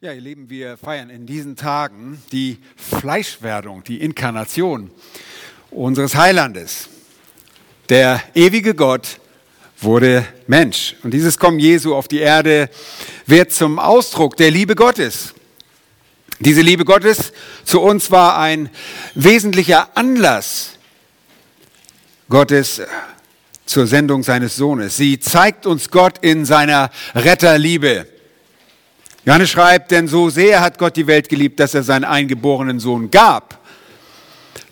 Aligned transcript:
Ja, 0.00 0.12
ihr 0.12 0.20
Lieben, 0.20 0.48
wir 0.48 0.76
feiern 0.76 1.10
in 1.10 1.26
diesen 1.26 1.56
Tagen 1.56 2.22
die 2.30 2.58
Fleischwerdung, 2.76 3.82
die 3.82 4.00
Inkarnation 4.00 4.92
unseres 5.72 6.14
Heilandes. 6.14 6.88
Der 7.88 8.22
ewige 8.32 8.76
Gott 8.76 9.18
wurde 9.80 10.24
Mensch. 10.46 10.94
Und 11.02 11.14
dieses 11.14 11.36
Kommen 11.36 11.58
Jesu 11.58 11.96
auf 11.96 12.06
die 12.06 12.20
Erde 12.20 12.70
wird 13.26 13.50
zum 13.50 13.80
Ausdruck 13.80 14.36
der 14.36 14.52
Liebe 14.52 14.76
Gottes. 14.76 15.34
Diese 16.38 16.60
Liebe 16.60 16.84
Gottes 16.84 17.32
zu 17.64 17.80
uns 17.80 18.12
war 18.12 18.38
ein 18.38 18.70
wesentlicher 19.16 19.96
Anlass 19.96 20.78
Gottes 22.28 22.82
zur 23.66 23.88
Sendung 23.88 24.22
seines 24.22 24.54
Sohnes. 24.54 24.96
Sie 24.96 25.18
zeigt 25.18 25.66
uns 25.66 25.90
Gott 25.90 26.18
in 26.18 26.44
seiner 26.44 26.92
Retterliebe. 27.16 28.06
Johannes 29.28 29.50
schreibt, 29.50 29.90
denn 29.90 30.08
so 30.08 30.30
sehr 30.30 30.62
hat 30.62 30.78
Gott 30.78 30.96
die 30.96 31.06
Welt 31.06 31.28
geliebt, 31.28 31.60
dass 31.60 31.74
er 31.74 31.82
seinen 31.82 32.04
eingeborenen 32.04 32.80
Sohn 32.80 33.10
gab, 33.10 33.58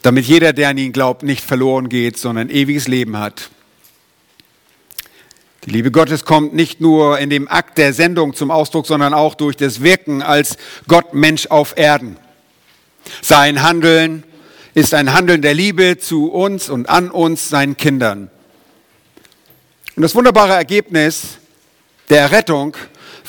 damit 0.01 0.25
jeder, 0.25 0.51
der 0.51 0.69
an 0.69 0.79
ihn 0.79 0.93
glaubt, 0.93 1.21
nicht 1.21 1.43
verloren 1.43 1.89
geht, 1.89 2.17
sondern 2.17 2.49
ewiges 2.49 2.87
Leben 2.87 3.19
hat. 3.19 3.51
Die 5.63 5.69
Liebe 5.69 5.91
Gottes 5.91 6.25
kommt 6.25 6.55
nicht 6.55 6.81
nur 6.81 7.19
in 7.19 7.29
dem 7.29 7.47
Akt 7.47 7.77
der 7.77 7.93
Sendung 7.93 8.33
zum 8.33 8.49
Ausdruck, 8.49 8.87
sondern 8.87 9.13
auch 9.13 9.35
durch 9.35 9.57
das 9.57 9.83
Wirken 9.83 10.23
als 10.23 10.57
Gott 10.87 11.13
Mensch 11.13 11.45
auf 11.45 11.77
Erden. 11.77 12.17
Sein 13.21 13.61
Handeln 13.61 14.23
ist 14.73 14.95
ein 14.95 15.13
Handeln 15.13 15.43
der 15.43 15.53
Liebe 15.53 15.99
zu 15.99 16.31
uns 16.31 16.67
und 16.67 16.89
an 16.89 17.11
uns, 17.11 17.49
seinen 17.49 17.77
Kindern. 17.77 18.31
Und 19.95 20.01
das 20.01 20.15
wunderbare 20.15 20.53
Ergebnis 20.53 21.37
der 22.09 22.31
Rettung 22.31 22.75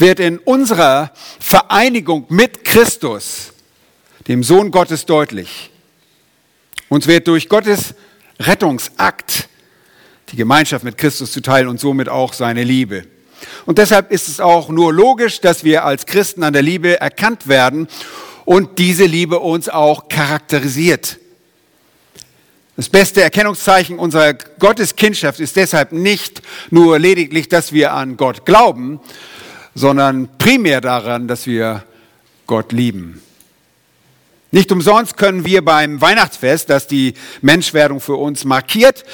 wird 0.01 0.21
in 0.21 0.39
unserer 0.39 1.13
Vereinigung 1.41 2.27
mit 2.29 2.65
Christus, 2.65 3.53
dem 4.27 4.43
Sohn 4.43 4.71
Gottes, 4.71 5.07
deutlich. 5.07 5.71
Uns 6.89 7.07
wird 7.07 7.29
durch 7.29 7.49
Gottes 7.49 7.95
Rettungsakt 8.41 9.49
die 10.31 10.37
Gemeinschaft 10.37 10.85
mit 10.85 10.99
Christus 10.99 11.33
zuteil 11.33 11.69
und 11.69 11.81
somit 11.81 12.09
auch 12.09 12.33
seine 12.33 12.63
Liebe. 12.63 13.05
Und 13.67 13.79
deshalb 13.79 14.11
ist 14.11 14.29
es 14.29 14.41
auch 14.41 14.69
nur 14.69 14.93
logisch, 14.93 15.41
dass 15.41 15.65
wir 15.65 15.85
als 15.85 16.07
Christen 16.07 16.43
an 16.43 16.53
der 16.53 16.63
Liebe 16.63 17.01
erkannt 17.01 17.49
werden 17.49 17.89
und 18.45 18.79
diese 18.79 19.05
Liebe 19.05 19.39
uns 19.39 19.69
auch 19.69 20.09
charakterisiert. 20.09 21.19
Das 22.77 22.89
beste 22.89 23.23
Erkennungszeichen 23.23 23.99
unserer 23.99 24.35
Gotteskindschaft 24.35 25.41
ist 25.41 25.57
deshalb 25.57 25.93
nicht 25.93 26.43
nur 26.71 26.99
lediglich, 26.99 27.49
dass 27.49 27.73
wir 27.73 27.93
an 27.93 28.17
Gott 28.17 28.47
glauben, 28.47 29.01
sondern 29.79 30.29
primär 30.39 30.81
daran, 30.81 31.29
dass 31.29 31.47
wir 31.47 31.85
Gott 32.47 32.73
lieben. 32.73 33.23
Nicht 34.51 34.73
umsonst 34.73 35.17
können 35.17 35.45
wir 35.45 35.65
beim 35.65 36.01
Weihnachtsfest, 36.01 36.71
das 36.71 36.87
die 36.87 37.15
Menschwerdung 37.43 38.01
für 38.01 38.17
uns 38.17 38.45
markiert 38.45 39.05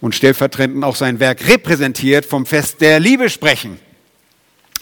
und 0.00 0.14
stellvertretend 0.14 0.84
auch 0.84 0.96
sein 0.96 1.20
Werk 1.20 1.48
repräsentiert, 1.48 2.26
vom 2.26 2.46
Fest 2.46 2.80
der 2.80 3.00
Liebe 3.00 3.30
sprechen. 3.30 3.80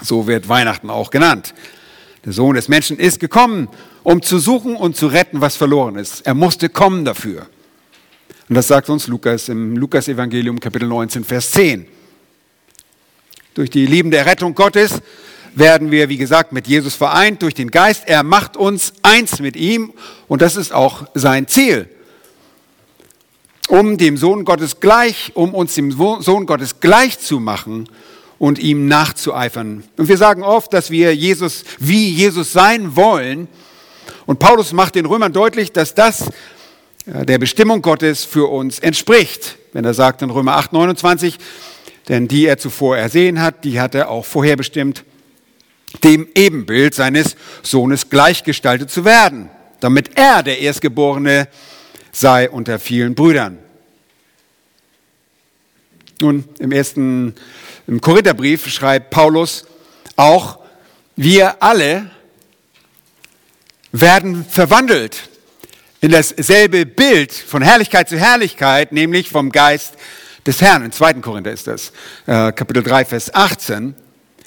So 0.03 0.27
wird 0.27 0.49
Weihnachten 0.49 0.91
auch 0.91 1.11
genannt. 1.11 1.55
Der 2.25 2.33
Sohn 2.33 2.57
des 2.57 2.69
Menschen 2.69 2.99
ist 2.99 3.21
gekommen, 3.21 3.69
um 4.03 4.21
zu 4.23 4.39
suchen 4.39 4.77
und 4.77 4.97
zu 4.97 5.07
retten, 5.07 5.41
was 5.41 5.57
verloren 5.57 5.97
ist. 5.97 6.27
Er 6.27 6.35
musste 6.35 6.69
kommen 6.69 7.05
dafür. 7.05 7.47
Und 8.49 8.57
das 8.57 8.69
sagt 8.69 8.91
uns 8.91 9.07
Lukas 9.07 9.49
im 9.49 9.77
Lukas-Evangelium, 9.77 10.61
Kapitel 10.61 10.89
19, 10.89 11.25
Vers 11.25 11.53
10. 11.53 11.87
Durch 13.55 13.69
die 13.69 13.87
liebende 13.87 14.17
Errettung 14.17 14.55
Gottes 14.55 15.03
werden 15.55 15.91
wir, 15.91 16.09
wie 16.09 16.17
gesagt, 16.17 16.53
mit 16.53 16.67
Jesus 16.67 16.95
vereint 16.95 17.43
durch 17.43 17.55
den 17.55 17.71
Geist. 17.71 18.05
Er 18.07 18.23
macht 18.23 18.57
uns 18.57 18.95
eins 19.03 19.41
mit 19.41 19.57
ihm 19.57 19.93
und 20.29 20.41
das 20.41 20.57
ist 20.57 20.73
auch 20.73 21.07
sein 21.15 21.47
Ziel. 21.47 21.89
Um 23.69 23.99
dem 23.99 24.17
Sohn 24.17 24.45
Gottes 24.45 24.81
gleich, 24.81 25.33
um 25.35 25.55
uns 25.55 25.75
dem 25.75 25.93
Sohn 25.93 26.47
Gottes 26.47 26.81
gleich 26.81 27.19
zu 27.19 27.41
machen 27.41 27.89
und 28.39 28.59
ihm 28.59 28.89
nachzueifern. 28.89 29.85
Und 29.97 30.09
wir 30.09 30.17
sagen 30.17 30.43
oft, 30.43 30.73
dass 30.73 30.91
wir 30.91 31.15
Jesus 31.15 31.65
wie 31.79 32.09
Jesus 32.09 32.53
sein 32.53 32.97
wollen. 32.97 33.49
Und 34.27 34.39
Paulus 34.39 34.73
macht 34.73 34.95
den 34.95 35.07
Römern 35.07 35.33
deutlich, 35.33 35.73
dass 35.73 35.95
das 35.95 36.31
der 37.05 37.39
Bestimmung 37.39 37.83
Gottes 37.83 38.25
für 38.25 38.51
uns 38.51 38.79
entspricht. 38.79 39.59
Wenn 39.73 39.85
er 39.85 39.95
sagt 39.95 40.23
in 40.23 40.31
Römer 40.31 40.57
8, 40.57 40.73
29, 40.73 41.39
denn 42.13 42.29
die 42.29 42.45
er 42.45 42.59
zuvor 42.59 42.99
ersehen 42.99 43.41
hat, 43.41 43.65
die 43.65 43.81
hat 43.81 43.95
er 43.95 44.11
auch 44.11 44.27
vorherbestimmt, 44.27 45.03
dem 46.05 46.29
Ebenbild 46.35 46.95
seines 46.95 47.37
Sohnes 47.63 48.11
gleichgestaltet 48.11 48.91
zu 48.91 49.07
werden, 49.07 49.49
damit 49.81 50.11
er 50.19 50.43
der 50.43 50.59
Erstgeborene 50.59 51.49
sei 52.13 52.51
unter 52.51 52.79
vielen 52.79 53.15
Brüdern. 53.15 53.57
Nun, 56.21 56.45
im 56.59 56.71
ersten 56.71 57.35
im 57.87 58.01
Korintherbrief 58.03 58.69
schreibt 58.69 59.09
Paulus 59.09 59.65
auch, 60.17 60.59
wir 61.17 61.63
alle 61.63 62.11
werden 63.91 64.45
verwandelt 64.45 65.31
in 66.03 66.11
dasselbe 66.11 66.85
Bild 66.85 67.33
von 67.33 67.63
Herrlichkeit 67.63 68.11
zu 68.11 68.19
Herrlichkeit, 68.19 68.93
nämlich 68.93 69.31
vom 69.31 69.51
Geist 69.51 69.95
des 70.47 70.61
Herrn. 70.61 70.85
In 70.85 70.93
2. 70.93 71.15
Korinther 71.15 71.53
ist 71.53 71.67
das, 71.67 71.93
äh, 72.27 72.53
Kapitel 72.53 72.83
3, 72.83 73.05
Vers 73.05 73.35
18. 73.35 73.95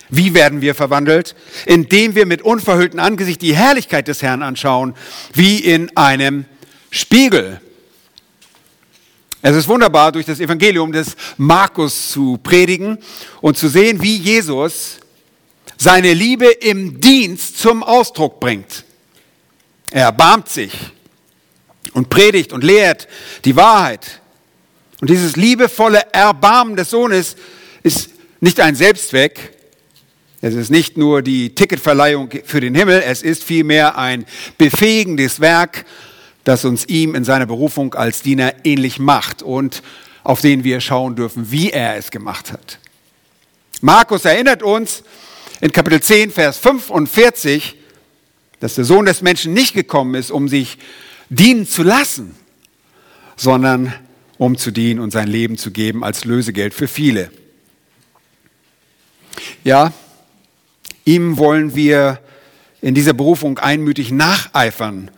Wie 0.09 0.33
werden 0.33 0.61
wir 0.61 0.75
verwandelt? 0.75 1.35
Indem 1.65 2.15
wir 2.15 2.25
mit 2.25 2.41
unverhülltem 2.41 2.99
Angesicht 2.99 3.41
die 3.41 3.55
Herrlichkeit 3.55 4.07
des 4.07 4.21
Herrn 4.21 4.43
anschauen, 4.43 4.93
wie 5.33 5.59
in 5.59 5.95
einem 5.97 6.45
Spiegel. 6.91 7.59
Es 9.41 9.55
ist 9.55 9.67
wunderbar, 9.67 10.11
durch 10.11 10.25
das 10.25 10.39
Evangelium 10.39 10.91
des 10.91 11.15
Markus 11.37 12.11
zu 12.11 12.37
predigen 12.37 12.97
und 13.41 13.57
zu 13.57 13.67
sehen, 13.67 14.01
wie 14.01 14.17
Jesus 14.17 14.99
seine 15.77 16.13
Liebe 16.13 16.47
im 16.47 16.99
Dienst 16.99 17.59
zum 17.59 17.83
Ausdruck 17.83 18.39
bringt. 18.39 18.85
Er 19.91 20.05
erbarmt 20.05 20.49
sich 20.49 20.73
und 21.93 22.09
predigt 22.09 22.53
und 22.53 22.63
lehrt 22.63 23.07
die 23.43 23.55
Wahrheit. 23.55 24.21
Und 25.01 25.09
dieses 25.09 25.35
liebevolle 25.35 26.01
Erbarmen 26.13 26.75
des 26.75 26.89
Sohnes 26.89 27.35
ist 27.83 28.09
nicht 28.39 28.59
ein 28.59 28.75
Selbstzweck. 28.75 29.53
Es 30.41 30.53
ist 30.53 30.69
nicht 30.69 30.97
nur 30.97 31.21
die 31.21 31.55
Ticketverleihung 31.55 32.29
für 32.43 32.59
den 32.61 32.75
Himmel, 32.75 33.01
es 33.05 33.23
ist 33.23 33.43
vielmehr 33.43 33.97
ein 33.97 34.25
befähigendes 34.57 35.39
Werk, 35.39 35.85
das 36.43 36.65
uns 36.65 36.85
ihm 36.85 37.15
in 37.15 37.23
seiner 37.23 37.47
Berufung 37.47 37.95
als 37.95 38.21
Diener 38.21 38.53
ähnlich 38.63 38.99
macht 38.99 39.41
und 39.41 39.81
auf 40.23 40.41
den 40.41 40.63
wir 40.63 40.81
schauen 40.81 41.15
dürfen, 41.15 41.51
wie 41.51 41.71
er 41.71 41.95
es 41.97 42.11
gemacht 42.11 42.51
hat. 42.51 42.79
Markus 43.81 44.25
erinnert 44.25 44.61
uns 44.61 45.03
in 45.61 45.71
Kapitel 45.71 46.01
10, 46.01 46.31
Vers 46.31 46.57
45, 46.57 47.75
dass 48.59 48.75
der 48.75 48.85
Sohn 48.85 49.05
des 49.05 49.21
Menschen 49.21 49.53
nicht 49.53 49.73
gekommen 49.73 50.15
ist, 50.15 50.31
um 50.31 50.47
sich 50.47 50.77
dienen 51.29 51.67
zu 51.67 51.83
lassen, 51.83 52.35
sondern 53.35 53.93
um 54.37 54.57
zu 54.57 54.71
dienen 54.71 54.99
und 54.99 55.11
sein 55.11 55.27
Leben 55.27 55.57
zu 55.57 55.71
geben 55.71 56.03
als 56.03 56.25
Lösegeld 56.25 56.73
für 56.73 56.87
viele. 56.87 57.31
Ja, 59.63 59.93
ihm 61.05 61.37
wollen 61.37 61.75
wir 61.75 62.19
in 62.81 62.93
dieser 62.93 63.13
Berufung 63.13 63.57
einmütig 63.59 64.11
nacheifern. 64.11 65.09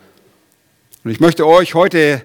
Und 1.04 1.10
ich 1.10 1.20
möchte 1.20 1.46
euch 1.46 1.74
heute 1.74 2.24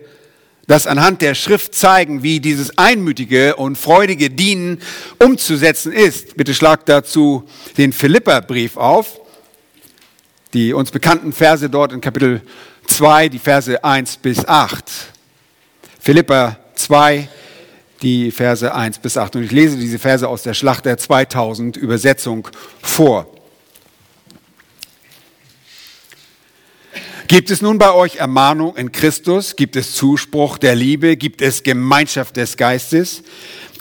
das 0.67 0.87
anhand 0.87 1.21
der 1.21 1.35
Schrift 1.35 1.75
zeigen, 1.75 2.23
wie 2.23 2.39
dieses 2.39 2.77
einmütige 2.77 3.57
und 3.57 3.77
freudige 3.77 4.29
Dienen 4.29 4.79
umzusetzen 5.19 5.91
ist. 5.91 6.37
Bitte 6.37 6.53
schlagt 6.53 6.87
dazu 6.87 7.43
den 7.77 7.91
Philipperbrief 7.91 8.77
auf, 8.77 9.19
die 10.53 10.71
uns 10.71 10.91
bekannten 10.91 11.33
Verse 11.33 11.69
dort 11.69 11.91
in 11.91 11.99
Kapitel 11.99 12.41
2, 12.87 13.29
die 13.29 13.39
Verse 13.39 13.83
1 13.83 14.17
bis 14.17 14.47
8. 14.47 14.83
Philippa 15.99 16.57
2, 16.83 17.27
die 18.01 18.31
Verse 18.31 18.73
1 18.73 18.99
bis 18.99 19.17
8. 19.17 19.35
Und 19.37 19.43
ich 19.43 19.51
lese 19.51 19.77
diese 19.77 19.99
Verse 19.99 20.27
aus 20.27 20.43
der 20.43 20.53
Schlachter 20.53 20.97
2000 20.97 21.77
Übersetzung 21.77 22.47
vor. 22.81 23.27
Gibt 27.27 27.49
es 27.49 27.61
nun 27.61 27.77
bei 27.77 27.93
euch 27.93 28.17
Ermahnung 28.17 28.75
in 28.75 28.91
Christus? 28.91 29.55
Gibt 29.55 29.75
es 29.75 29.95
Zuspruch 29.95 30.57
der 30.57 30.75
Liebe? 30.75 31.15
Gibt 31.15 31.41
es 31.41 31.63
Gemeinschaft 31.63 32.35
des 32.35 32.57
Geistes? 32.57 33.23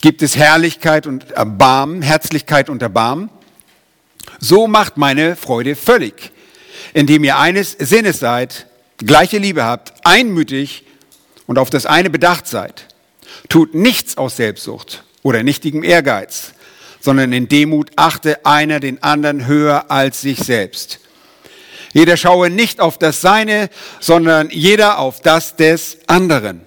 Gibt 0.01 0.23
es 0.23 0.37
Herrlichkeit 0.37 1.07
und 1.07 1.33
Erbarmen, 1.33 2.03
Herzlichkeit 2.03 2.71
und 2.71 2.83
Erbarmen? 2.83 3.31
So 4.39 4.69
macht 4.69 4.97
meine 4.97 5.37
Freude 5.37 5.75
völlig, 5.77 6.31
indem 6.95 7.25
ihr 7.25 7.39
eines 7.39 7.73
Sinnes 7.73 8.21
seid, 8.21 8.67
gleiche 8.99 9.39
Liebe 9.39 9.65
habt, 9.65 9.93
einmütig 10.05 10.85
und 11.47 11.59
auf 11.59 11.71
das 11.71 11.85
eine 11.85 12.11
bedacht 12.11 12.47
seid. 12.47 12.87
Tut 13.53 13.75
nichts 13.75 14.17
aus 14.17 14.39
Selbstsucht 14.39 15.05
oder 15.23 15.43
nichtigem 15.43 15.85
Ehrgeiz, 15.85 16.55
sondern 17.03 17.35
in 17.35 17.49
Demut 17.49 17.91
achte 17.97 18.47
einer 18.47 18.81
den 18.81 19.03
anderen 19.03 19.47
höher 19.47 19.91
als 19.91 20.23
sich 20.23 20.39
selbst. 20.39 21.01
Jeder 21.93 22.17
schaue 22.17 22.49
nicht 22.49 22.81
auf 22.81 22.97
das 22.97 23.21
Seine, 23.21 23.69
sondern 24.01 24.49
jeder 24.49 24.99
auf 24.99 25.21
das 25.21 25.55
des 25.55 25.99
anderen. 26.07 26.63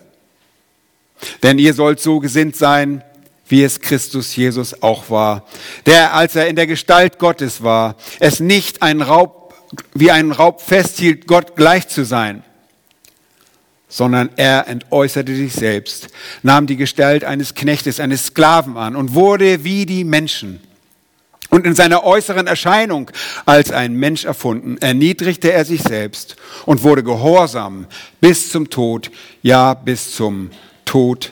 Denn 1.42 1.58
ihr 1.58 1.74
sollt 1.74 2.00
so 2.02 2.20
gesinnt 2.20 2.56
sein, 2.56 3.04
wie 3.48 3.64
es 3.64 3.80
Christus 3.80 4.36
Jesus 4.36 4.84
auch 4.84 5.10
war, 5.10 5.48
der, 5.88 6.14
als 6.14 6.36
er 6.36 6.48
in 6.48 6.56
der 6.56 6.68
Gestalt 6.68 7.18
Gottes 7.18 7.64
war, 7.64 7.96
es 8.20 8.40
nicht 8.40 8.84
ein 8.84 9.02
Raub, 9.02 9.56
wie 9.96 10.12
ein 10.12 10.32
Raub 10.32 10.62
festhielt, 10.62 11.26
Gott 11.26 11.56
gleich 11.56 11.88
zu 11.88 12.06
sein, 12.06 12.44
sondern 13.96 14.30
er 14.36 14.68
entäußerte 14.68 15.34
sich 15.34 15.54
selbst, 15.54 16.10
nahm 16.44 16.68
die 16.68 16.76
Gestalt 16.76 17.24
eines 17.24 17.56
Knechtes, 17.56 18.02
eines 18.02 18.26
Sklaven 18.26 18.76
an 18.76 18.94
und 18.94 19.14
wurde 19.14 19.64
wie 19.64 19.86
die 19.86 20.04
Menschen. 20.04 20.60
Und 21.50 21.66
in 21.66 21.76
seiner 21.76 22.04
äußeren 22.04 22.46
Erscheinung 22.46 23.10
als 23.46 23.72
ein 23.72 23.94
Mensch 23.94 24.26
erfunden, 24.26 24.78
erniedrigte 24.80 25.54
er 25.54 25.64
sich 25.64 25.82
selbst 25.82 26.36
und 26.66 26.84
wurde 26.84 27.04
gehorsam 27.04 27.88
bis 28.20 28.52
zum 28.52 28.70
Tod, 28.70 29.12
ja 29.42 29.74
bis 29.74 30.14
zum 30.14 30.50
Tod 30.84 31.32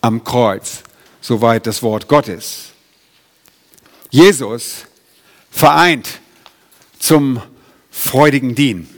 am 0.00 0.24
Kreuz. 0.24 0.84
Soweit 1.20 1.66
das 1.66 1.82
Wort 1.82 2.08
Gottes. 2.08 2.70
Jesus 4.08 4.86
vereint 5.50 6.08
zum 6.98 7.42
freudigen 7.90 8.54
Dienen. 8.54 8.88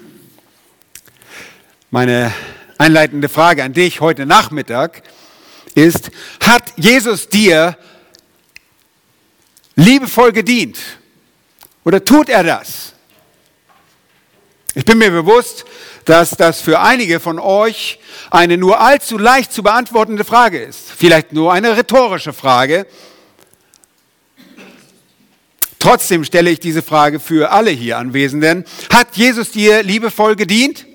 Meine 1.90 2.32
einleitende 2.80 3.28
Frage 3.28 3.62
an 3.62 3.74
dich 3.74 4.00
heute 4.00 4.24
Nachmittag 4.24 5.02
ist, 5.74 6.10
hat 6.42 6.72
Jesus 6.76 7.28
dir 7.28 7.76
liebevoll 9.76 10.32
gedient? 10.32 10.78
Oder 11.84 12.02
tut 12.02 12.30
er 12.30 12.42
das? 12.42 12.94
Ich 14.74 14.86
bin 14.86 14.96
mir 14.96 15.10
bewusst, 15.10 15.66
dass 16.06 16.30
das 16.30 16.62
für 16.62 16.80
einige 16.80 17.20
von 17.20 17.38
euch 17.38 17.98
eine 18.30 18.56
nur 18.56 18.80
allzu 18.80 19.18
leicht 19.18 19.52
zu 19.52 19.62
beantwortende 19.62 20.24
Frage 20.24 20.58
ist. 20.62 20.90
Vielleicht 20.90 21.34
nur 21.34 21.52
eine 21.52 21.76
rhetorische 21.76 22.32
Frage. 22.32 22.86
Trotzdem 25.78 26.24
stelle 26.24 26.50
ich 26.50 26.60
diese 26.60 26.82
Frage 26.82 27.20
für 27.20 27.50
alle 27.50 27.70
hier 27.70 27.98
Anwesenden. 27.98 28.64
Hat 28.90 29.16
Jesus 29.16 29.50
dir 29.50 29.82
liebevoll 29.82 30.34
gedient? 30.34 30.86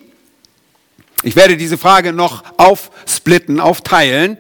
Ich 1.26 1.36
werde 1.36 1.58
diese 1.58 1.80
Frage 1.80 2.14
noch 2.14 2.44
aufsplitten, 2.58 3.60
aufteilen 3.60 4.38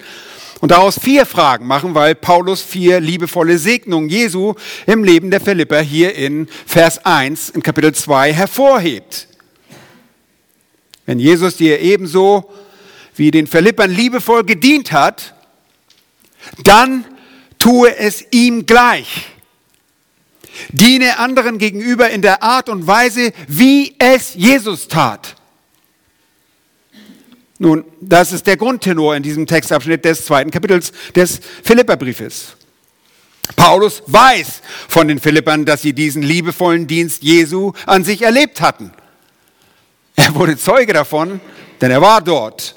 und 0.61 0.69
daraus 0.69 0.99
vier 0.99 1.25
Fragen 1.25 1.65
machen, 1.65 1.95
weil 1.95 2.13
Paulus 2.13 2.61
vier 2.61 2.99
liebevolle 2.99 3.57
Segnungen 3.57 4.07
Jesu 4.07 4.53
im 4.85 5.03
Leben 5.03 5.31
der 5.31 5.41
Philipper 5.41 5.81
hier 5.81 6.13
in 6.13 6.47
Vers 6.67 7.03
1 7.03 7.49
in 7.49 7.63
Kapitel 7.63 7.91
2 7.91 8.31
hervorhebt. 8.33 9.27
Wenn 11.07 11.17
Jesus 11.17 11.57
dir 11.57 11.79
ebenso 11.79 12.51
wie 13.15 13.31
den 13.31 13.47
Philippern 13.47 13.89
liebevoll 13.89 14.43
gedient 14.43 14.91
hat, 14.91 15.33
dann 16.63 17.03
tue 17.57 17.97
es 17.97 18.23
ihm 18.29 18.67
gleich. 18.67 19.25
Diene 20.69 21.17
anderen 21.17 21.57
gegenüber 21.57 22.11
in 22.11 22.21
der 22.21 22.43
Art 22.43 22.69
und 22.69 22.85
Weise, 22.85 23.33
wie 23.47 23.95
es 23.97 24.35
Jesus 24.35 24.87
tat. 24.87 25.35
Nun, 27.57 27.85
das 28.01 28.33
ist 28.33 28.47
der 28.47 28.57
Grundtenor 28.57 29.15
in 29.15 29.23
diesem 29.23 29.47
Textabschnitt 29.47 30.03
des 30.03 30.25
zweiten 30.25 30.51
Kapitels 30.51 30.91
des 31.15 31.39
Philipperbriefes. 31.63 32.55
Paulus 33.55 34.03
weiß 34.07 34.61
von 34.87 35.07
den 35.07 35.19
Philippern, 35.19 35.65
dass 35.65 35.81
sie 35.81 35.93
diesen 35.93 36.21
liebevollen 36.21 36.87
Dienst 36.87 37.23
Jesu 37.23 37.73
an 37.85 38.03
sich 38.03 38.23
erlebt 38.23 38.59
hatten. 38.59 38.91
Er 40.15 40.33
wurde 40.35 40.57
Zeuge 40.57 40.93
davon, 40.93 41.39
denn 41.81 41.91
er 41.91 42.01
war 42.01 42.21
dort. 42.21 42.75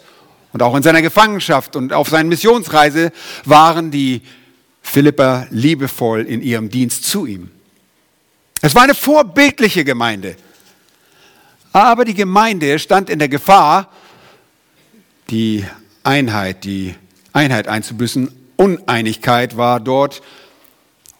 Und 0.52 0.62
auch 0.62 0.74
in 0.74 0.82
seiner 0.82 1.02
Gefangenschaft 1.02 1.76
und 1.76 1.92
auf 1.92 2.08
seiner 2.08 2.28
Missionsreise 2.28 3.12
waren 3.44 3.90
die 3.90 4.22
Philipper 4.82 5.46
liebevoll 5.50 6.22
in 6.22 6.42
ihrem 6.42 6.68
Dienst 6.68 7.04
zu 7.04 7.26
ihm. 7.26 7.50
Es 8.60 8.74
war 8.74 8.82
eine 8.82 8.94
vorbildliche 8.94 9.84
Gemeinde. 9.84 10.36
Aber 11.72 12.04
die 12.04 12.14
Gemeinde 12.14 12.78
stand 12.78 13.10
in 13.10 13.18
der 13.18 13.28
Gefahr, 13.28 13.90
die 15.30 15.64
Einheit, 16.02 16.64
die 16.64 16.94
Einheit 17.32 17.68
einzubüßen. 17.68 18.30
Uneinigkeit 18.56 19.56
war 19.56 19.80
dort 19.80 20.22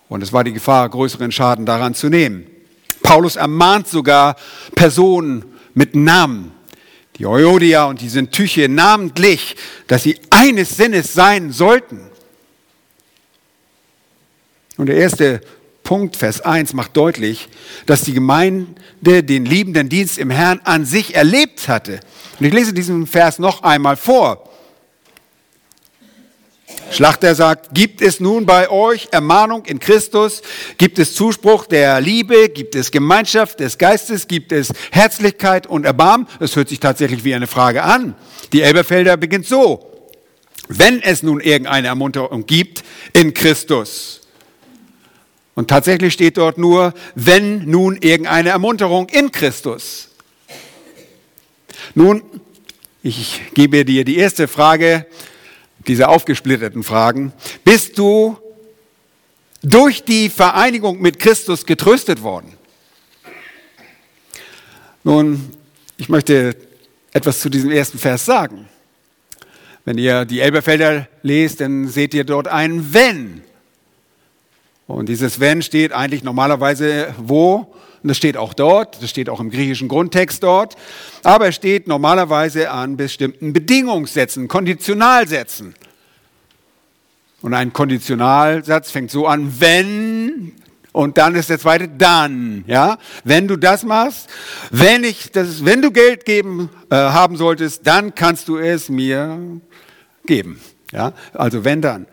und 0.09 0.23
es 0.23 0.33
war 0.33 0.45
die 0.45 0.53
Gefahr, 0.53 0.89
größeren 0.89 1.31
Schaden 1.31 1.67
daran 1.67 1.95
zu 1.95 2.09
nehmen. 2.09 2.47
Paulus 3.03 3.37
ermahnt 3.37 3.87
sogar 3.87 4.37
Personen 4.75 5.45
mit 5.75 5.95
Namen, 5.95 6.53
die 7.17 7.27
Euodia 7.27 7.85
und 7.85 8.01
die 8.01 8.09
Syntyche 8.09 8.69
namentlich, 8.69 9.57
dass 9.87 10.03
sie 10.03 10.19
eines 10.31 10.77
Sinnes 10.77 11.13
sein 11.13 11.53
sollten. 11.53 12.01
Und 14.77 14.87
der 14.87 14.97
erste 14.97 15.41
Punkt, 15.89 16.17
Vers 16.17 16.43
1, 16.43 16.75
macht 16.75 16.99
deutlich, 16.99 17.49
dass 17.87 18.03
die 18.03 18.13
Gemeinde 18.13 18.75
den 19.01 19.47
liebenden 19.47 19.89
Dienst 19.89 20.19
im 20.19 20.29
Herrn 20.29 20.61
an 20.65 20.85
sich 20.85 21.15
erlebt 21.15 21.67
hatte. 21.67 22.01
Und 22.39 22.45
ich 22.45 22.53
lese 22.53 22.75
diesen 22.75 23.07
Vers 23.07 23.39
noch 23.39 23.63
einmal 23.63 23.97
vor. 23.97 24.51
Schlachter 26.91 27.35
sagt, 27.35 27.75
gibt 27.75 28.03
es 28.03 28.21
nun 28.21 28.45
bei 28.45 28.69
euch 28.69 29.09
Ermahnung 29.13 29.65
in 29.65 29.79
Christus? 29.79 30.43
Gibt 30.77 30.99
es 30.99 31.15
Zuspruch 31.15 31.65
der 31.65 32.03
Liebe? 32.03 32.51
Gibt 32.51 32.75
es 32.75 32.91
Gemeinschaft 32.91 33.59
des 33.61 33.79
Geistes? 33.79 34.29
Gibt 34.29 34.53
es 34.53 34.71
Herzlichkeit 34.91 35.67
und 35.67 35.87
Erbarmen? 35.87 36.29
Das 36.39 36.55
hört 36.55 36.69
sich 36.69 36.81
tatsächlich 36.81 37.25
wie 37.25 37.35
eine 37.35 37.47
Frage 37.47 37.83
an. 37.83 38.15
Die 38.53 38.61
Elberfelder 38.61 39.17
beginnt 39.17 39.47
so. 39.47 39.91
Wenn 40.69 41.01
es 41.01 41.23
nun 41.23 41.41
irgendeine 41.41 41.89
Ermunterung 41.89 42.45
gibt 42.45 42.85
in 43.15 43.33
Christus. 43.33 44.28
Und 45.59 45.67
tatsächlich 45.67 46.13
steht 46.13 46.37
dort 46.37 46.57
nur, 46.57 46.95
wenn 47.17 47.69
nun 47.69 47.97
irgendeine 47.97 48.51
Ermunterung 48.51 49.09
in 49.09 49.33
Christus. 49.33 50.11
Nun, 51.97 52.23
ich 53.03 53.41
gebe 53.55 53.85
dir 53.85 54.05
die 54.05 54.19
erste 54.19 54.47
Frage 54.47 55.05
diese 55.89 56.07
aufgesplitteten 56.07 56.85
Fragen. 56.85 57.33
Bist 57.65 57.99
du 57.99 58.39
durch 59.61 60.05
die 60.05 60.29
Vereinigung 60.29 61.01
mit 61.01 61.19
Christus 61.19 61.67
getröstet 61.67 62.23
worden? 62.23 62.53
Nun, 65.03 65.57
ich 65.97 66.09
möchte 66.09 66.55
etwas 67.13 67.41
zu 67.41 67.49
diesem 67.49 67.73
ersten 67.73 67.99
Vers 67.99 68.25
sagen. 68.25 68.69
Wenn 69.85 69.99
ihr 69.99 70.25
die 70.25 70.39
Elberfelder 70.39 71.09
lest, 71.25 71.61
dann 71.63 71.89
seht 71.89 72.15
ihr 72.15 72.23
dort 72.23 72.47
ein 72.47 72.95
Wenn. 72.95 73.43
Und 74.89 75.09
dieses 75.09 75.39
Wenn 75.39 75.61
steht 75.63 75.93
eigentlich 75.93 76.25
normalerweise 76.25 77.15
wo? 77.19 77.75
Und 78.03 78.09
das 78.09 78.17
steht 78.17 78.37
auch 78.37 78.55
dort, 78.55 79.03
das 79.03 79.11
steht 79.11 79.29
auch 79.29 79.39
im 79.39 79.51
griechischen 79.51 79.89
Grundtext 79.89 80.43
dort, 80.43 80.77
aber 81.25 81.49
es 81.49 81.57
steht 81.57 81.87
normalerweise 81.87 82.71
an 82.71 82.97
bestimmten 82.97 83.53
Bedingungssätzen, 83.53 84.49
Konditionalsätzen. 84.49 85.75
Und 87.43 87.55
ein 87.55 87.73
Konditionalsatz 87.73 88.91
fängt 88.91 89.11
so 89.11 89.27
an, 89.27 89.61
wenn, 89.61 90.53
und 90.93 91.19
dann 91.19 91.35
ist 91.35 91.51
der 91.51 91.59
zweite 91.59 91.89
dann, 91.89 92.65
ja. 92.67 92.99
Wenn 93.25 93.47
du 93.47 93.57
das 93.57 93.85
machst, 93.85 94.29
wenn 94.71 95.05
ich 95.05 95.31
das, 95.31 95.65
wenn 95.65 95.83
du 95.83 95.91
Geld 95.91 96.25
geben 96.25 96.71
äh, 96.91 96.97
haben 96.97 97.37
solltest, 97.37 97.87
dann 97.87 98.15
kannst 98.15 98.49
du 98.49 98.57
es 98.57 98.89
mir 98.89 99.61
geben, 100.25 100.61
ja. 100.93 101.13
Also 101.35 101.65
wenn 101.65 101.83
dann. 101.83 102.07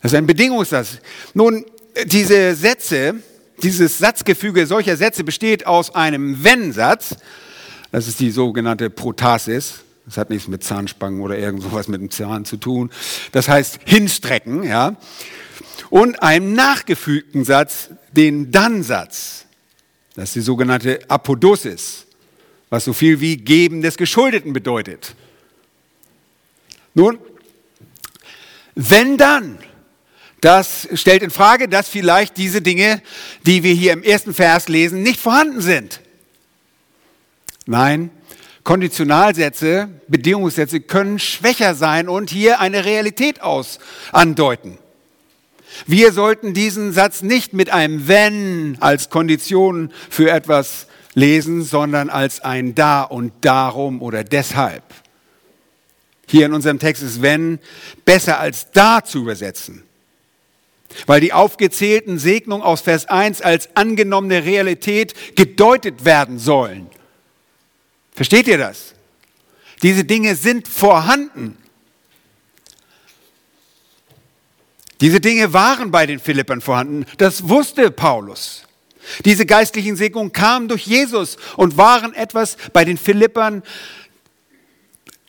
Das 0.00 0.12
ist 0.12 0.18
ein 0.18 0.26
Bedingungssatz. 0.26 0.98
Nun, 1.34 1.64
diese 2.04 2.54
Sätze, 2.54 3.16
dieses 3.62 3.98
Satzgefüge 3.98 4.66
solcher 4.66 4.96
Sätze 4.96 5.24
besteht 5.24 5.66
aus 5.66 5.94
einem 5.94 6.44
Wenn-Satz. 6.44 7.16
Das 7.90 8.06
ist 8.06 8.20
die 8.20 8.30
sogenannte 8.30 8.90
Protasis. 8.90 9.80
Das 10.06 10.16
hat 10.16 10.30
nichts 10.30 10.48
mit 10.48 10.64
Zahnspangen 10.64 11.20
oder 11.20 11.36
irgend 11.38 11.62
sowas 11.62 11.88
mit 11.88 12.00
dem 12.00 12.10
Zahn 12.10 12.44
zu 12.44 12.56
tun. 12.56 12.90
Das 13.32 13.48
heißt 13.48 13.80
hinstrecken, 13.84 14.62
ja. 14.62 14.96
Und 15.90 16.22
einem 16.22 16.54
nachgefügten 16.54 17.44
Satz, 17.44 17.90
den 18.12 18.50
Dann-Satz. 18.50 19.44
Das 20.14 20.30
ist 20.30 20.36
die 20.36 20.40
sogenannte 20.40 21.00
Apodosis, 21.08 22.06
was 22.70 22.84
so 22.84 22.92
viel 22.92 23.20
wie 23.20 23.36
Geben 23.36 23.82
des 23.82 23.96
Geschuldeten 23.96 24.52
bedeutet. 24.52 25.14
Nun, 26.94 27.18
wenn 28.74 29.16
dann, 29.16 29.58
das 30.40 30.88
stellt 30.94 31.22
in 31.22 31.30
Frage, 31.30 31.68
dass 31.68 31.88
vielleicht 31.88 32.36
diese 32.36 32.62
Dinge, 32.62 33.02
die 33.46 33.62
wir 33.62 33.74
hier 33.74 33.92
im 33.92 34.02
ersten 34.02 34.34
Vers 34.34 34.68
lesen, 34.68 35.02
nicht 35.02 35.20
vorhanden 35.20 35.60
sind. 35.60 36.00
Nein, 37.66 38.10
Konditionalsätze, 38.64 39.88
Bedingungssätze 40.08 40.80
können 40.80 41.18
schwächer 41.18 41.74
sein 41.74 42.08
und 42.08 42.30
hier 42.30 42.60
eine 42.60 42.84
Realität 42.84 43.40
aus 43.40 43.78
andeuten. 44.12 44.78
Wir 45.86 46.12
sollten 46.12 46.54
diesen 46.54 46.92
Satz 46.92 47.22
nicht 47.22 47.52
mit 47.52 47.70
einem 47.70 48.08
wenn 48.08 48.76
als 48.80 49.10
Kondition 49.10 49.92
für 50.10 50.30
etwas 50.30 50.86
lesen, 51.14 51.62
sondern 51.62 52.10
als 52.10 52.40
ein 52.40 52.74
da 52.74 53.02
und 53.02 53.32
darum 53.40 54.02
oder 54.02 54.24
deshalb. 54.24 54.82
Hier 56.26 56.46
in 56.46 56.52
unserem 56.52 56.78
Text 56.78 57.02
ist 57.02 57.22
wenn 57.22 57.58
besser 58.04 58.38
als 58.38 58.70
da 58.70 59.02
zu 59.02 59.20
übersetzen, 59.20 59.82
weil 61.06 61.20
die 61.20 61.32
aufgezählten 61.32 62.18
Segnungen 62.18 62.62
aus 62.62 62.80
Vers 62.80 63.06
1 63.06 63.42
als 63.42 63.76
angenommene 63.76 64.44
Realität 64.44 65.14
gedeutet 65.36 66.04
werden 66.04 66.38
sollen. 66.38 66.88
Versteht 68.14 68.48
ihr 68.48 68.58
das? 68.58 68.94
Diese 69.82 70.04
Dinge 70.04 70.34
sind 70.34 70.66
vorhanden. 70.66 71.56
Diese 75.00 75.20
Dinge 75.20 75.52
waren 75.52 75.90
bei 75.90 76.06
den 76.06 76.18
Philippern 76.18 76.60
vorhanden. 76.60 77.06
Das 77.18 77.48
wusste 77.48 77.90
Paulus. 77.90 78.64
Diese 79.24 79.46
geistlichen 79.46 79.96
Segnungen 79.96 80.32
kamen 80.32 80.68
durch 80.68 80.86
Jesus 80.86 81.36
und 81.56 81.76
waren 81.76 82.12
etwas 82.14 82.56
bei 82.72 82.84
den 82.84 82.98
Philippern 82.98 83.62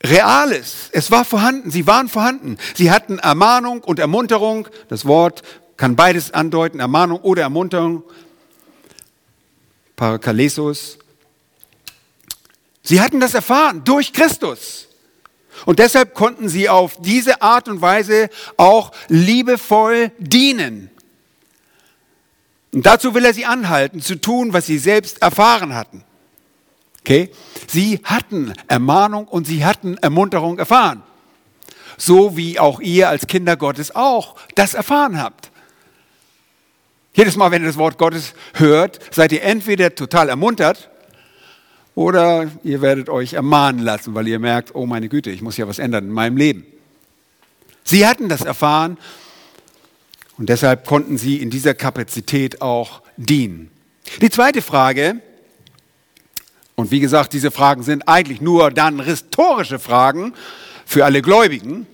Reales. 0.02 0.88
Es 0.92 1.10
war 1.10 1.24
vorhanden. 1.24 1.70
Sie 1.70 1.86
waren 1.86 2.08
vorhanden. 2.08 2.56
Sie 2.74 2.90
hatten 2.90 3.18
Ermahnung 3.18 3.82
und 3.82 3.98
Ermunterung. 3.98 4.68
Das 4.88 5.04
Wort 5.04 5.42
kann 5.76 5.96
beides 5.96 6.32
andeuten, 6.32 6.80
Ermahnung 6.80 7.20
oder 7.20 7.42
Ermunterung. 7.42 8.02
Parakalesos. 9.96 10.98
Sie 12.82 13.00
hatten 13.00 13.20
das 13.20 13.34
erfahren 13.34 13.84
durch 13.84 14.12
Christus. 14.12 14.88
Und 15.66 15.78
deshalb 15.78 16.14
konnten 16.14 16.48
sie 16.48 16.68
auf 16.68 16.96
diese 17.00 17.42
Art 17.42 17.68
und 17.68 17.82
Weise 17.82 18.30
auch 18.56 18.92
liebevoll 19.08 20.10
dienen. 20.18 20.90
Und 22.72 22.86
dazu 22.86 23.14
will 23.14 23.24
er 23.24 23.34
sie 23.34 23.46
anhalten, 23.46 24.00
zu 24.00 24.14
tun, 24.14 24.52
was 24.52 24.66
sie 24.66 24.78
selbst 24.78 25.20
erfahren 25.22 25.74
hatten. 25.74 26.04
Okay? 27.00 27.30
Sie 27.66 28.00
hatten 28.04 28.52
Ermahnung 28.68 29.26
und 29.26 29.46
sie 29.46 29.64
hatten 29.64 29.96
Ermunterung 29.98 30.58
erfahren. 30.58 31.02
So 31.96 32.36
wie 32.36 32.58
auch 32.58 32.80
ihr 32.80 33.08
als 33.08 33.26
Kinder 33.26 33.56
Gottes 33.56 33.94
auch 33.94 34.36
das 34.54 34.74
erfahren 34.74 35.20
habt. 35.20 35.50
Jedes 37.12 37.36
Mal, 37.36 37.50
wenn 37.50 37.62
ihr 37.62 37.68
das 37.68 37.76
Wort 37.76 37.98
Gottes 37.98 38.34
hört, 38.54 39.00
seid 39.12 39.32
ihr 39.32 39.42
entweder 39.42 39.94
total 39.94 40.28
ermuntert 40.28 40.88
oder 41.94 42.50
ihr 42.62 42.80
werdet 42.80 43.08
euch 43.08 43.34
ermahnen 43.34 43.82
lassen, 43.82 44.14
weil 44.14 44.28
ihr 44.28 44.38
merkt, 44.38 44.74
oh 44.74 44.86
meine 44.86 45.08
Güte, 45.08 45.30
ich 45.30 45.42
muss 45.42 45.56
ja 45.56 45.66
was 45.66 45.78
ändern 45.78 46.04
in 46.04 46.12
meinem 46.12 46.36
Leben. 46.36 46.64
Sie 47.84 48.06
hatten 48.06 48.28
das 48.28 48.42
erfahren 48.42 48.96
und 50.38 50.48
deshalb 50.48 50.86
konnten 50.86 51.18
sie 51.18 51.36
in 51.36 51.50
dieser 51.50 51.74
Kapazität 51.74 52.62
auch 52.62 53.02
dienen. 53.16 53.70
Die 54.22 54.30
zweite 54.30 54.62
Frage, 54.62 55.20
und 56.80 56.90
wie 56.90 57.00
gesagt, 57.00 57.34
diese 57.34 57.50
Fragen 57.50 57.82
sind 57.82 58.08
eigentlich 58.08 58.40
nur 58.40 58.70
dann 58.70 59.00
rhetorische 59.00 59.78
Fragen 59.78 60.32
für 60.86 61.04
alle 61.04 61.20
Gläubigen. 61.20 61.86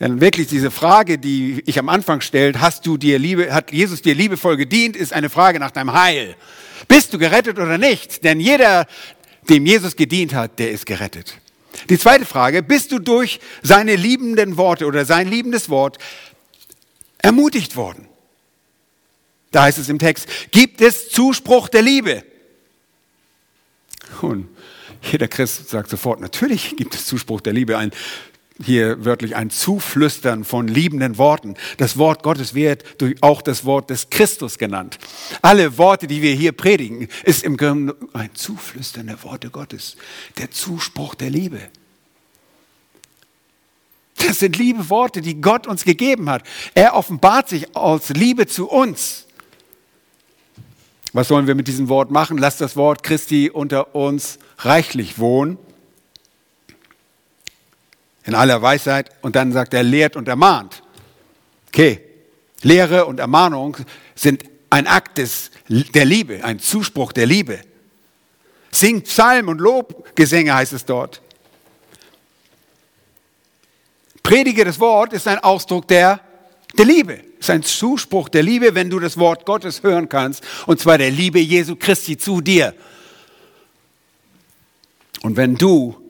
Denn 0.00 0.20
wirklich 0.20 0.48
diese 0.48 0.72
Frage, 0.72 1.16
die 1.16 1.62
ich 1.64 1.78
am 1.78 1.88
Anfang 1.88 2.20
stellt, 2.20 2.60
hast 2.60 2.84
du 2.86 2.96
dir 2.96 3.20
Liebe, 3.20 3.54
hat 3.54 3.70
Jesus 3.70 4.02
dir 4.02 4.16
liebevoll 4.16 4.56
gedient, 4.56 4.96
ist 4.96 5.12
eine 5.12 5.30
Frage 5.30 5.60
nach 5.60 5.70
deinem 5.70 5.92
Heil. 5.92 6.34
Bist 6.88 7.14
du 7.14 7.18
gerettet 7.18 7.60
oder 7.60 7.78
nicht? 7.78 8.24
Denn 8.24 8.40
jeder, 8.40 8.88
dem 9.48 9.64
Jesus 9.64 9.94
gedient 9.94 10.34
hat, 10.34 10.58
der 10.58 10.72
ist 10.72 10.86
gerettet. 10.86 11.38
Die 11.88 11.98
zweite 11.98 12.24
Frage, 12.24 12.64
bist 12.64 12.90
du 12.90 12.98
durch 12.98 13.38
seine 13.62 13.94
liebenden 13.94 14.56
Worte 14.56 14.86
oder 14.86 15.04
sein 15.04 15.30
liebendes 15.30 15.70
Wort 15.70 15.98
ermutigt 17.18 17.76
worden? 17.76 18.08
Da 19.52 19.62
heißt 19.62 19.78
es 19.78 19.88
im 19.88 20.00
Text, 20.00 20.26
gibt 20.50 20.80
es 20.80 21.10
Zuspruch 21.10 21.68
der 21.68 21.82
Liebe? 21.82 22.24
Und 24.22 24.48
jeder 25.02 25.28
Christ 25.28 25.68
sagt 25.68 25.90
sofort, 25.90 26.20
natürlich 26.20 26.76
gibt 26.76 26.94
es 26.94 27.06
Zuspruch 27.06 27.40
der 27.40 27.52
Liebe. 27.52 27.78
Ein 27.78 27.92
hier 28.64 29.04
wörtlich 29.04 29.36
ein 29.36 29.50
Zuflüstern 29.50 30.44
von 30.44 30.66
liebenden 30.66 31.18
Worten. 31.18 31.56
Das 31.76 31.98
Wort 31.98 32.22
Gottes 32.22 32.54
wird 32.54 32.84
durch 32.98 33.22
auch 33.22 33.42
das 33.42 33.64
Wort 33.64 33.90
des 33.90 34.08
Christus 34.08 34.56
genannt. 34.58 34.98
Alle 35.42 35.76
Worte, 35.78 36.06
die 36.06 36.22
wir 36.22 36.34
hier 36.34 36.52
predigen, 36.52 37.08
ist 37.24 37.44
im 37.44 37.56
Grunde 37.56 37.96
ein 38.14 38.34
Zuflüstern 38.34 39.08
der 39.08 39.22
Worte 39.24 39.50
Gottes. 39.50 39.96
Der 40.38 40.50
Zuspruch 40.50 41.14
der 41.14 41.30
Liebe. 41.30 41.60
Das 44.26 44.38
sind 44.38 44.56
liebe 44.56 44.88
Worte, 44.88 45.20
die 45.20 45.40
Gott 45.40 45.66
uns 45.66 45.84
gegeben 45.84 46.30
hat. 46.30 46.42
Er 46.74 46.94
offenbart 46.94 47.50
sich 47.50 47.76
aus 47.76 48.08
Liebe 48.08 48.46
zu 48.46 48.68
uns. 48.68 49.25
Was 51.16 51.28
sollen 51.28 51.46
wir 51.46 51.54
mit 51.54 51.66
diesem 51.66 51.88
Wort 51.88 52.10
machen? 52.10 52.36
Lass 52.36 52.58
das 52.58 52.76
Wort 52.76 53.02
Christi 53.02 53.48
unter 53.50 53.94
uns 53.94 54.38
reichlich 54.58 55.18
wohnen 55.18 55.56
in 58.24 58.34
aller 58.34 58.60
Weisheit 58.60 59.10
und 59.22 59.34
dann 59.34 59.50
sagt 59.50 59.72
er, 59.72 59.82
lehrt 59.82 60.14
und 60.16 60.28
ermahnt. 60.28 60.82
Okay, 61.68 62.02
Lehre 62.60 63.06
und 63.06 63.18
Ermahnung 63.18 63.78
sind 64.14 64.44
ein 64.68 64.86
Akt 64.86 65.16
des, 65.16 65.52
der 65.70 66.04
Liebe, 66.04 66.44
ein 66.44 66.58
Zuspruch 66.58 67.12
der 67.12 67.24
Liebe. 67.24 67.60
Singt 68.70 69.04
Psalm 69.04 69.48
und 69.48 69.58
Lobgesänge 69.58 70.52
heißt 70.52 70.74
es 70.74 70.84
dort. 70.84 71.22
Predige 74.22 74.66
das 74.66 74.78
Wort 74.80 75.14
ist 75.14 75.26
ein 75.26 75.38
Ausdruck 75.38 75.88
der, 75.88 76.20
der 76.78 76.86
Liebe. 76.86 77.20
Ist 77.38 77.50
ein 77.50 77.62
Zuspruch 77.62 78.28
der 78.28 78.42
Liebe, 78.42 78.74
wenn 78.74 78.90
du 78.90 78.98
das 78.98 79.16
Wort 79.16 79.46
Gottes 79.46 79.82
hören 79.82 80.08
kannst. 80.08 80.42
Und 80.66 80.80
zwar 80.80 80.98
der 80.98 81.10
Liebe 81.10 81.38
Jesu 81.38 81.76
Christi 81.76 82.16
zu 82.16 82.40
dir. 82.40 82.74
Und 85.22 85.36
wenn 85.36 85.56
du 85.56 86.00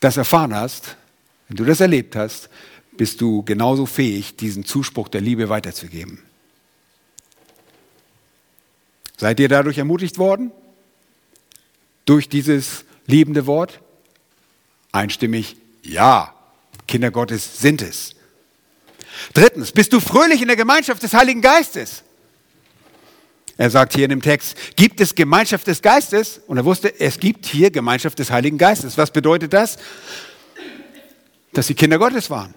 das 0.00 0.16
erfahren 0.16 0.54
hast, 0.54 0.96
wenn 1.48 1.56
du 1.56 1.64
das 1.64 1.80
erlebt 1.80 2.16
hast, 2.16 2.48
bist 2.96 3.20
du 3.20 3.42
genauso 3.42 3.86
fähig, 3.86 4.36
diesen 4.36 4.64
Zuspruch 4.64 5.08
der 5.08 5.20
Liebe 5.20 5.48
weiterzugeben. 5.48 6.22
Seid 9.16 9.38
ihr 9.40 9.48
dadurch 9.48 9.78
ermutigt 9.78 10.18
worden? 10.18 10.50
Durch 12.04 12.28
dieses 12.28 12.84
liebende 13.06 13.46
Wort? 13.46 13.80
Einstimmig, 14.90 15.56
ja. 15.82 16.34
Kinder 16.88 17.10
Gottes 17.10 17.60
sind 17.60 17.82
es. 17.82 18.16
Drittens, 19.34 19.72
bist 19.72 19.92
du 19.92 20.00
fröhlich 20.00 20.40
in 20.42 20.48
der 20.48 20.56
Gemeinschaft 20.56 21.02
des 21.02 21.14
Heiligen 21.14 21.40
Geistes? 21.40 22.02
Er 23.56 23.70
sagt 23.70 23.94
hier 23.94 24.04
in 24.04 24.10
dem 24.10 24.22
Text, 24.22 24.56
gibt 24.76 25.00
es 25.00 25.14
Gemeinschaft 25.14 25.66
des 25.66 25.82
Geistes? 25.82 26.40
Und 26.46 26.56
er 26.56 26.64
wusste, 26.64 26.98
es 26.98 27.18
gibt 27.20 27.46
hier 27.46 27.70
Gemeinschaft 27.70 28.18
des 28.18 28.30
Heiligen 28.30 28.58
Geistes. 28.58 28.96
Was 28.96 29.10
bedeutet 29.10 29.52
das? 29.52 29.78
Dass 31.52 31.66
sie 31.66 31.74
Kinder 31.74 31.98
Gottes 31.98 32.30
waren. 32.30 32.54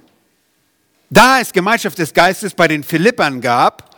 Da 1.09 1.39
es 1.39 1.51
Gemeinschaft 1.51 1.97
des 1.99 2.13
Geistes 2.13 2.53
bei 2.53 2.67
den 2.67 2.83
Philippern 2.83 3.41
gab, 3.41 3.95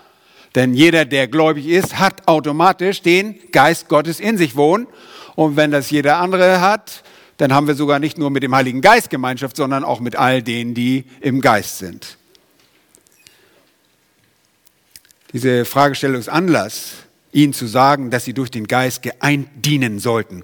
denn 0.56 0.74
jeder, 0.74 1.06
der 1.06 1.28
gläubig 1.28 1.68
ist, 1.68 2.00
hat 2.00 2.28
automatisch 2.28 3.02
den 3.02 3.40
Geist 3.52 3.88
Gottes 3.88 4.20
in 4.20 4.38
sich 4.38 4.56
wohnen. 4.56 4.88
Und 5.36 5.56
wenn 5.56 5.72
das 5.72 5.92
jeder 5.92 6.18
andere 6.18 6.62
hat, 6.62 7.04
dann 7.38 7.54
haben 7.54 7.68
wir 7.68 7.76
sogar 7.76 8.00
nicht 8.00 8.18
nur 8.18 8.32
mit 8.32 8.42
dem 8.44 8.56
Heiligen 8.56 8.82
Geist 8.82 9.10
Gemeinschaft, 9.10 9.56
sondern 9.56 9.84
auch 9.84 10.00
mit 10.00 10.16
all 10.16 10.42
denen, 10.42 10.74
die 10.74 11.06
im 11.22 11.42
Geist 11.42 11.78
sind. 11.78 12.17
Diese 15.38 15.66
Fragestellung 15.66 16.20
ist 16.20 16.30
Anlass, 16.30 16.94
ihnen 17.32 17.54
zu 17.54 17.68
sagen, 17.68 18.10
dass 18.10 18.26
sie 18.26 18.34
durch 18.34 18.50
den 18.50 18.66
Geist 18.66 19.04
geeint 19.04 19.48
dienen 19.54 20.00
sollten. 20.00 20.42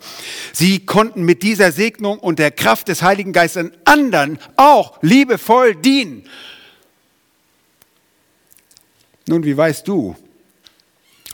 Sie 0.51 0.85
konnten 0.85 1.23
mit 1.23 1.41
dieser 1.41 1.71
Segnung 1.71 2.19
und 2.19 2.38
der 2.38 2.51
Kraft 2.51 2.89
des 2.89 3.01
Heiligen 3.01 3.33
Geistes 3.33 3.71
anderen 3.85 4.38
auch 4.55 5.01
liebevoll 5.01 5.73
dienen. 5.73 6.25
Nun, 9.25 9.43
wie 9.43 9.57
weißt 9.57 9.88
du, 9.88 10.15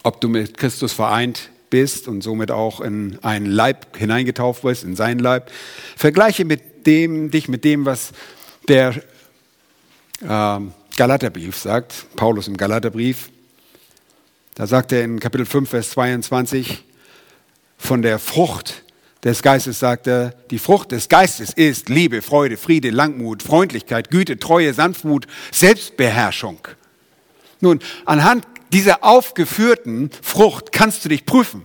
ob 0.03 0.21
du 0.21 0.29
mit 0.29 0.57
Christus 0.57 0.93
vereint 0.93 1.49
bist 1.69 2.07
und 2.07 2.21
somit 2.21 2.51
auch 2.51 2.79
in 2.79 3.19
einen 3.23 3.47
Leib 3.47 3.97
hineingetauft 3.97 4.61
bist, 4.61 4.85
in 4.85 4.95
seinen 4.95 5.19
Leib? 5.19 5.51
Vergleiche 5.97 6.45
mit 6.45 6.87
dem, 6.87 7.29
dich 7.29 7.49
mit 7.49 7.65
dem, 7.65 7.85
was 7.85 8.13
der 8.69 9.03
äh, 10.21 10.59
Galaterbrief 10.95 11.57
sagt, 11.57 12.05
Paulus 12.15 12.47
im 12.47 12.55
Galaterbrief. 12.55 13.29
Da 14.59 14.67
sagt 14.67 14.91
er 14.91 15.05
in 15.05 15.21
Kapitel 15.21 15.45
5, 15.45 15.69
Vers 15.69 15.91
22, 15.91 16.83
von 17.77 18.01
der 18.01 18.19
Frucht 18.19 18.83
des 19.23 19.41
Geistes 19.41 19.79
sagt 19.79 20.05
er, 20.05 20.31
die 20.51 20.59
Frucht 20.59 20.91
des 20.91 21.07
Geistes 21.07 21.53
ist 21.53 21.87
Liebe, 21.87 22.21
Freude, 22.21 22.57
Friede, 22.57 22.89
Langmut, 22.89 23.41
Freundlichkeit, 23.41 24.11
Güte, 24.11 24.37
Treue, 24.37 24.73
Sanftmut, 24.73 25.27
Selbstbeherrschung. 25.53 26.59
Nun, 27.61 27.79
anhand 28.03 28.45
dieser 28.73 29.05
aufgeführten 29.05 30.09
Frucht 30.21 30.73
kannst 30.73 31.05
du 31.05 31.09
dich 31.09 31.25
prüfen. 31.25 31.63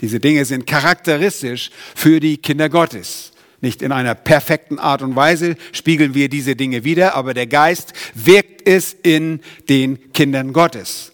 Diese 0.00 0.18
Dinge 0.18 0.46
sind 0.46 0.66
charakteristisch 0.66 1.70
für 1.94 2.20
die 2.20 2.38
Kinder 2.38 2.70
Gottes. 2.70 3.32
Nicht 3.60 3.82
in 3.82 3.92
einer 3.92 4.14
perfekten 4.14 4.78
Art 4.78 5.02
und 5.02 5.14
Weise 5.16 5.56
spiegeln 5.72 6.14
wir 6.14 6.28
diese 6.28 6.56
Dinge 6.56 6.84
wieder, 6.84 7.14
aber 7.14 7.34
der 7.34 7.46
Geist 7.46 7.92
wirkt 8.14 8.66
es 8.66 8.94
in 8.94 9.40
den 9.68 10.12
Kindern 10.12 10.52
Gottes. 10.52 11.12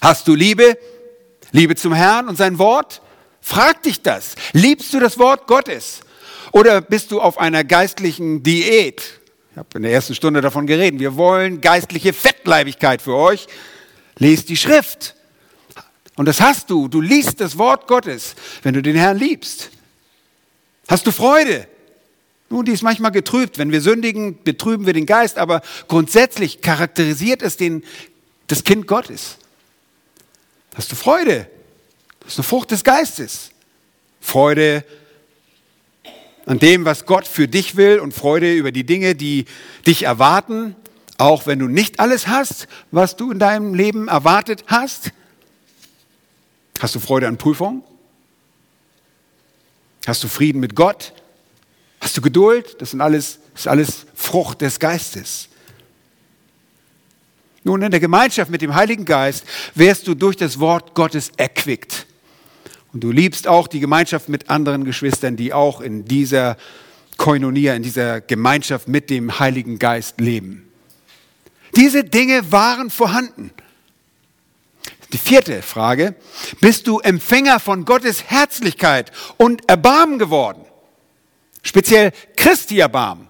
Hast 0.00 0.26
du 0.26 0.34
Liebe? 0.34 0.76
Liebe 1.52 1.76
zum 1.76 1.94
Herrn 1.94 2.28
und 2.28 2.36
sein 2.36 2.58
Wort? 2.58 3.00
Frag 3.40 3.82
dich 3.84 4.02
das. 4.02 4.34
Liebst 4.52 4.92
du 4.92 4.98
das 4.98 5.18
Wort 5.18 5.46
Gottes? 5.46 6.00
Oder 6.50 6.80
bist 6.80 7.12
du 7.12 7.20
auf 7.20 7.38
einer 7.38 7.62
geistlichen 7.62 8.42
Diät? 8.42 9.20
Ich 9.52 9.56
habe 9.56 9.68
in 9.76 9.82
der 9.82 9.92
ersten 9.92 10.14
Stunde 10.14 10.40
davon 10.40 10.66
geredet. 10.66 10.98
Wir 10.98 11.16
wollen 11.16 11.60
geistliche 11.60 12.12
Fettleibigkeit 12.12 13.00
für 13.00 13.14
euch. 13.14 13.46
Lest 14.18 14.48
die 14.48 14.56
Schrift. 14.56 15.14
Und 16.16 16.26
das 16.26 16.40
hast 16.40 16.70
du. 16.70 16.88
Du 16.88 17.00
liest 17.00 17.40
das 17.40 17.56
Wort 17.56 17.86
Gottes, 17.86 18.34
wenn 18.62 18.74
du 18.74 18.82
den 18.82 18.96
Herrn 18.96 19.18
liebst. 19.18 19.70
Hast 20.88 21.06
du 21.06 21.12
Freude? 21.12 21.66
Nun, 22.48 22.64
die 22.64 22.72
ist 22.72 22.82
manchmal 22.82 23.10
getrübt. 23.10 23.58
Wenn 23.58 23.72
wir 23.72 23.80
sündigen, 23.80 24.42
betrüben 24.42 24.86
wir 24.86 24.92
den 24.92 25.06
Geist, 25.06 25.38
aber 25.38 25.62
grundsätzlich 25.88 26.60
charakterisiert 26.60 27.42
es 27.42 27.56
den, 27.56 27.82
das 28.46 28.62
Kind 28.62 28.86
Gottes. 28.86 29.38
Hast 30.74 30.92
du 30.92 30.96
Freude? 30.96 31.48
Das 32.20 32.32
ist 32.32 32.38
eine 32.38 32.44
Frucht 32.44 32.70
des 32.70 32.84
Geistes. 32.84 33.50
Freude 34.20 34.84
an 36.44 36.60
dem, 36.60 36.84
was 36.84 37.06
Gott 37.06 37.26
für 37.26 37.48
dich 37.48 37.76
will 37.76 37.98
und 37.98 38.14
Freude 38.14 38.52
über 38.54 38.70
die 38.70 38.84
Dinge, 38.84 39.16
die 39.16 39.46
dich 39.86 40.04
erwarten, 40.04 40.76
auch 41.18 41.46
wenn 41.46 41.58
du 41.58 41.66
nicht 41.66 41.98
alles 41.98 42.28
hast, 42.28 42.68
was 42.92 43.16
du 43.16 43.32
in 43.32 43.40
deinem 43.40 43.74
Leben 43.74 44.06
erwartet 44.06 44.64
hast. 44.68 45.10
Hast 46.78 46.94
du 46.94 47.00
Freude 47.00 47.26
an 47.26 47.38
Prüfungen? 47.38 47.82
Hast 50.06 50.22
du 50.22 50.28
Frieden 50.28 50.60
mit 50.60 50.74
Gott? 50.74 51.12
Hast 52.00 52.16
du 52.16 52.20
Geduld? 52.20 52.80
Das, 52.80 52.92
sind 52.92 53.00
alles, 53.00 53.40
das 53.52 53.62
ist 53.62 53.68
alles 53.68 54.06
Frucht 54.14 54.60
des 54.60 54.78
Geistes. 54.78 55.48
Nun, 57.64 57.82
in 57.82 57.90
der 57.90 57.98
Gemeinschaft 57.98 58.48
mit 58.48 58.62
dem 58.62 58.74
Heiligen 58.76 59.04
Geist 59.04 59.44
wirst 59.74 60.06
du 60.06 60.14
durch 60.14 60.36
das 60.36 60.60
Wort 60.60 60.94
Gottes 60.94 61.32
erquickt. 61.36 62.06
Und 62.92 63.02
du 63.02 63.10
liebst 63.10 63.48
auch 63.48 63.66
die 63.66 63.80
Gemeinschaft 63.80 64.28
mit 64.28 64.48
anderen 64.48 64.84
Geschwistern, 64.84 65.36
die 65.36 65.52
auch 65.52 65.80
in 65.80 66.04
dieser 66.04 66.56
Koinonia, 67.16 67.74
in 67.74 67.82
dieser 67.82 68.20
Gemeinschaft 68.20 68.86
mit 68.86 69.10
dem 69.10 69.40
Heiligen 69.40 69.80
Geist 69.80 70.20
leben. 70.20 70.68
Diese 71.74 72.04
Dinge 72.04 72.52
waren 72.52 72.90
vorhanden. 72.90 73.50
Die 75.12 75.18
vierte 75.18 75.62
Frage, 75.62 76.14
bist 76.60 76.86
du 76.86 76.98
Empfänger 76.98 77.60
von 77.60 77.84
Gottes 77.84 78.24
Herzlichkeit 78.24 79.12
und 79.36 79.68
Erbarmen 79.68 80.18
geworden? 80.18 80.64
Speziell 81.62 82.12
Christi 82.36 82.78
Erbarmen. 82.80 83.28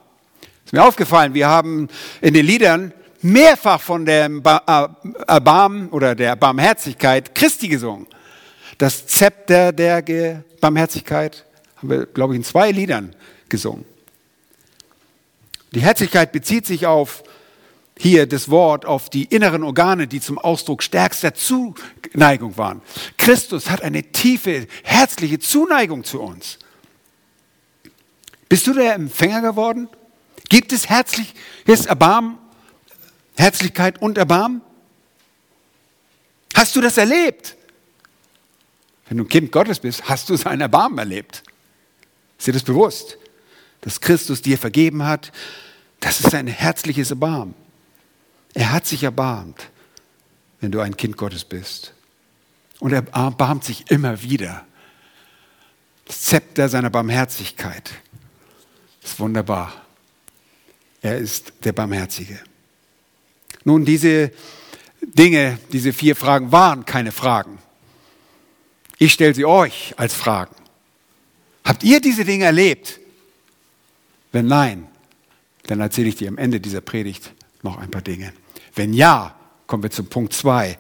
Ist 0.65 0.73
mir 0.73 0.85
aufgefallen, 0.85 1.35
wir 1.35 1.49
haben 1.49 1.89
in 2.21 2.35
den 2.35 2.47
Liedern 2.47 2.93
mehrfach 3.23 3.81
von 3.81 4.05
der 4.05 4.31
Erbarmen 5.27 5.89
oder 5.91 6.15
der 6.15 6.37
Barmherzigkeit 6.37 7.35
Christi 7.35 7.69
gesungen. 7.69 8.07
Das 8.79 9.07
Zepter 9.07 9.73
der 9.73 10.03
Barmherzigkeit 10.61 11.45
haben 11.77 11.91
wir, 11.91 12.07
glaube 12.07 12.35
ich, 12.35 12.39
in 12.39 12.45
zwei 12.45 12.71
Liedern 12.71 13.15
gesungen. 13.49 13.85
Die 15.73 15.81
Herzlichkeit 15.81 16.33
bezieht 16.33 16.67
sich 16.67 16.87
auf 16.87 17.23
hier 17.99 18.27
das 18.27 18.51
Wort 18.51 18.85
auf 18.85 19.09
die 19.09 19.25
inneren 19.25 19.63
Organe, 19.63 20.07
die 20.07 20.21
zum 20.21 20.39
Ausdruck 20.39 20.83
stärkster 20.83 21.35
Zuneigung 21.35 22.57
waren. 22.57 22.83
Christus 23.17 23.71
hat 23.71 23.83
eine 23.83 24.03
tiefe, 24.13 24.67
herzliche 24.85 25.39
Zuneigung 25.39 26.05
zu 26.05 26.21
uns. 26.21 26.59
Bist 28.49 28.67
du 28.67 28.75
der 28.75 28.95
Empfänger 28.95 29.41
geworden? 29.41 29.89
Gibt 30.49 30.73
es 30.73 30.89
herzliches 30.89 31.87
Erbarmen, 31.87 32.39
Herzlichkeit 33.37 34.01
und 34.01 34.19
Erbarmen? 34.19 34.61
Hast 36.55 36.77
du 36.77 36.81
das 36.81 36.97
erlebt? 36.97 37.57
Wenn 39.09 39.19
du 39.19 39.25
ein 39.25 39.29
Kind 39.29 39.53
Gottes 39.53 39.81
bist, 39.81 40.09
hast 40.09 40.29
du 40.29 40.37
sein 40.37 40.61
Erbarmen 40.61 40.99
erlebt. 40.99 41.43
Ist 42.39 42.47
dir 42.47 42.53
das 42.53 42.63
bewusst? 42.63 43.19
Dass 43.81 44.01
Christus 44.01 44.43
dir 44.43 44.59
vergeben 44.59 45.05
hat, 45.05 45.33
das 46.01 46.21
ist 46.21 46.35
ein 46.35 46.47
herzliches 46.47 47.11
Erbarmen. 47.11 47.55
Er 48.57 48.73
hat 48.73 48.87
sich 48.87 49.03
erbarmt, 49.03 49.69
wenn 50.63 50.73
du 50.73 50.81
ein 50.81 50.97
Kind 50.97 51.19
Gottes 51.19 51.45
bist. 51.45 51.93
Und 52.79 52.91
er 52.91 53.07
erbarmt 53.13 53.65
sich 53.65 53.91
immer 53.91 54.23
wieder. 54.23 54.65
Das 56.07 56.23
Zepter 56.23 56.71
seiner 56.71 56.89
Barmherzigkeit 56.89 57.91
ist 59.03 59.21
wunderbar. 59.21 59.75
Er 61.03 61.19
ist 61.19 61.53
der 61.65 61.75
Barmherzige. 61.75 62.41
Nun, 63.65 63.85
diese 63.85 64.33
Dinge, 65.03 65.59
diese 65.71 65.93
vier 65.93 66.17
Fragen 66.17 66.51
waren 66.51 66.87
keine 66.87 67.13
Fragen. 67.13 67.59
Ich 68.97 69.13
stelle 69.13 69.35
sie 69.35 69.45
euch 69.45 69.93
als 69.99 70.15
Fragen. 70.15 70.55
Habt 71.63 71.85
ihr 71.85 72.01
diese 72.01 72.25
Dinge 72.25 72.47
erlebt? 72.47 73.01
Wenn 74.33 74.47
nein, 74.47 74.89
dann 75.65 75.81
erzähle 75.81 76.09
ich 76.09 76.17
dir 76.17 76.29
am 76.29 76.39
Ende 76.39 76.59
dieser 76.59 76.81
Predigt 76.81 77.35
noch 77.63 77.77
ein 77.77 77.91
paar 77.91 78.01
Dinge. 78.01 78.33
Wenn 78.77 78.93
ja, 78.93 79.35
kommen 79.67 79.83
wir 79.83 79.91
zum 79.91 80.07
Punkt 80.07 80.33
zwei. 80.33 80.79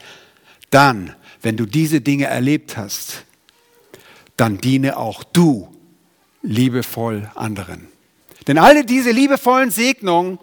Dann, 0.70 1.16
wenn 1.42 1.56
du 1.56 1.66
diese 1.66 2.00
Dinge 2.00 2.26
erlebt 2.26 2.76
hast, 2.76 3.24
dann 4.36 4.58
diene 4.58 4.96
auch 4.96 5.24
du 5.24 5.74
liebevoll 6.42 7.30
anderen. 7.34 7.88
Denn 8.46 8.58
alle 8.58 8.84
diese 8.84 9.10
liebevollen 9.10 9.70
Segnungen 9.70 10.38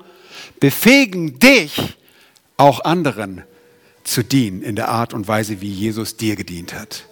befähigen 0.60 1.40
dich, 1.40 1.98
auch 2.58 2.84
anderen 2.84 3.44
zu 4.04 4.24
dienen 4.24 4.62
in 4.62 4.76
der 4.76 4.90
Art 4.90 5.14
und 5.14 5.28
Weise, 5.28 5.62
wie 5.62 5.72
Jesus 5.72 6.18
dir 6.18 6.36
gedient 6.36 6.74
hat. 6.74 7.06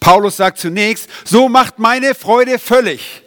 Paulus 0.00 0.36
sagt 0.36 0.58
zunächst, 0.58 1.08
so 1.24 1.48
macht 1.48 1.78
meine 1.78 2.14
Freude 2.14 2.58
völlig, 2.58 3.22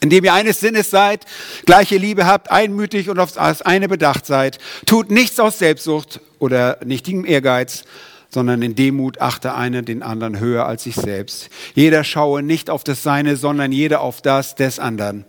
indem 0.00 0.24
ihr 0.24 0.34
eines 0.34 0.60
Sinnes 0.60 0.90
seid, 0.90 1.24
gleiche 1.66 1.96
Liebe 1.96 2.26
habt, 2.26 2.50
einmütig 2.50 3.08
und 3.10 3.18
auf 3.18 3.32
das 3.32 3.62
eine 3.62 3.88
bedacht 3.88 4.26
seid. 4.26 4.58
Tut 4.86 5.10
nichts 5.10 5.40
aus 5.40 5.58
Selbstsucht 5.58 6.20
oder 6.38 6.78
nichtigem 6.84 7.24
Ehrgeiz, 7.24 7.84
sondern 8.30 8.62
in 8.62 8.74
Demut 8.74 9.20
achte 9.20 9.54
einer 9.54 9.82
den 9.82 10.02
anderen 10.02 10.38
höher 10.38 10.66
als 10.66 10.84
sich 10.84 10.94
selbst. 10.94 11.48
Jeder 11.74 12.04
schaue 12.04 12.42
nicht 12.42 12.70
auf 12.70 12.84
das 12.84 13.02
Seine, 13.02 13.36
sondern 13.36 13.72
jeder 13.72 14.00
auf 14.00 14.20
das 14.22 14.54
des 14.54 14.78
anderen. 14.78 15.24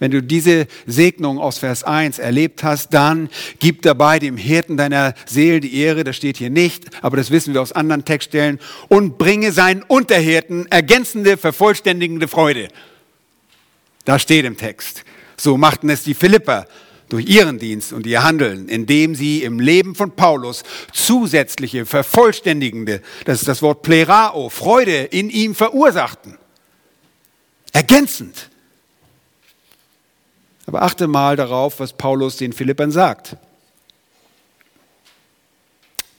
Wenn 0.00 0.10
du 0.12 0.22
diese 0.22 0.66
Segnung 0.86 1.38
aus 1.38 1.58
Vers 1.58 1.82
1 1.82 2.18
erlebt 2.18 2.62
hast, 2.62 2.94
dann 2.94 3.28
gib 3.58 3.82
dabei 3.82 4.18
dem 4.18 4.36
Hirten 4.36 4.76
deiner 4.76 5.14
Seele 5.26 5.60
die 5.60 5.76
Ehre, 5.76 6.04
das 6.04 6.16
steht 6.16 6.36
hier 6.36 6.50
nicht, 6.50 6.84
aber 7.02 7.16
das 7.16 7.30
wissen 7.30 7.52
wir 7.54 7.62
aus 7.62 7.72
anderen 7.72 8.04
Textstellen, 8.04 8.60
und 8.88 9.18
bringe 9.18 9.50
seinen 9.50 9.82
Unterhirten 9.82 10.70
ergänzende, 10.70 11.36
vervollständigende 11.36 12.28
Freude. 12.28 12.68
Da 14.08 14.18
steht 14.18 14.46
im 14.46 14.56
Text. 14.56 15.04
So 15.36 15.58
machten 15.58 15.90
es 15.90 16.02
die 16.02 16.14
Philipper 16.14 16.66
durch 17.10 17.26
ihren 17.26 17.58
Dienst 17.58 17.92
und 17.92 18.06
ihr 18.06 18.22
Handeln, 18.22 18.66
indem 18.66 19.14
sie 19.14 19.42
im 19.42 19.60
Leben 19.60 19.94
von 19.94 20.16
Paulus 20.16 20.62
zusätzliche, 20.94 21.84
vervollständigende, 21.84 23.02
das 23.26 23.40
ist 23.40 23.48
das 23.48 23.60
Wort 23.60 23.82
Plerao, 23.82 24.48
Freude 24.48 24.96
in 24.96 25.28
ihm 25.28 25.54
verursachten. 25.54 26.38
Ergänzend. 27.72 28.48
Aber 30.64 30.80
achte 30.80 31.06
mal 31.06 31.36
darauf, 31.36 31.78
was 31.78 31.92
Paulus 31.92 32.38
den 32.38 32.54
Philippern 32.54 32.90
sagt. 32.90 33.36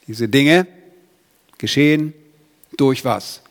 Diese 0.06 0.28
Dinge 0.28 0.68
geschehen 1.58 2.14
durch 2.76 3.04
was? 3.04 3.42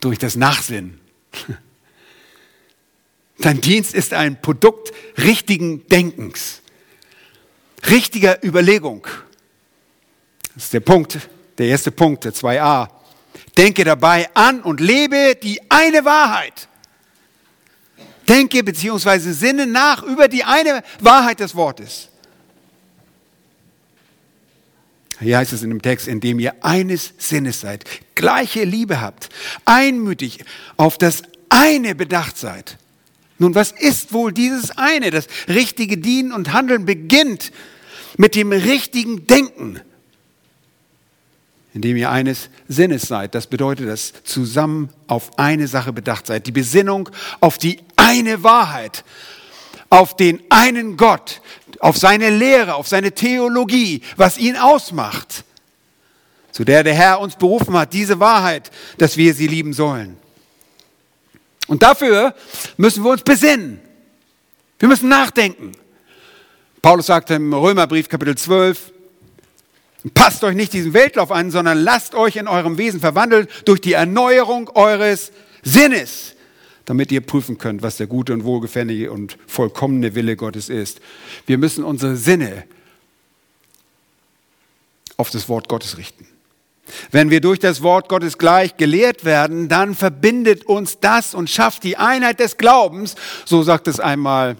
Durch 0.00 0.18
das 0.18 0.34
Nachsinn. 0.34 0.98
Dein 3.44 3.60
Dienst 3.60 3.92
ist 3.92 4.14
ein 4.14 4.40
Produkt 4.40 4.90
richtigen 5.18 5.86
Denkens, 5.88 6.62
richtiger 7.90 8.42
Überlegung. 8.42 9.06
Das 10.54 10.64
ist 10.64 10.72
der 10.72 10.80
Punkt, 10.80 11.18
der 11.58 11.66
erste 11.66 11.90
Punkt, 11.90 12.24
der 12.24 12.32
2a. 12.32 12.88
Denke 13.58 13.84
dabei 13.84 14.30
an 14.32 14.62
und 14.62 14.80
lebe 14.80 15.36
die 15.42 15.60
eine 15.68 16.06
Wahrheit. 16.06 16.68
Denke 18.26 18.64
bzw. 18.64 19.32
sinne 19.32 19.66
nach 19.66 20.02
über 20.02 20.26
die 20.28 20.44
eine 20.44 20.82
Wahrheit 21.00 21.40
des 21.40 21.54
Wortes. 21.54 22.08
Hier 25.20 25.36
heißt 25.36 25.52
es 25.52 25.62
in 25.62 25.68
dem 25.68 25.82
Text, 25.82 26.08
indem 26.08 26.38
ihr 26.38 26.64
eines 26.64 27.12
Sinnes 27.18 27.60
seid, 27.60 27.84
gleiche 28.14 28.64
Liebe 28.64 29.02
habt, 29.02 29.28
einmütig 29.66 30.42
auf 30.78 30.96
das 30.96 31.24
eine 31.50 31.94
bedacht 31.94 32.38
seid. 32.38 32.78
Nun, 33.38 33.54
was 33.54 33.72
ist 33.72 34.12
wohl 34.12 34.32
dieses 34.32 34.76
eine? 34.76 35.10
Das 35.10 35.26
richtige 35.48 35.98
Dienen 35.98 36.32
und 36.32 36.52
Handeln 36.52 36.84
beginnt 36.84 37.52
mit 38.16 38.34
dem 38.34 38.52
richtigen 38.52 39.26
Denken 39.26 39.80
indem 41.74 41.96
ihr 41.96 42.10
eines 42.10 42.50
Sinnes 42.68 43.02
seid. 43.02 43.34
Das 43.34 43.48
bedeutet, 43.48 43.88
dass 43.88 44.12
zusammen 44.22 44.90
auf 45.08 45.38
eine 45.38 45.66
Sache 45.66 45.92
bedacht 45.92 46.28
seid. 46.28 46.46
Die 46.46 46.52
Besinnung 46.52 47.10
auf 47.40 47.58
die 47.58 47.80
eine 47.96 48.42
Wahrheit. 48.42 49.04
auf 49.90 50.16
den 50.16 50.42
einen 50.48 50.96
Gott, 50.96 51.40
auf 51.78 51.96
seine 51.96 52.28
Lehre, 52.30 52.74
auf 52.74 52.88
seine 52.88 53.12
Theologie, 53.12 54.02
was 54.16 54.38
ihn 54.38 54.56
ausmacht, 54.56 55.44
zu 56.50 56.64
der 56.64 56.82
der 56.82 56.94
Herr 56.94 57.20
uns 57.20 57.36
berufen 57.36 57.76
hat, 57.76 57.92
diese 57.92 58.18
Wahrheit, 58.18 58.72
dass 58.98 59.16
wir 59.16 59.34
sie 59.34 59.46
lieben 59.46 59.72
sollen. 59.72 60.16
Und 61.66 61.82
dafür 61.82 62.34
müssen 62.76 63.04
wir 63.04 63.12
uns 63.12 63.22
besinnen. 63.22 63.80
Wir 64.78 64.88
müssen 64.88 65.08
nachdenken. 65.08 65.72
Paulus 66.82 67.06
sagt 67.06 67.30
im 67.30 67.54
Römerbrief 67.54 68.08
Kapitel 68.08 68.36
12, 68.36 68.92
passt 70.12 70.44
euch 70.44 70.54
nicht 70.54 70.74
diesem 70.74 70.92
Weltlauf 70.92 71.32
an, 71.32 71.50
sondern 71.50 71.78
lasst 71.78 72.14
euch 72.14 72.36
in 72.36 72.48
eurem 72.48 72.76
Wesen 72.76 73.00
verwandeln 73.00 73.48
durch 73.64 73.80
die 73.80 73.94
Erneuerung 73.94 74.68
eures 74.74 75.32
Sinnes, 75.62 76.34
damit 76.84 77.10
ihr 77.10 77.22
prüfen 77.22 77.56
könnt, 77.56 77.80
was 77.80 77.96
der 77.96 78.06
gute 78.06 78.34
und 78.34 78.44
wohlgefällige 78.44 79.10
und 79.10 79.38
vollkommene 79.46 80.14
Wille 80.14 80.36
Gottes 80.36 80.68
ist. 80.68 81.00
Wir 81.46 81.56
müssen 81.56 81.84
unsere 81.84 82.16
Sinne 82.16 82.64
auf 85.16 85.30
das 85.30 85.48
Wort 85.48 85.68
Gottes 85.68 85.96
richten. 85.96 86.26
Wenn 87.10 87.30
wir 87.30 87.40
durch 87.40 87.58
das 87.58 87.82
Wort 87.82 88.08
Gottes 88.08 88.38
gleich 88.38 88.76
gelehrt 88.76 89.24
werden, 89.24 89.68
dann 89.68 89.94
verbindet 89.94 90.64
uns 90.66 91.00
das 91.00 91.34
und 91.34 91.48
schafft 91.48 91.84
die 91.84 91.96
Einheit 91.96 92.40
des 92.40 92.56
Glaubens. 92.56 93.14
So 93.44 93.62
sagt 93.62 93.88
es 93.88 94.00
einmal 94.00 94.56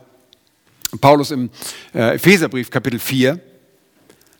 Paulus 1.00 1.30
im 1.30 1.50
äh, 1.94 2.14
Epheserbrief 2.14 2.70
Kapitel 2.70 2.98
4. 2.98 3.40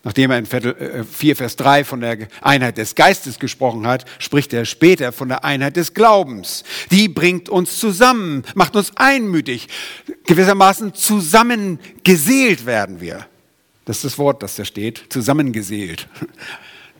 Nachdem 0.02 0.30
er 0.30 0.38
in 0.38 0.46
4 0.46 1.32
äh, 1.32 1.34
Vers 1.34 1.56
3 1.56 1.82
von 1.82 2.00
der 2.00 2.28
Einheit 2.42 2.76
des 2.76 2.94
Geistes 2.94 3.38
gesprochen 3.38 3.86
hat, 3.86 4.04
spricht 4.18 4.52
er 4.52 4.66
später 4.66 5.12
von 5.12 5.30
der 5.30 5.44
Einheit 5.44 5.76
des 5.76 5.94
Glaubens. 5.94 6.62
Die 6.90 7.08
bringt 7.08 7.48
uns 7.48 7.78
zusammen, 7.78 8.44
macht 8.54 8.76
uns 8.76 8.92
einmütig. 8.96 9.68
Gewissermaßen 10.26 10.92
zusammengeseelt 10.92 12.66
werden 12.66 13.00
wir. 13.00 13.26
Das 13.86 13.96
ist 13.98 14.04
das 14.04 14.18
Wort, 14.18 14.42
das 14.42 14.56
da 14.56 14.66
steht, 14.66 15.04
zusammengeseelt 15.08 16.06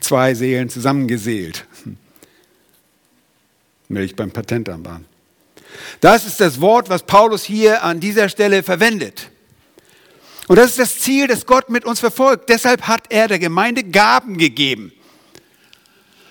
zwei 0.04 0.34
Seelen 0.34 0.68
zusammengeseelt. 0.68 1.66
Milch 3.88 4.16
beim 4.16 4.30
Patentanbahn. 4.30 5.04
Das 6.00 6.26
ist 6.26 6.40
das 6.40 6.60
Wort, 6.60 6.88
was 6.88 7.02
Paulus 7.02 7.44
hier 7.44 7.82
an 7.82 8.00
dieser 8.00 8.28
Stelle 8.28 8.62
verwendet. 8.62 9.30
Und 10.46 10.56
das 10.56 10.70
ist 10.70 10.78
das 10.78 11.00
Ziel, 11.00 11.26
das 11.26 11.46
Gott 11.46 11.70
mit 11.70 11.84
uns 11.84 12.00
verfolgt. 12.00 12.48
Deshalb 12.48 12.82
hat 12.82 13.04
er 13.10 13.28
der 13.28 13.38
Gemeinde 13.38 13.82
Gaben 13.82 14.36
gegeben. 14.36 14.92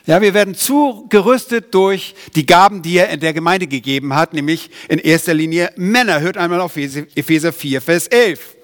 Ja, 0.06 0.22
wir 0.22 0.34
werden 0.34 0.54
zugerüstet 0.54 1.74
durch 1.74 2.14
die 2.36 2.46
Gaben, 2.46 2.82
die 2.82 2.98
er 2.98 3.10
in 3.10 3.22
der 3.22 3.34
Gemeinde 3.34 3.68
gegeben 3.68 4.14
hat, 4.14 4.34
nämlich 4.34 4.70
in 4.90 5.00
erster 5.00 5.34
Linie 5.34 5.72
Männer. 5.78 6.20
Hört 6.20 6.36
einmal 6.36 6.60
auf 6.60 6.76
Epheser 6.76 7.54
4, 7.54 7.82
Vers 7.82 8.08
11. 8.08 8.56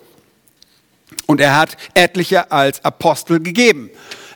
Und 1.26 1.40
er 1.40 1.56
hat 1.56 1.78
etliche 1.94 2.52
als 2.52 2.84
Apostel 2.84 3.40
gegeben. 3.40 3.90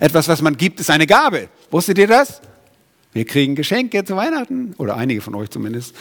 Etwas, 0.04 0.28
was 0.28 0.42
man 0.42 0.58
gibt, 0.58 0.82
ist 0.82 0.90
eine 0.90 1.08
Gabe. 1.08 1.48
Wusstet 1.72 1.98
ihr 1.98 2.08
das? 2.08 2.42
Wir 3.14 3.24
kriegen 3.24 3.56
Geschenke 3.56 4.04
zu 4.04 4.18
Weihnachten, 4.18 4.76
oder 4.78 4.98
einige 4.98 5.22
von 5.22 5.34
euch 5.34 5.50
zumindest. 5.50 5.96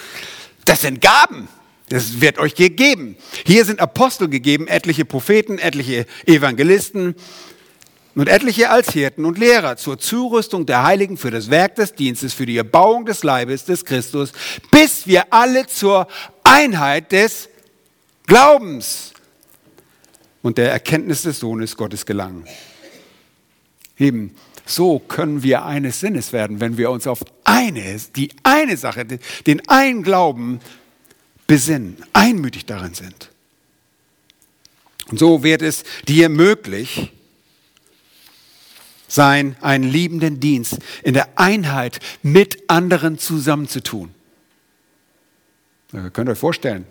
Das 0.65 0.81
sind 0.81 1.01
Gaben. 1.01 1.47
Das 1.89 2.21
wird 2.21 2.41
euch 2.41 2.57
gegeben. 2.57 3.15
Hier 3.47 3.65
sind 3.65 3.79
Apostel 3.79 4.29
gegeben, 4.29 4.67
etliche 4.67 5.05
Propheten, 5.05 5.61
etliche 5.61 6.07
Evangelisten 6.27 7.15
und 8.17 8.29
etliche 8.29 8.71
als 8.71 8.91
Hirten 8.91 9.25
und 9.25 9.39
Lehrer 9.39 9.77
zur 9.77 10.01
Zurüstung 10.01 10.67
der 10.67 10.83
Heiligen 10.83 11.17
für 11.17 11.31
das 11.31 11.49
Werk 11.49 11.77
des 11.77 11.95
Dienstes, 11.95 12.35
für 12.35 12.45
die 12.47 12.57
Erbauung 12.57 13.07
des 13.07 13.23
Leibes 13.23 13.67
des 13.67 13.85
Christus, 13.85 14.33
bis 14.73 15.07
wir 15.07 15.33
alle 15.33 15.69
zur 15.69 16.09
Einheit 16.43 17.13
des 17.13 17.49
Glaubens 18.27 19.13
und 20.43 20.59
der 20.59 20.73
Erkenntnis 20.73 21.23
des 21.23 21.39
Sohnes 21.39 21.77
Gottes 21.77 22.05
gelangen. 22.05 22.49
Eben, 24.03 24.35
so 24.67 24.99
können 24.99 25.43
wir 25.43 25.65
eines 25.65 26.01
Sinnes 26.01 26.33
werden, 26.33 26.61
wenn 26.61 26.77
wir 26.77 26.91
uns 26.91 27.07
auf 27.07 27.25
eine, 27.45 28.01
die 28.17 28.31
eine 28.43 28.77
Sache, 28.77 29.05
den 29.05 29.69
einen 29.69 30.03
Glauben 30.03 30.61
besinnen, 31.47 31.97
einmütig 32.13 32.67
darin 32.67 32.95
sind. 32.95 33.31
Und 35.09 35.19
so 35.19 35.45
wird 35.45 35.63
es 35.63 35.85
dir 36.09 36.29
möglich 36.29 37.13
sein, 39.07 39.57
einen 39.61 39.85
liebenden 39.85 40.41
Dienst 40.41 40.79
in 41.05 41.15
der 41.15 41.39
Einheit 41.39 42.01
mit 42.23 42.69
anderen 42.69 43.19
zusammenzutun. 43.19 44.13
Ihr 45.93 46.11
könnt 46.11 46.29
euch 46.29 46.39
vorstellen, 46.39 46.87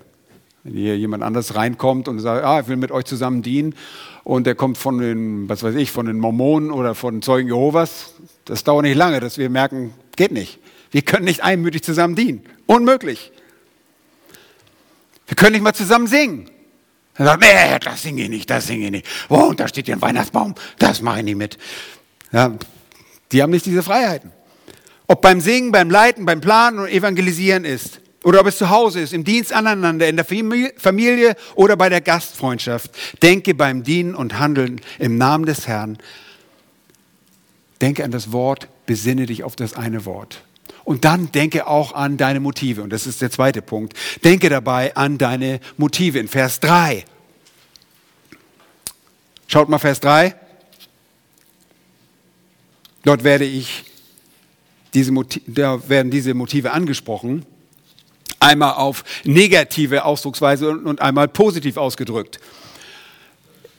wenn 0.63 0.73
hier 0.73 0.97
jemand 0.97 1.23
anders 1.23 1.55
reinkommt 1.55 2.07
und 2.07 2.19
sagt, 2.19 2.43
ah, 2.43 2.59
ich 2.59 2.67
will 2.67 2.77
mit 2.77 2.91
euch 2.91 3.05
zusammen 3.05 3.41
dienen 3.41 3.75
und 4.23 4.45
der 4.45 4.55
kommt 4.55 4.77
von 4.77 4.99
den, 4.99 5.49
was 5.49 5.63
weiß 5.63 5.75
ich, 5.75 5.91
von 5.91 6.05
den 6.05 6.19
Mormonen 6.19 6.71
oder 6.71 6.95
von 6.95 7.21
Zeugen 7.21 7.47
Jehovas, 7.47 8.13
das 8.45 8.63
dauert 8.63 8.83
nicht 8.83 8.95
lange, 8.95 9.19
dass 9.19 9.37
wir 9.37 9.49
merken, 9.49 9.93
geht 10.15 10.31
nicht. 10.31 10.59
Wir 10.91 11.01
können 11.01 11.25
nicht 11.25 11.43
einmütig 11.43 11.83
zusammen 11.83 12.15
dienen. 12.15 12.43
Unmöglich. 12.67 13.31
Wir 15.27 15.35
können 15.35 15.53
nicht 15.53 15.63
mal 15.63 15.73
zusammen 15.73 16.07
singen. 16.07 16.49
Dann 17.15 17.25
sagt, 17.25 17.41
nee, 17.41 17.79
das 17.79 18.01
singe 18.01 18.23
ich 18.23 18.29
nicht, 18.29 18.49
das 18.49 18.67
singe 18.67 18.85
ich 18.85 18.91
nicht. 18.91 19.07
Oh, 19.29 19.47
und 19.49 19.59
da 19.59 19.67
steht 19.67 19.87
ja 19.87 19.95
ein 19.95 20.01
Weihnachtsbaum, 20.01 20.55
das 20.77 21.01
mache 21.01 21.19
ich 21.19 21.25
nicht 21.25 21.37
mit. 21.37 21.57
Ja, 22.31 22.53
die 23.31 23.41
haben 23.41 23.51
nicht 23.51 23.65
diese 23.65 23.83
Freiheiten. 23.83 24.31
Ob 25.07 25.21
beim 25.21 25.41
Singen, 25.41 25.71
beim 25.71 25.89
Leiten, 25.89 26.25
beim 26.25 26.41
Planen 26.41 26.79
und 26.79 26.87
Evangelisieren 26.87 27.65
ist. 27.65 28.01
Oder 28.23 28.41
ob 28.41 28.47
es 28.47 28.57
zu 28.57 28.69
Hause 28.69 28.99
ist, 28.99 29.13
im 29.13 29.23
Dienst 29.23 29.51
aneinander, 29.51 30.07
in 30.07 30.15
der 30.15 30.25
Familie 30.25 31.35
oder 31.55 31.75
bei 31.75 31.89
der 31.89 32.01
Gastfreundschaft. 32.01 32.91
Denke 33.23 33.55
beim 33.55 33.83
Dienen 33.83 34.13
und 34.13 34.37
Handeln 34.37 34.79
im 34.99 35.17
Namen 35.17 35.45
des 35.45 35.67
Herrn. 35.67 35.97
Denke 37.81 38.03
an 38.03 38.11
das 38.11 38.31
Wort, 38.31 38.67
besinne 38.85 39.25
dich 39.25 39.43
auf 39.43 39.55
das 39.55 39.73
eine 39.73 40.05
Wort. 40.05 40.43
Und 40.83 41.03
dann 41.03 41.31
denke 41.31 41.65
auch 41.65 41.93
an 41.93 42.17
deine 42.17 42.39
Motive. 42.39 42.83
Und 42.83 42.91
das 42.91 43.07
ist 43.07 43.21
der 43.21 43.31
zweite 43.31 43.63
Punkt. 43.63 43.93
Denke 44.23 44.49
dabei 44.49 44.95
an 44.95 45.17
deine 45.17 45.59
Motive 45.77 46.19
in 46.19 46.27
Vers 46.27 46.59
3. 46.59 47.05
Schaut 49.47 49.67
mal 49.67 49.79
Vers 49.79 49.99
3. 49.99 50.35
Dort 53.03 53.23
werde 53.23 53.45
ich 53.45 53.85
diese 54.93 55.11
da 55.47 55.89
werden 55.89 56.11
diese 56.11 56.33
Motive 56.35 56.71
angesprochen 56.71 57.45
einmal 58.41 58.73
auf 58.73 59.03
negative 59.23 60.03
Ausdrucksweise 60.03 60.71
und 60.71 61.01
einmal 61.01 61.27
positiv 61.27 61.77
ausgedrückt. 61.77 62.39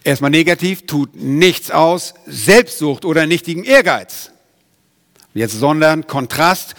Erstmal 0.05 0.31
negativ, 0.31 0.87
tut 0.87 1.15
nichts 1.15 1.71
aus, 1.71 2.15
Selbstsucht 2.27 3.05
oder 3.05 3.27
nichtigen 3.27 3.65
Ehrgeiz. 3.65 4.31
Jetzt 5.35 5.59
sondern 5.59 6.07
Kontrast, 6.07 6.75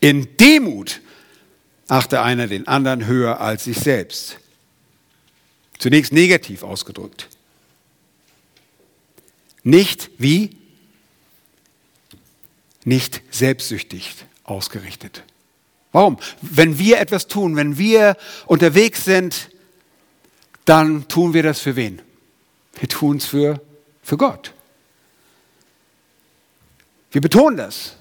in 0.00 0.36
Demut 0.36 1.00
achte 1.88 2.22
einer 2.22 2.46
den 2.46 2.68
anderen 2.68 3.06
höher 3.06 3.40
als 3.40 3.64
sich 3.64 3.78
selbst. 3.78 4.38
Zunächst 5.78 6.12
negativ 6.12 6.62
ausgedrückt. 6.62 7.28
Nicht 9.62 10.10
wie? 10.18 10.56
Nicht 12.84 13.22
selbstsüchtig 13.30 14.14
ausgerichtet. 14.44 15.22
Warum? 15.92 16.18
Wenn 16.42 16.78
wir 16.78 16.98
etwas 16.98 17.28
tun, 17.28 17.56
wenn 17.56 17.78
wir 17.78 18.16
unterwegs 18.46 19.04
sind, 19.04 19.50
dann 20.64 21.08
tun 21.08 21.32
wir 21.32 21.42
das 21.42 21.60
für 21.60 21.76
wen? 21.76 22.02
Wir 22.78 22.88
tun 22.88 23.16
es 23.16 23.26
für, 23.26 23.60
für 24.02 24.16
Gott. 24.16 24.52
Wir 27.10 27.20
betonen 27.20 27.56
das. 27.56 27.96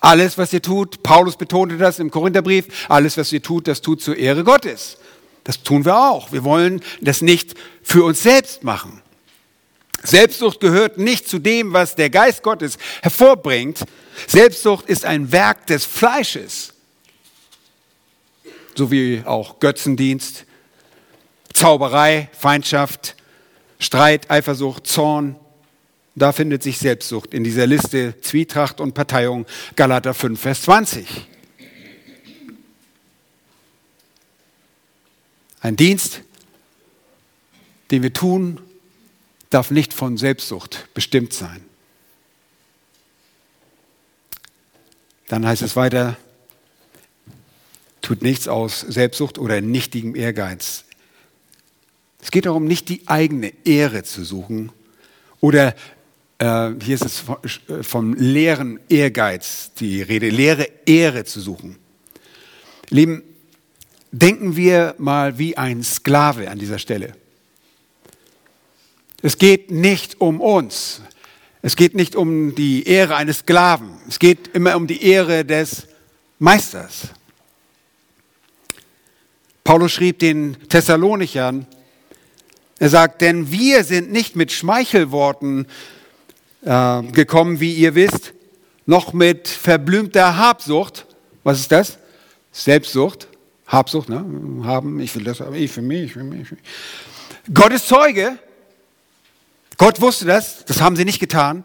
Alles, 0.00 0.36
was 0.36 0.52
ihr 0.52 0.60
tut, 0.60 1.04
Paulus 1.04 1.36
betonte 1.36 1.78
das 1.78 2.00
im 2.00 2.10
Korintherbrief, 2.10 2.88
alles, 2.88 3.16
was 3.16 3.32
ihr 3.32 3.40
tut, 3.40 3.68
das 3.68 3.80
tut 3.82 4.02
zur 4.02 4.16
Ehre 4.16 4.42
Gottes. 4.42 4.98
Das 5.44 5.62
tun 5.62 5.84
wir 5.84 5.96
auch. 5.96 6.32
Wir 6.32 6.42
wollen 6.42 6.82
das 7.00 7.22
nicht 7.22 7.54
für 7.82 8.02
uns 8.02 8.22
selbst 8.22 8.64
machen. 8.64 9.00
Selbstsucht 10.02 10.58
gehört 10.58 10.98
nicht 10.98 11.28
zu 11.28 11.38
dem, 11.38 11.72
was 11.72 11.94
der 11.94 12.10
Geist 12.10 12.42
Gottes 12.42 12.78
hervorbringt. 13.02 13.78
Selbstsucht 14.26 14.86
ist 14.86 15.04
ein 15.04 15.30
Werk 15.30 15.68
des 15.68 15.84
Fleisches 15.84 16.71
sowie 18.76 19.22
auch 19.24 19.60
Götzendienst, 19.60 20.44
Zauberei, 21.52 22.28
Feindschaft, 22.32 23.16
Streit, 23.78 24.30
Eifersucht, 24.30 24.86
Zorn. 24.86 25.36
Da 26.14 26.32
findet 26.32 26.62
sich 26.62 26.78
Selbstsucht 26.78 27.34
in 27.34 27.44
dieser 27.44 27.66
Liste 27.66 28.20
Zwietracht 28.20 28.80
und 28.80 28.94
Parteiung 28.94 29.46
Galater 29.76 30.14
5, 30.14 30.40
Vers 30.40 30.62
20. 30.62 31.06
Ein 35.60 35.76
Dienst, 35.76 36.22
den 37.90 38.02
wir 38.02 38.12
tun, 38.12 38.60
darf 39.50 39.70
nicht 39.70 39.94
von 39.94 40.16
Selbstsucht 40.16 40.88
bestimmt 40.94 41.32
sein. 41.32 41.64
Dann 45.28 45.46
heißt 45.46 45.62
es 45.62 45.76
weiter, 45.76 46.16
tut 48.02 48.22
nichts 48.22 48.48
aus 48.48 48.80
Selbstsucht 48.80 49.38
oder 49.38 49.60
nichtigem 49.60 50.14
Ehrgeiz. 50.14 50.84
Es 52.20 52.30
geht 52.30 52.46
darum, 52.46 52.66
nicht 52.66 52.88
die 52.88 53.02
eigene 53.06 53.52
Ehre 53.64 54.02
zu 54.02 54.24
suchen 54.24 54.70
oder 55.40 55.74
äh, 56.38 56.70
hier 56.82 56.94
ist 56.94 57.04
es 57.04 57.24
äh, 57.68 57.82
vom 57.82 58.14
leeren 58.14 58.80
Ehrgeiz 58.88 59.72
die 59.78 60.02
Rede, 60.02 60.28
leere 60.28 60.68
Ehre 60.86 61.24
zu 61.24 61.40
suchen. 61.40 61.76
Lieben, 62.90 63.22
denken 64.10 64.56
wir 64.56 64.94
mal 64.98 65.38
wie 65.38 65.56
ein 65.56 65.82
Sklave 65.82 66.50
an 66.50 66.58
dieser 66.58 66.78
Stelle. 66.78 67.14
Es 69.22 69.38
geht 69.38 69.70
nicht 69.70 70.20
um 70.20 70.40
uns. 70.40 71.00
Es 71.62 71.76
geht 71.76 71.94
nicht 71.94 72.16
um 72.16 72.54
die 72.56 72.86
Ehre 72.88 73.14
eines 73.14 73.38
Sklaven. 73.38 73.90
Es 74.08 74.18
geht 74.18 74.48
immer 74.48 74.76
um 74.76 74.88
die 74.88 75.02
Ehre 75.04 75.44
des 75.44 75.86
Meisters. 76.40 77.08
Paulus 79.64 79.92
schrieb 79.92 80.18
den 80.18 80.56
Thessalonichern, 80.68 81.66
er 82.78 82.88
sagt, 82.88 83.20
denn 83.20 83.52
wir 83.52 83.84
sind 83.84 84.10
nicht 84.10 84.34
mit 84.34 84.50
Schmeichelworten 84.50 85.68
äh, 86.62 87.02
gekommen, 87.02 87.60
wie 87.60 87.74
ihr 87.74 87.94
wisst, 87.94 88.34
noch 88.86 89.12
mit 89.12 89.46
verblümter 89.46 90.36
Habsucht. 90.36 91.06
Was 91.44 91.60
ist 91.60 91.70
das? 91.70 91.98
Selbstsucht, 92.50 93.28
Habsucht, 93.68 94.08
ne? 94.08 94.24
haben, 94.64 94.98
ich 94.98 95.14
will 95.14 95.22
das, 95.22 95.40
aber 95.40 95.54
ich 95.54 95.70
für 95.70 95.80
mich, 95.80 96.06
ich 96.06 96.12
für 96.12 96.24
mich. 96.24 96.48
Gott 97.54 97.72
ist 97.72 97.86
Zeuge. 97.86 98.36
Gott 99.78 100.00
wusste 100.00 100.24
das, 100.24 100.64
das 100.64 100.80
haben 100.80 100.96
sie 100.96 101.04
nicht 101.04 101.20
getan. 101.20 101.64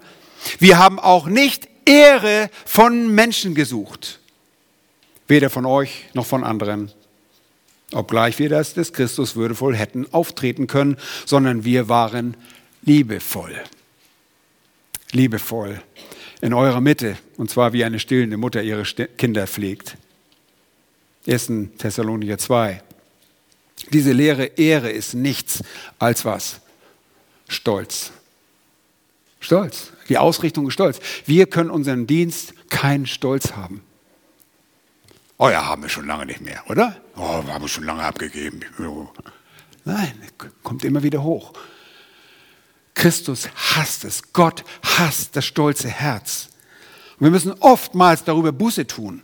Wir 0.59 0.77
haben 0.77 0.99
auch 0.99 1.25
nicht 1.25 1.67
Ehre 1.85 2.49
von 2.65 3.13
Menschen 3.13 3.55
gesucht, 3.55 4.19
weder 5.27 5.49
von 5.49 5.65
euch 5.65 6.05
noch 6.13 6.27
von 6.27 6.43
anderen 6.43 6.91
obgleich 7.91 8.39
wir 8.39 8.49
das 8.49 8.73
des 8.73 8.93
Christus 8.93 9.35
würdevoll 9.35 9.75
hätten 9.75 10.11
auftreten 10.13 10.67
können, 10.67 10.97
sondern 11.25 11.63
wir 11.63 11.89
waren 11.89 12.35
liebevoll. 12.83 13.55
Liebevoll 15.11 15.81
in 16.41 16.53
eurer 16.53 16.81
Mitte, 16.81 17.17
und 17.37 17.49
zwar 17.49 17.73
wie 17.73 17.83
eine 17.83 17.99
stillende 17.99 18.37
Mutter 18.37 18.61
ihre 18.61 18.83
Kinder 18.83 19.47
pflegt. 19.47 19.97
1. 21.27 21.51
Thessalonicher 21.77 22.37
2. 22.37 22.81
Diese 23.91 24.11
leere 24.11 24.45
Ehre 24.45 24.89
ist 24.89 25.13
nichts 25.13 25.63
als 25.99 26.25
was? 26.25 26.61
Stolz. 27.47 28.11
Stolz. 29.39 29.91
Die 30.09 30.17
Ausrichtung 30.17 30.67
ist 30.67 30.73
Stolz. 30.73 30.99
Wir 31.25 31.47
können 31.47 31.69
unseren 31.69 32.07
Dienst 32.07 32.53
keinen 32.69 33.05
Stolz 33.05 33.53
haben. 33.53 33.81
Oh 35.37 35.49
ja, 35.49 35.65
haben 35.65 35.83
wir 35.83 35.89
schon 35.89 36.07
lange 36.07 36.25
nicht 36.25 36.41
mehr, 36.41 36.63
oder? 36.67 36.95
Oh, 37.15 37.43
haben 37.47 37.61
wir 37.61 37.67
schon 37.67 37.83
lange 37.83 38.03
abgegeben. 38.03 38.61
Nein, 39.85 40.13
kommt 40.63 40.83
immer 40.83 41.03
wieder 41.03 41.21
hoch. 41.23 41.53
Christus 42.95 43.47
hasst 43.55 44.03
es. 44.03 44.33
Gott 44.33 44.63
hasst 44.83 45.35
das 45.35 45.45
stolze 45.45 45.87
Herz. 45.87 46.49
Und 47.19 47.25
wir 47.25 47.31
müssen 47.31 47.53
oftmals 47.59 48.23
darüber 48.23 48.51
Buße 48.51 48.87
tun. 48.87 49.21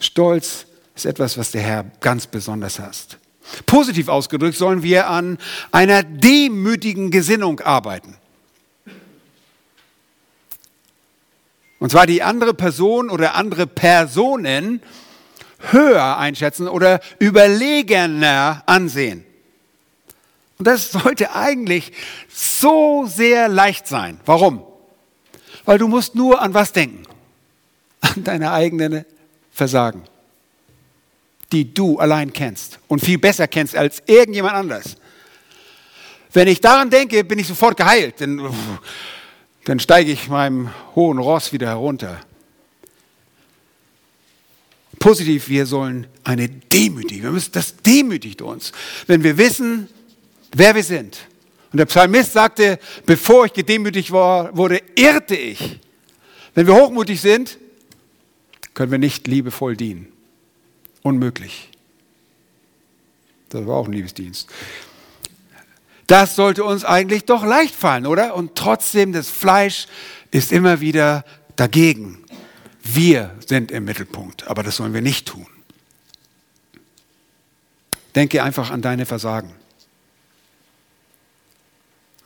Stolz 0.00 0.66
ist 0.96 1.06
etwas, 1.06 1.38
was 1.38 1.52
der 1.52 1.62
Herr 1.62 1.84
ganz 2.00 2.26
besonders 2.26 2.80
hasst. 2.80 3.18
Positiv 3.66 4.08
ausgedrückt 4.08 4.56
sollen 4.56 4.82
wir 4.82 5.08
an 5.08 5.38
einer 5.70 6.02
demütigen 6.02 7.10
Gesinnung 7.10 7.60
arbeiten. 7.60 8.16
Und 11.80 11.90
zwar 11.90 12.06
die 12.06 12.22
andere 12.22 12.54
Person 12.54 13.10
oder 13.10 13.34
andere 13.34 13.66
Personen 13.66 14.82
höher 15.70 16.18
einschätzen 16.18 16.68
oder 16.68 17.00
überlegener 17.18 18.62
ansehen. 18.66 19.24
Und 20.58 20.66
das 20.66 20.92
sollte 20.92 21.34
eigentlich 21.34 21.92
so 22.28 23.06
sehr 23.06 23.48
leicht 23.48 23.88
sein. 23.88 24.20
Warum? 24.26 24.62
Weil 25.64 25.78
du 25.78 25.88
musst 25.88 26.14
nur 26.14 26.40
an 26.40 26.52
was 26.52 26.72
denken? 26.72 27.02
An 28.02 28.24
deine 28.24 28.52
eigenen 28.52 29.06
Versagen, 29.50 30.02
die 31.50 31.72
du 31.72 31.98
allein 31.98 32.32
kennst 32.32 32.78
und 32.88 33.00
viel 33.00 33.18
besser 33.18 33.48
kennst 33.48 33.74
als 33.74 34.02
irgendjemand 34.06 34.54
anders. 34.54 34.96
Wenn 36.32 36.48
ich 36.48 36.60
daran 36.60 36.90
denke, 36.90 37.24
bin 37.24 37.38
ich 37.38 37.46
sofort 37.46 37.76
geheilt, 37.76 38.20
denn 38.20 38.40
dann 39.70 39.78
steige 39.78 40.10
ich 40.10 40.28
meinem 40.28 40.68
hohen 40.96 41.18
Ross 41.18 41.52
wieder 41.52 41.68
herunter. 41.68 42.20
Positiv, 44.98 45.48
wir 45.48 45.64
sollen 45.64 46.08
eine 46.24 46.48
Demütigung, 46.48 47.22
wir 47.22 47.30
müssen, 47.30 47.52
das 47.52 47.76
demütigt 47.76 48.42
uns, 48.42 48.72
wenn 49.06 49.22
wir 49.22 49.38
wissen, 49.38 49.88
wer 50.50 50.74
wir 50.74 50.82
sind. 50.82 51.18
Und 51.70 51.76
der 51.76 51.86
Psalmist 51.86 52.32
sagte, 52.32 52.80
bevor 53.06 53.46
ich 53.46 53.52
gedemütigt 53.52 54.10
war, 54.10 54.56
wurde, 54.56 54.82
irrte 54.96 55.36
ich. 55.36 55.78
Wenn 56.56 56.66
wir 56.66 56.74
hochmutig 56.74 57.20
sind, 57.20 57.56
können 58.74 58.90
wir 58.90 58.98
nicht 58.98 59.28
liebevoll 59.28 59.76
dienen. 59.76 60.10
Unmöglich. 61.02 61.68
Das 63.50 63.64
war 63.68 63.76
auch 63.76 63.86
ein 63.86 63.92
Liebesdienst. 63.92 64.48
Das 66.10 66.34
sollte 66.34 66.64
uns 66.64 66.84
eigentlich 66.84 67.24
doch 67.24 67.44
leicht 67.44 67.72
fallen, 67.72 68.04
oder? 68.04 68.34
Und 68.34 68.56
trotzdem, 68.56 69.12
das 69.12 69.30
Fleisch 69.30 69.86
ist 70.32 70.50
immer 70.50 70.80
wieder 70.80 71.24
dagegen. 71.54 72.24
Wir 72.82 73.36
sind 73.46 73.70
im 73.70 73.84
Mittelpunkt, 73.84 74.48
aber 74.48 74.64
das 74.64 74.74
sollen 74.74 74.92
wir 74.92 75.02
nicht 75.02 75.28
tun. 75.28 75.46
Denke 78.16 78.42
einfach 78.42 78.72
an 78.72 78.82
deine 78.82 79.06
Versagen. 79.06 79.54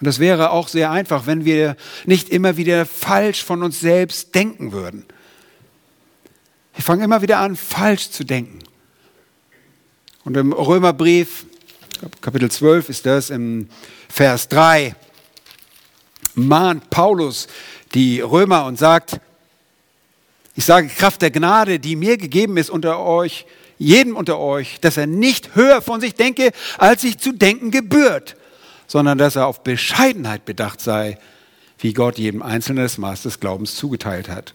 Und 0.00 0.06
das 0.06 0.18
wäre 0.18 0.52
auch 0.52 0.68
sehr 0.68 0.90
einfach, 0.90 1.26
wenn 1.26 1.44
wir 1.44 1.76
nicht 2.06 2.30
immer 2.30 2.56
wieder 2.56 2.86
falsch 2.86 3.44
von 3.44 3.62
uns 3.62 3.80
selbst 3.80 4.34
denken 4.34 4.72
würden. 4.72 5.04
Wir 6.74 6.82
fangen 6.84 7.02
immer 7.02 7.20
wieder 7.20 7.36
an, 7.36 7.54
falsch 7.54 8.08
zu 8.08 8.24
denken. 8.24 8.60
Und 10.24 10.38
im 10.38 10.54
Römerbrief 10.54 11.44
Kapitel 12.20 12.50
12 12.50 12.88
ist 12.88 13.06
das, 13.06 13.30
im 13.30 13.68
Vers 14.08 14.48
3 14.48 14.94
mahnt 16.34 16.90
Paulus 16.90 17.46
die 17.94 18.20
Römer 18.20 18.66
und 18.66 18.78
sagt, 18.78 19.20
ich 20.56 20.64
sage 20.64 20.88
Kraft 20.88 21.22
der 21.22 21.30
Gnade, 21.30 21.78
die 21.78 21.96
mir 21.96 22.16
gegeben 22.16 22.56
ist 22.56 22.70
unter 22.70 23.00
euch, 23.00 23.46
jedem 23.78 24.16
unter 24.16 24.38
euch, 24.38 24.80
dass 24.80 24.96
er 24.96 25.06
nicht 25.06 25.54
höher 25.54 25.82
von 25.82 26.00
sich 26.00 26.14
denke, 26.14 26.52
als 26.78 27.02
sich 27.02 27.18
zu 27.18 27.32
denken 27.32 27.70
gebührt, 27.70 28.36
sondern 28.86 29.18
dass 29.18 29.36
er 29.36 29.46
auf 29.46 29.62
Bescheidenheit 29.62 30.44
bedacht 30.44 30.80
sei, 30.80 31.18
wie 31.78 31.92
Gott 31.92 32.18
jedem 32.18 32.42
Einzelnen 32.42 32.84
das 32.84 32.98
Maß 32.98 33.22
des 33.22 33.40
Glaubens 33.40 33.76
zugeteilt 33.76 34.28
hat. 34.28 34.52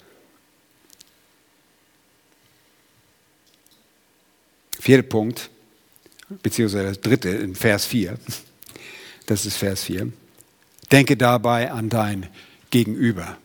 Vierter 4.80 5.08
Punkt 5.08 5.50
beziehungsweise 6.30 6.90
das 6.90 7.02
dritte 7.02 7.30
in 7.30 7.56
Vers 7.56 7.86
4. 7.86 8.18
Das 9.26 9.46
ist 9.46 9.58
Vers 9.58 9.84
4. 9.84 10.12
Denke 10.92 11.18
dabei 11.18 11.72
an 11.72 11.90
dein 11.90 12.28
Gegenüber. 12.70 13.38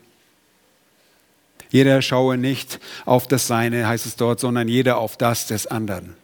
Jeder 1.69 2.01
schaue 2.01 2.37
nicht 2.37 2.79
auf 3.05 3.27
das 3.27 3.47
Seine, 3.47 3.87
heißt 3.87 4.05
es 4.05 4.15
dort, 4.15 4.39
sondern 4.39 4.67
jeder 4.67 4.97
auf 4.97 5.17
das 5.17 5.47
des 5.47 5.67
anderen. 5.67 6.15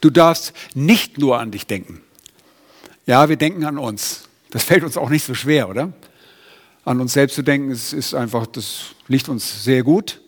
Du 0.00 0.10
darfst 0.10 0.52
nicht 0.74 1.18
nur 1.18 1.38
an 1.38 1.50
dich 1.50 1.66
denken. 1.66 2.00
Ja, 3.06 3.28
wir 3.28 3.36
denken 3.36 3.64
an 3.64 3.78
uns. 3.78 4.28
Das 4.50 4.64
fällt 4.64 4.84
uns 4.84 4.96
auch 4.96 5.10
nicht 5.10 5.24
so 5.24 5.34
schwer, 5.34 5.68
oder? 5.68 5.92
An 6.84 7.00
uns 7.00 7.14
selbst 7.14 7.34
zu 7.34 7.42
denken, 7.42 7.70
ist, 7.70 7.92
ist 7.92 8.14
einfach, 8.14 8.46
das 8.46 8.94
liegt 9.08 9.28
uns 9.28 9.64
sehr 9.64 9.82
gut. 9.82 10.20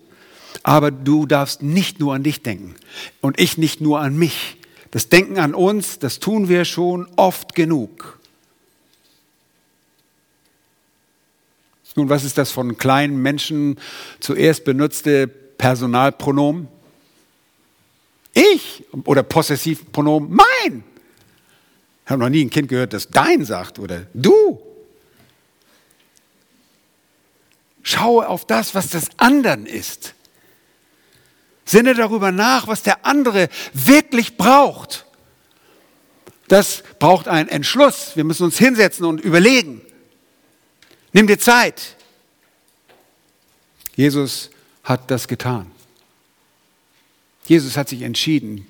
Aber 0.68 0.90
du 0.90 1.24
darfst 1.24 1.62
nicht 1.62 1.98
nur 1.98 2.12
an 2.12 2.22
dich 2.22 2.42
denken 2.42 2.74
und 3.22 3.40
ich 3.40 3.56
nicht 3.56 3.80
nur 3.80 4.00
an 4.00 4.18
mich. 4.18 4.58
Das 4.90 5.08
Denken 5.08 5.38
an 5.38 5.54
uns, 5.54 5.98
das 5.98 6.18
tun 6.18 6.50
wir 6.50 6.66
schon 6.66 7.08
oft 7.16 7.54
genug. 7.54 8.18
Nun, 11.94 12.10
was 12.10 12.22
ist 12.22 12.36
das 12.36 12.50
von 12.50 12.76
kleinen 12.76 13.16
Menschen 13.22 13.78
zuerst 14.20 14.66
benutzte 14.66 15.26
Personalpronomen? 15.26 16.68
Ich 18.34 18.84
oder 19.06 19.22
Possessivpronomen 19.22 20.30
mein. 20.30 20.84
Ich 22.04 22.10
habe 22.10 22.20
noch 22.20 22.28
nie 22.28 22.44
ein 22.44 22.50
Kind 22.50 22.68
gehört, 22.68 22.92
das 22.92 23.08
dein 23.08 23.42
sagt 23.46 23.78
oder 23.78 24.06
du. 24.12 24.60
Schaue 27.82 28.28
auf 28.28 28.44
das, 28.44 28.74
was 28.74 28.90
das 28.90 29.06
anderen 29.16 29.64
ist. 29.64 30.14
Sinne 31.68 31.94
darüber 31.94 32.32
nach, 32.32 32.66
was 32.66 32.82
der 32.82 33.04
andere 33.04 33.50
wirklich 33.74 34.38
braucht. 34.38 35.04
Das 36.48 36.82
braucht 36.98 37.28
einen 37.28 37.50
Entschluss. 37.50 38.12
Wir 38.14 38.24
müssen 38.24 38.44
uns 38.44 38.56
hinsetzen 38.56 39.04
und 39.04 39.20
überlegen. 39.20 39.82
Nimm 41.12 41.26
dir 41.26 41.38
Zeit. 41.38 41.96
Jesus 43.96 44.50
hat 44.82 45.10
das 45.10 45.28
getan. 45.28 45.70
Jesus 47.44 47.76
hat 47.76 47.90
sich 47.90 48.00
entschieden, 48.00 48.66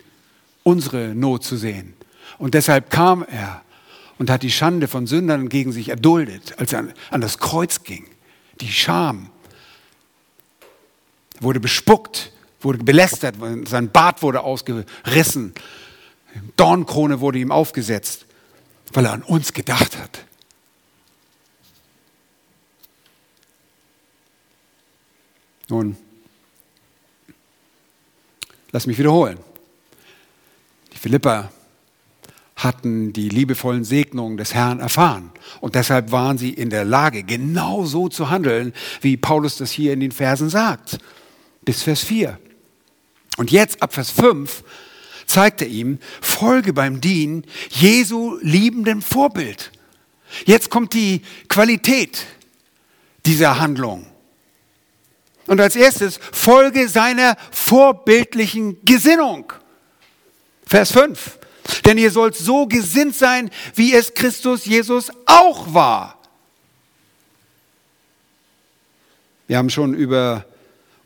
unsere 0.65 1.15
Not 1.15 1.45
zu 1.45 1.57
sehen. 1.57 1.95
Und 2.39 2.55
deshalb 2.55 2.91
kam 2.91 3.23
er 3.23 3.63
und 4.19 4.29
hat 4.29 4.43
die 4.43 4.51
Schande 4.51 4.89
von 4.89 5.07
Sündern 5.07 5.49
gegen 5.49 5.71
sich 5.71 5.91
erduldet, 5.91 6.59
als 6.59 6.73
er 6.73 6.89
an 7.11 7.21
das 7.21 7.39
Kreuz 7.39 7.85
ging. 7.85 8.07
Die 8.61 8.73
Scham. 8.73 9.31
Wurde 11.41 11.61
bespuckt, 11.61 12.33
wurde 12.61 12.79
belästert, 12.79 13.37
sein 13.67 13.91
Bart 13.91 14.23
wurde 14.23 14.41
ausgerissen, 14.41 15.55
Dornkrone 16.57 17.21
wurde 17.21 17.39
ihm 17.39 17.53
aufgesetzt, 17.53 18.27
weil 18.93 19.07
er 19.07 19.13
an 19.13 19.23
uns 19.23 19.53
gedacht 19.53 19.99
hat. 19.99 20.25
Nun, 25.69 25.97
lass 28.73 28.87
mich 28.87 28.99
wiederholen. 28.99 29.39
Die 30.93 30.99
Philippa 30.99 31.51
hatten 32.57 33.13
die 33.13 33.29
liebevollen 33.29 33.85
Segnungen 33.85 34.37
des 34.37 34.53
Herrn 34.55 34.81
erfahren. 34.81 35.31
Und 35.61 35.75
deshalb 35.75 36.11
waren 36.11 36.39
sie 36.39 36.51
in 36.51 36.71
der 36.71 36.85
Lage, 36.85 37.23
genau 37.23 37.85
so 37.85 38.09
zu 38.09 38.31
handeln, 38.31 38.73
wie 39.01 39.17
Paulus 39.17 39.59
das 39.59 39.71
hier 39.71 39.93
in 39.93 40.01
den 40.01 40.11
Versen 40.11 40.49
sagt. 40.49 40.99
Bis 41.65 41.83
Vers 41.83 42.03
4. 42.03 42.39
Und 43.39 43.53
jetzt 43.53 43.81
ab 43.83 43.95
Vers 43.95 44.11
5 44.11 44.65
zeigt 45.25 45.63
er 45.63 45.69
ihm, 45.69 46.01
folge 46.21 46.73
beim 46.73 47.01
Dienen 47.01 47.45
Jesu 47.71 48.37
liebendem 48.43 49.01
Vorbild. 49.01 49.71
Jetzt 50.45 50.71
kommt 50.71 50.93
die 50.93 51.23
Qualität 51.49 52.27
dieser 53.25 53.61
Handlung. 53.61 54.07
Und 55.47 55.61
als 55.61 55.77
erstes 55.77 56.19
folge 56.33 56.89
seiner 56.89 57.37
vorbildlichen 57.53 58.85
Gesinnung. 58.85 59.53
Vers 60.67 60.91
5. 60.91 61.39
Denn 61.85 61.97
ihr 61.97 62.11
sollt 62.11 62.35
so 62.35 62.67
gesinnt 62.67 63.15
sein, 63.15 63.51
wie 63.75 63.95
es 63.95 64.15
Christus 64.15 64.65
Jesus 64.65 65.13
auch 65.27 65.73
war. 65.73 66.19
Wir 69.47 69.59
haben 69.59 69.71
schon 69.71 69.95
über 69.95 70.45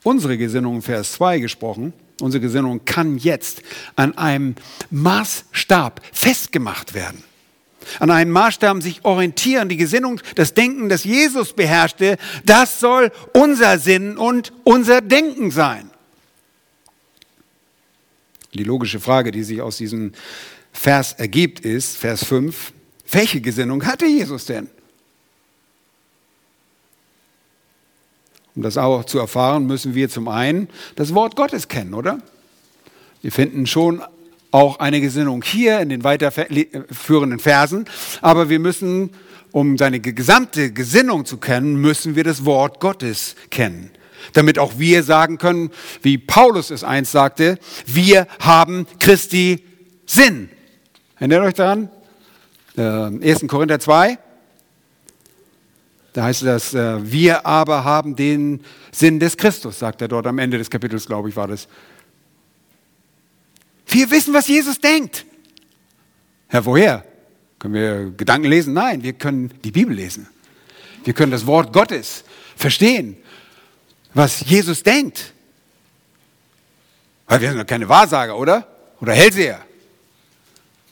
unsere 0.02 0.38
Gesinnung 0.38 0.80
Vers 0.80 1.12
2 1.12 1.38
gesprochen. 1.38 1.92
Unsere 2.22 2.40
Gesinnung 2.40 2.84
kann 2.84 3.18
jetzt 3.18 3.62
an 3.96 4.16
einem 4.16 4.54
Maßstab 4.90 6.00
festgemacht 6.12 6.94
werden. 6.94 7.24
An 7.98 8.10
einem 8.10 8.30
Maßstab 8.30 8.80
sich 8.80 9.04
orientieren, 9.04 9.68
die 9.68 9.76
Gesinnung, 9.76 10.20
das 10.36 10.54
Denken, 10.54 10.88
das 10.88 11.02
Jesus 11.02 11.52
beherrschte, 11.52 12.16
das 12.44 12.78
soll 12.78 13.10
unser 13.34 13.76
Sinn 13.78 14.16
und 14.16 14.52
unser 14.62 15.00
Denken 15.00 15.50
sein. 15.50 15.90
Die 18.54 18.62
logische 18.62 19.00
Frage, 19.00 19.32
die 19.32 19.42
sich 19.42 19.60
aus 19.60 19.78
diesem 19.78 20.12
Vers 20.72 21.14
ergibt, 21.14 21.60
ist, 21.60 21.96
Vers 21.96 22.24
5, 22.24 22.72
welche 23.10 23.40
Gesinnung 23.40 23.84
hatte 23.84 24.06
Jesus 24.06 24.46
denn? 24.46 24.70
Um 28.54 28.62
das 28.62 28.76
auch 28.76 29.04
zu 29.04 29.18
erfahren, 29.18 29.66
müssen 29.66 29.94
wir 29.94 30.08
zum 30.08 30.28
einen 30.28 30.68
das 30.96 31.14
Wort 31.14 31.36
Gottes 31.36 31.68
kennen, 31.68 31.94
oder? 31.94 32.18
Wir 33.22 33.32
finden 33.32 33.66
schon 33.66 34.02
auch 34.50 34.78
eine 34.78 35.00
Gesinnung 35.00 35.42
hier 35.42 35.80
in 35.80 35.88
den 35.88 36.04
weiterführenden 36.04 37.38
Versen, 37.38 37.86
aber 38.20 38.50
wir 38.50 38.58
müssen, 38.58 39.10
um 39.50 39.78
seine 39.78 40.00
gesamte 40.00 40.72
Gesinnung 40.72 41.24
zu 41.24 41.38
kennen, 41.38 41.76
müssen 41.76 42.16
wir 42.16 42.24
das 42.24 42.44
Wort 42.44 42.78
Gottes 42.80 43.36
kennen. 43.50 43.90
Damit 44.34 44.58
auch 44.58 44.78
wir 44.78 45.02
sagen 45.02 45.38
können, 45.38 45.70
wie 46.02 46.18
Paulus 46.18 46.70
es 46.70 46.84
einst 46.84 47.12
sagte, 47.12 47.58
wir 47.86 48.26
haben 48.38 48.86
Christi 49.00 49.64
Sinn. 50.04 50.50
Erinnert 51.16 51.44
euch 51.44 51.54
daran? 51.54 51.88
1. 52.76 53.46
Korinther 53.48 53.80
2, 53.80 54.18
da 56.12 56.24
heißt 56.24 56.42
es, 56.42 56.74
äh, 56.74 57.10
wir 57.10 57.46
aber 57.46 57.84
haben 57.84 58.16
den 58.16 58.60
Sinn 58.90 59.18
des 59.18 59.36
Christus, 59.36 59.78
sagt 59.78 60.02
er 60.02 60.08
dort 60.08 60.26
am 60.26 60.38
Ende 60.38 60.58
des 60.58 60.68
Kapitels, 60.68 61.06
glaube 61.06 61.30
ich, 61.30 61.36
war 61.36 61.48
das. 61.48 61.68
Wir 63.86 64.10
wissen, 64.10 64.34
was 64.34 64.48
Jesus 64.48 64.78
denkt. 64.78 65.24
Herr, 66.48 66.64
woher? 66.64 67.04
Können 67.58 67.74
wir 67.74 68.10
Gedanken 68.16 68.48
lesen? 68.48 68.74
Nein, 68.74 69.02
wir 69.02 69.14
können 69.14 69.52
die 69.64 69.70
Bibel 69.70 69.94
lesen. 69.94 70.28
Wir 71.04 71.14
können 71.14 71.32
das 71.32 71.46
Wort 71.46 71.72
Gottes 71.72 72.24
verstehen, 72.56 73.16
was 74.14 74.40
Jesus 74.40 74.82
denkt. 74.82 75.32
Weil 77.26 77.40
wir 77.40 77.48
sind 77.48 77.58
doch 77.58 77.66
keine 77.66 77.88
Wahrsager, 77.88 78.36
oder? 78.36 78.66
Oder 79.00 79.14
Hellseher. 79.14 79.60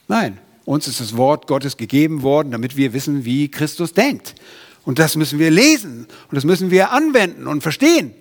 Nein, 0.08 0.38
uns 0.64 0.88
ist 0.88 1.00
das 1.00 1.16
Wort 1.16 1.46
Gottes 1.46 1.76
gegeben 1.76 2.22
worden, 2.22 2.50
damit 2.50 2.76
wir 2.76 2.92
wissen, 2.92 3.24
wie 3.24 3.50
Christus 3.50 3.92
denkt. 3.92 4.34
Und 4.84 4.98
das 4.98 5.16
müssen 5.16 5.38
wir 5.38 5.50
lesen 5.50 6.06
und 6.28 6.34
das 6.34 6.44
müssen 6.44 6.70
wir 6.70 6.90
anwenden 6.92 7.46
und 7.46 7.62
verstehen. 7.62 8.14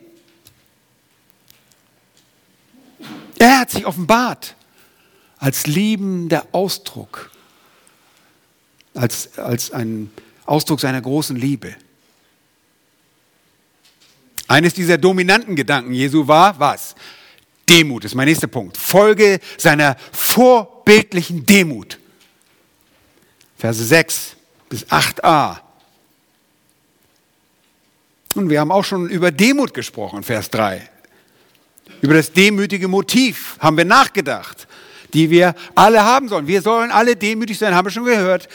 Er 3.38 3.60
hat 3.60 3.72
sich 3.72 3.86
offenbart 3.86 4.56
als 5.38 5.65
liebender 5.65 6.45
Ausdruck, 6.52 7.32
als, 8.93 9.38
als 9.39 9.72
ein 9.72 10.12
Ausdruck 10.45 10.82
seiner 10.82 11.02
großen 11.02 11.38
Liebe. 11.38 11.76
Eines 14.48 14.74
dieser 14.74 14.98
dominanten 14.98 15.56
Gedanken 15.56 15.93
Jesu 15.93 16.28
war 16.28 16.60
was? 16.60 16.95
Demut 17.69 18.04
ist 18.04 18.15
mein 18.15 18.28
nächster 18.28 18.48
Punkt. 18.48 18.78
Folge 18.78 19.39
seiner 19.58 19.95
vorbildlichen 20.12 21.45
Demut. 21.45 22.00
Verse 23.58 23.84
6 23.84 24.36
bis 24.67 24.86
8a. 24.88 25.60
Und 28.36 28.50
wir 28.50 28.60
haben 28.60 28.72
auch 28.72 28.86
schon 28.86 29.10
über 29.10 29.32
Demut 29.32 29.74
gesprochen, 29.74 30.24
Vers 30.24 30.50
3. 30.52 30.88
Über 32.02 32.13
das 32.13 32.32
demütige 32.32 32.88
Motiv 32.88 33.58
haben 33.60 33.78
wir 33.78 33.86
nachgedacht, 33.86 34.68
die 35.13 35.30
wir 35.30 35.56
alle 35.76 36.04
haben 36.04 36.30
sollen. 36.30 36.48
Wir 36.48 36.62
sollen 36.62 36.92
alle 36.92 37.15
demütig 37.15 37.58
sein, 37.58 37.74
haben 37.74 37.88
wir 37.88 37.92
schon 37.92 38.06
gehört. 38.06 38.48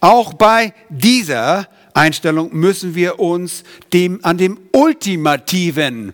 Auch 0.00 0.34
bei 0.34 0.74
dieser 0.88 1.68
Einstellung 1.94 2.52
müssen 2.52 2.94
wir 2.94 3.20
uns 3.20 3.62
dem, 3.92 4.24
an 4.24 4.36
dem 4.36 4.58
ultimativen 4.72 6.12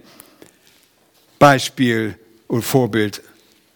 Beispiel 1.38 2.18
und 2.46 2.62
Vorbild 2.62 3.22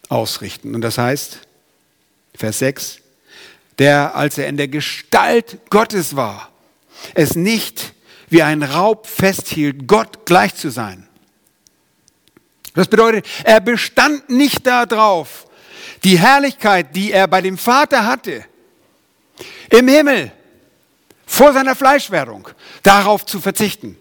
ausrichten. 0.09 0.75
Und 0.75 0.83
das 0.83 0.99
heißt, 0.99 1.41
Vers 2.35 2.59
6, 2.59 2.99
der, 3.79 4.15
als 4.15 4.39
er 4.39 4.49
in 4.49 4.57
der 4.57 4.69
Gestalt 4.69 5.59
Gottes 5.71 6.15
war, 6.15 6.51
es 7.15 7.35
nicht 7.35 7.95
wie 8.31 8.43
ein 8.43 8.63
Raub 8.63 9.07
festhielt, 9.07 9.87
Gott 9.87 10.25
gleich 10.25 10.55
zu 10.55 10.71
sein. 10.71 11.07
Das 12.75 12.89
bedeutet, 12.89 13.27
er 13.45 13.61
bestand 13.61 14.31
nicht 14.31 14.67
darauf, 14.67 15.47
die 16.05 16.19
Herrlichkeit, 16.19 16.95
die 16.95 17.13
er 17.13 17.27
bei 17.27 17.43
dem 17.43 17.59
Vater 17.59 18.07
hatte, 18.07 18.45
im 19.69 19.89
Himmel, 19.89 20.33
vor 21.27 21.53
seiner 21.53 21.77
Fleischwerdung, 21.77 22.49
darauf 22.83 23.27
zu 23.27 23.41
verzichten. 23.41 23.97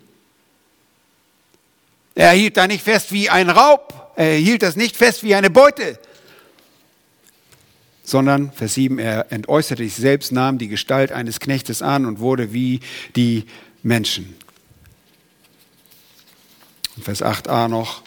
Er 2.15 2.31
hielt 2.31 2.57
da 2.57 2.67
nicht 2.67 2.83
fest 2.83 3.11
wie 3.11 3.29
ein 3.29 3.49
Raub, 3.49 4.13
er 4.15 4.35
hielt 4.35 4.61
das 4.61 4.75
nicht 4.75 4.95
fest 4.95 5.23
wie 5.23 5.35
eine 5.35 5.49
Beute, 5.49 5.99
sondern, 8.03 8.51
Vers 8.51 8.73
7, 8.73 8.97
er 8.99 9.31
entäußerte 9.31 9.83
sich 9.83 9.95
selbst, 9.95 10.31
nahm 10.31 10.57
die 10.57 10.67
Gestalt 10.67 11.11
eines 11.11 11.39
Knechtes 11.39 11.81
an 11.81 12.05
und 12.05 12.19
wurde 12.19 12.53
wie 12.53 12.79
die 13.15 13.45
Menschen. 13.83 14.35
Vers 17.01 17.23
8a 17.23 17.67
noch. 17.67 18.03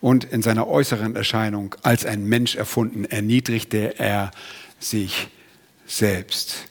Und 0.00 0.24
in 0.24 0.42
seiner 0.42 0.68
äußeren 0.68 1.16
Erscheinung 1.16 1.74
als 1.82 2.04
ein 2.04 2.24
Mensch 2.26 2.56
erfunden, 2.56 3.04
erniedrigte 3.04 3.98
er 3.98 4.30
sich 4.78 5.28
selbst. 5.86 6.66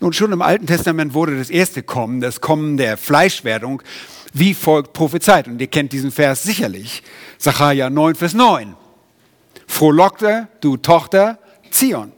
Nun, 0.00 0.12
schon 0.12 0.32
im 0.32 0.42
Alten 0.42 0.66
Testament 0.66 1.14
wurde 1.14 1.38
das 1.38 1.50
erste 1.50 1.82
Kommen, 1.82 2.20
das 2.20 2.40
Kommen 2.40 2.76
der 2.76 2.96
Fleischwerdung, 2.96 3.82
wie 4.32 4.54
folgt 4.54 4.92
prophezeit. 4.92 5.46
Und 5.46 5.60
ihr 5.60 5.68
kennt 5.68 5.92
diesen 5.92 6.10
Vers 6.10 6.42
sicherlich. 6.42 7.02
Sacharja 7.38 7.90
9, 7.90 8.14
Vers 8.14 8.34
9. 8.34 8.74
Frohlockte, 9.66 10.48
du 10.60 10.76
Tochter 10.76 11.38
Zion. 11.70 12.12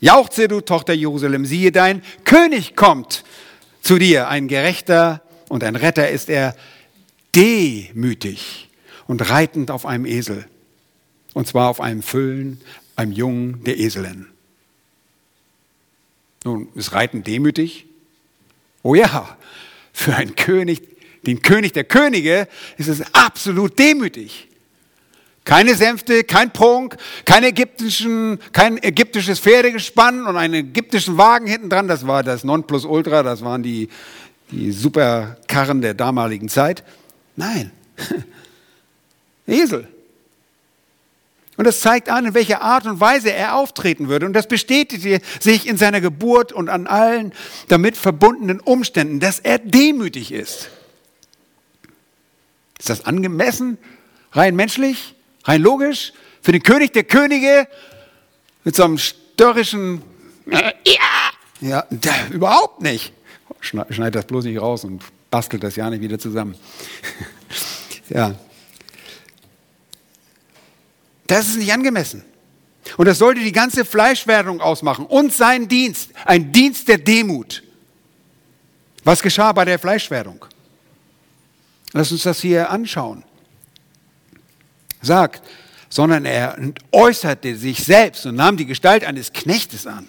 Jauchze, 0.00 0.48
du 0.48 0.62
Tochter 0.62 0.94
Jerusalem, 0.94 1.44
siehe, 1.44 1.72
dein 1.72 2.02
König 2.24 2.74
kommt 2.74 3.24
zu 3.82 3.98
dir. 3.98 4.28
Ein 4.28 4.48
Gerechter 4.48 5.22
und 5.48 5.62
ein 5.62 5.76
Retter 5.76 6.08
ist 6.08 6.30
er 6.30 6.56
demütig 7.36 8.68
und 9.06 9.28
reitend 9.28 9.70
auf 9.70 9.84
einem 9.84 10.06
Esel. 10.06 10.46
Und 11.34 11.46
zwar 11.46 11.68
auf 11.68 11.80
einem 11.80 12.02
Füllen, 12.02 12.60
einem 12.96 13.12
Jungen 13.12 13.62
der 13.64 13.78
Eselin. 13.78 14.26
Nun, 16.44 16.68
ist 16.74 16.92
Reiten 16.92 17.22
demütig? 17.22 17.86
Oh 18.82 18.94
ja, 18.94 19.36
für 19.92 20.16
einen 20.16 20.34
König, 20.34 20.82
den 21.26 21.42
König 21.42 21.72
der 21.72 21.84
Könige, 21.84 22.48
ist 22.78 22.88
es 22.88 23.02
absolut 23.12 23.78
demütig. 23.78 24.48
Keine 25.50 25.74
Sänfte, 25.74 26.22
kein 26.22 26.52
Prunk, 26.52 26.96
kein, 27.24 27.42
ägyptischen, 27.42 28.38
kein 28.52 28.80
ägyptisches 28.80 29.40
Pferdegespann 29.40 30.28
und 30.28 30.36
einen 30.36 30.54
ägyptischen 30.54 31.18
Wagen 31.18 31.48
hinten 31.48 31.68
dran. 31.68 31.88
Das 31.88 32.06
war 32.06 32.22
das 32.22 32.44
Nonplusultra, 32.44 33.24
das 33.24 33.42
waren 33.42 33.64
die, 33.64 33.88
die 34.52 34.70
Superkarren 34.70 35.80
der 35.80 35.94
damaligen 35.94 36.48
Zeit. 36.48 36.84
Nein, 37.34 37.72
Esel. 39.48 39.88
Und 41.56 41.66
das 41.66 41.80
zeigt 41.80 42.10
an, 42.10 42.26
in 42.26 42.34
welcher 42.34 42.62
Art 42.62 42.86
und 42.86 43.00
Weise 43.00 43.32
er 43.32 43.56
auftreten 43.56 44.08
würde. 44.08 44.26
Und 44.26 44.34
das 44.34 44.46
bestätigte 44.46 45.20
sich 45.40 45.66
in 45.66 45.76
seiner 45.76 46.00
Geburt 46.00 46.52
und 46.52 46.68
an 46.68 46.86
allen 46.86 47.32
damit 47.66 47.96
verbundenen 47.96 48.60
Umständen, 48.60 49.18
dass 49.18 49.40
er 49.40 49.58
demütig 49.58 50.30
ist. 50.30 50.70
Ist 52.78 52.88
das 52.88 53.04
angemessen, 53.04 53.78
rein 54.30 54.54
menschlich, 54.54 55.16
rein 55.44 55.62
logisch? 55.62 56.12
Für 56.42 56.52
den 56.52 56.62
König 56.62 56.92
der 56.92 57.04
Könige 57.04 57.68
mit 58.64 58.76
so 58.76 58.84
einem 58.84 58.98
störrischen 58.98 60.02
äh, 60.50 60.72
Ja, 61.60 61.84
ja 61.90 62.26
überhaupt 62.30 62.80
nicht. 62.82 63.12
Schneid 63.60 64.14
das 64.14 64.24
bloß 64.26 64.44
nicht 64.44 64.60
raus 64.60 64.84
und 64.84 65.02
bastelt 65.30 65.62
das 65.62 65.76
ja 65.76 65.90
nicht 65.90 66.00
wieder 66.00 66.18
zusammen. 66.18 66.54
ja, 68.08 68.34
das 71.26 71.48
ist 71.48 71.58
nicht 71.58 71.72
angemessen. 71.72 72.24
Und 72.96 73.06
das 73.06 73.18
sollte 73.18 73.40
die 73.40 73.52
ganze 73.52 73.84
Fleischwerdung 73.84 74.60
ausmachen 74.60 75.06
und 75.06 75.32
sein 75.32 75.68
Dienst, 75.68 76.10
ein 76.24 76.50
Dienst 76.50 76.88
der 76.88 76.98
Demut. 76.98 77.62
Was 79.04 79.22
geschah 79.22 79.52
bei 79.52 79.64
der 79.64 79.78
Fleischwerdung? 79.78 80.44
Lass 81.92 82.10
uns 82.10 82.24
das 82.24 82.40
hier 82.40 82.70
anschauen. 82.70 83.24
Sagt, 85.02 85.42
sondern 85.88 86.24
er 86.24 86.56
äußerte 86.92 87.56
sich 87.56 87.84
selbst 87.84 88.24
und 88.26 88.36
nahm 88.36 88.56
die 88.56 88.66
Gestalt 88.66 89.04
eines 89.04 89.32
Knechtes 89.32 89.86
an. 89.86 90.08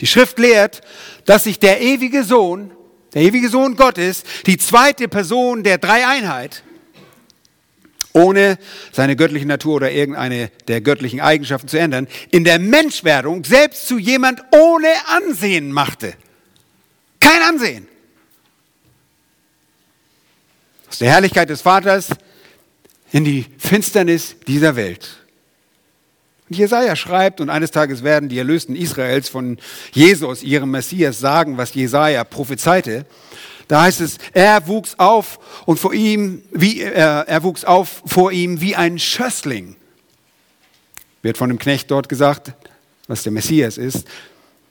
Die 0.00 0.06
Schrift 0.06 0.38
lehrt, 0.38 0.82
dass 1.24 1.44
sich 1.44 1.58
der 1.58 1.80
ewige 1.80 2.22
Sohn, 2.22 2.70
der 3.14 3.22
ewige 3.22 3.48
Sohn 3.48 3.76
Gottes, 3.76 4.24
die 4.46 4.58
zweite 4.58 5.08
Person 5.08 5.64
der 5.64 5.78
Dreieinheit, 5.78 6.62
ohne 8.12 8.58
seine 8.92 9.16
göttliche 9.16 9.46
Natur 9.46 9.76
oder 9.76 9.90
irgendeine 9.90 10.50
der 10.68 10.80
göttlichen 10.80 11.20
Eigenschaften 11.20 11.68
zu 11.68 11.78
ändern, 11.78 12.08
in 12.30 12.44
der 12.44 12.58
Menschwerdung 12.58 13.44
selbst 13.44 13.88
zu 13.88 13.98
jemand 13.98 14.42
ohne 14.52 14.88
Ansehen 15.08 15.72
machte. 15.72 16.14
Kein 17.20 17.42
Ansehen. 17.42 17.88
Aus 20.88 20.98
der 20.98 21.10
Herrlichkeit 21.10 21.50
des 21.50 21.60
Vaters 21.60 22.08
in 23.12 23.24
die 23.24 23.46
Finsternis 23.58 24.36
dieser 24.46 24.76
Welt. 24.76 25.26
Und 26.48 26.56
Jesaja 26.56 26.94
schreibt, 26.94 27.40
und 27.40 27.50
eines 27.50 27.70
Tages 27.70 28.04
werden 28.04 28.28
die 28.28 28.38
Erlösten 28.38 28.76
Israels 28.76 29.28
von 29.28 29.58
Jesus, 29.92 30.42
ihrem 30.42 30.70
Messias, 30.70 31.18
sagen, 31.18 31.56
was 31.56 31.74
Jesaja 31.74 32.22
prophezeite. 32.24 33.04
Da 33.68 33.82
heißt 33.82 34.00
es, 34.00 34.18
er 34.32 34.68
wuchs 34.68 34.94
auf 34.96 35.40
und 35.64 35.78
vor 35.80 35.92
ihm, 35.92 36.42
wie, 36.52 36.82
äh, 36.82 36.92
er 36.92 37.42
wuchs 37.42 37.64
auf 37.64 38.02
vor 38.06 38.30
ihm 38.30 38.60
wie 38.60 38.76
ein 38.76 38.98
Schössling. 39.00 39.74
Wird 41.22 41.36
von 41.36 41.48
dem 41.48 41.58
Knecht 41.58 41.90
dort 41.90 42.08
gesagt, 42.08 42.52
was 43.08 43.24
der 43.24 43.32
Messias 43.32 43.76
ist. 43.76 44.06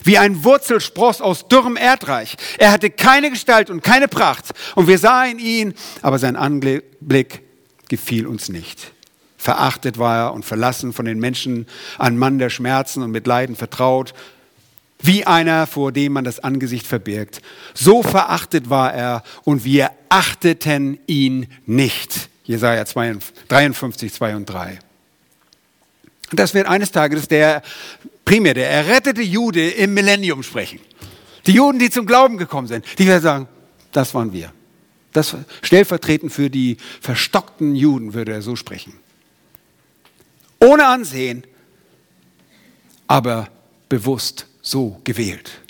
Wie 0.01 0.17
ein 0.17 0.45
Wurzelspross 0.45 1.19
aus 1.19 1.47
dürrem 1.49 1.75
Erdreich. 1.75 2.37
Er 2.57 2.71
hatte 2.71 2.89
keine 2.89 3.31
Gestalt 3.31 3.69
und 3.69 3.83
keine 3.83 4.07
Pracht. 4.07 4.45
Und 4.75 4.87
wir 4.87 4.99
sahen 4.99 5.39
ihn, 5.39 5.73
aber 6.01 6.19
sein 6.19 6.37
Anblick 6.37 7.41
gefiel 7.89 8.27
uns 8.27 8.49
nicht. 8.49 8.91
Verachtet 9.37 9.97
war 9.97 10.17
er 10.17 10.33
und 10.33 10.45
verlassen 10.45 10.93
von 10.93 11.05
den 11.05 11.19
Menschen, 11.19 11.67
ein 11.97 12.17
Mann 12.17 12.39
der 12.39 12.49
Schmerzen 12.49 13.03
und 13.03 13.11
mit 13.11 13.27
Leiden 13.27 13.55
vertraut 13.55 14.13
wie 15.01 15.25
einer, 15.25 15.67
vor 15.67 15.91
dem 15.91 16.13
man 16.13 16.23
das 16.23 16.39
Angesicht 16.39 16.87
verbirgt. 16.87 17.41
So 17.73 18.01
verachtet 18.01 18.69
war 18.69 18.93
er 18.93 19.23
und 19.43 19.63
wir 19.63 19.91
achteten 20.09 20.99
ihn 21.07 21.47
nicht. 21.65 22.29
Jesaja 22.43 22.85
53, 22.85 24.13
2 24.13 24.35
und 24.35 24.45
3. 24.45 24.79
Und 26.31 26.39
das 26.39 26.53
wird 26.53 26.67
eines 26.67 26.91
Tages 26.91 27.27
der 27.27 27.61
primär 28.23 28.53
der 28.53 28.69
errettete 28.69 29.21
Jude 29.21 29.69
im 29.69 29.93
Millennium 29.93 30.41
sprechen. 30.43 30.79
Die 31.45 31.53
Juden, 31.53 31.77
die 31.77 31.89
zum 31.89 32.05
Glauben 32.05 32.37
gekommen 32.37 32.67
sind, 32.67 32.85
die 32.97 33.05
werden 33.05 33.21
sagen, 33.21 33.47
das 33.91 34.13
waren 34.13 34.33
wir. 34.33 34.51
Das 35.15 35.33
stellvertretend 35.61 36.33
für 36.33 36.49
die 36.49 36.75
verstockten 36.99 37.73
Juden 37.73 38.13
würde 38.13 38.33
er 38.33 38.41
so 38.41 38.57
sprechen. 38.57 38.93
Ohne 40.59 40.85
Ansehen, 40.87 41.45
aber 43.07 43.47
bewusst 43.87 44.45
so 44.61 44.99
gewählt. 45.05 45.61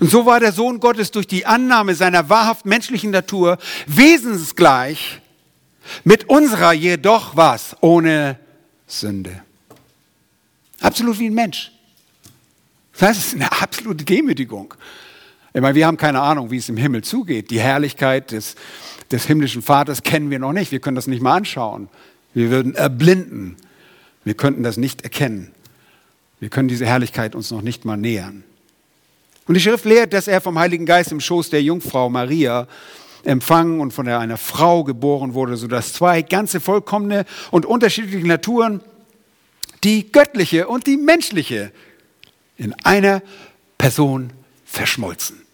Und 0.00 0.10
so 0.10 0.26
war 0.26 0.40
der 0.40 0.50
Sohn 0.50 0.80
Gottes 0.80 1.12
durch 1.12 1.28
die 1.28 1.46
Annahme 1.46 1.94
seiner 1.94 2.28
wahrhaft 2.28 2.66
menschlichen 2.66 3.12
Natur 3.12 3.58
wesensgleich 3.86 5.20
mit 6.02 6.28
unserer 6.28 6.72
jedoch 6.72 7.36
was? 7.36 7.76
Ohne 7.80 8.40
Sünde. 8.88 9.40
Absolut 10.80 11.20
wie 11.20 11.26
ein 11.26 11.34
Mensch. 11.34 11.70
Das 12.98 13.18
ist 13.18 13.34
eine 13.36 13.52
absolute 13.52 14.04
Demütigung. 14.04 14.74
Ich 15.56 15.62
meine, 15.62 15.74
wir 15.74 15.86
haben 15.86 15.96
keine 15.96 16.20
Ahnung, 16.20 16.50
wie 16.50 16.58
es 16.58 16.68
im 16.68 16.76
Himmel 16.76 17.02
zugeht. 17.02 17.50
Die 17.50 17.58
Herrlichkeit 17.58 18.30
des, 18.30 18.56
des 19.10 19.24
himmlischen 19.24 19.62
Vaters 19.62 20.02
kennen 20.02 20.28
wir 20.28 20.38
noch 20.38 20.52
nicht. 20.52 20.70
Wir 20.70 20.80
können 20.80 20.96
das 20.96 21.06
nicht 21.06 21.22
mal 21.22 21.34
anschauen. 21.34 21.88
Wir 22.34 22.50
würden 22.50 22.74
erblinden. 22.74 23.56
Wir 24.22 24.34
könnten 24.34 24.62
das 24.62 24.76
nicht 24.76 25.00
erkennen. 25.00 25.50
Wir 26.40 26.50
können 26.50 26.68
diese 26.68 26.84
Herrlichkeit 26.84 27.34
uns 27.34 27.50
noch 27.50 27.62
nicht 27.62 27.86
mal 27.86 27.96
nähern. 27.96 28.44
Und 29.48 29.54
die 29.54 29.60
Schrift 29.62 29.86
lehrt, 29.86 30.12
dass 30.12 30.28
er 30.28 30.42
vom 30.42 30.58
Heiligen 30.58 30.84
Geist 30.84 31.10
im 31.10 31.20
Schoß 31.20 31.48
der 31.48 31.62
Jungfrau 31.62 32.10
Maria 32.10 32.68
empfangen 33.24 33.80
und 33.80 33.94
von 33.94 34.06
einer 34.06 34.36
Frau 34.36 34.84
geboren 34.84 35.32
wurde, 35.32 35.56
sodass 35.56 35.94
zwei 35.94 36.20
ganze 36.20 36.60
vollkommene 36.60 37.24
und 37.50 37.64
unterschiedliche 37.64 38.26
Naturen, 38.26 38.82
die 39.84 40.12
göttliche 40.12 40.68
und 40.68 40.86
die 40.86 40.98
menschliche, 40.98 41.72
in 42.58 42.74
einer 42.84 43.22
Person 43.78 44.34
verschmolzen. 44.66 45.45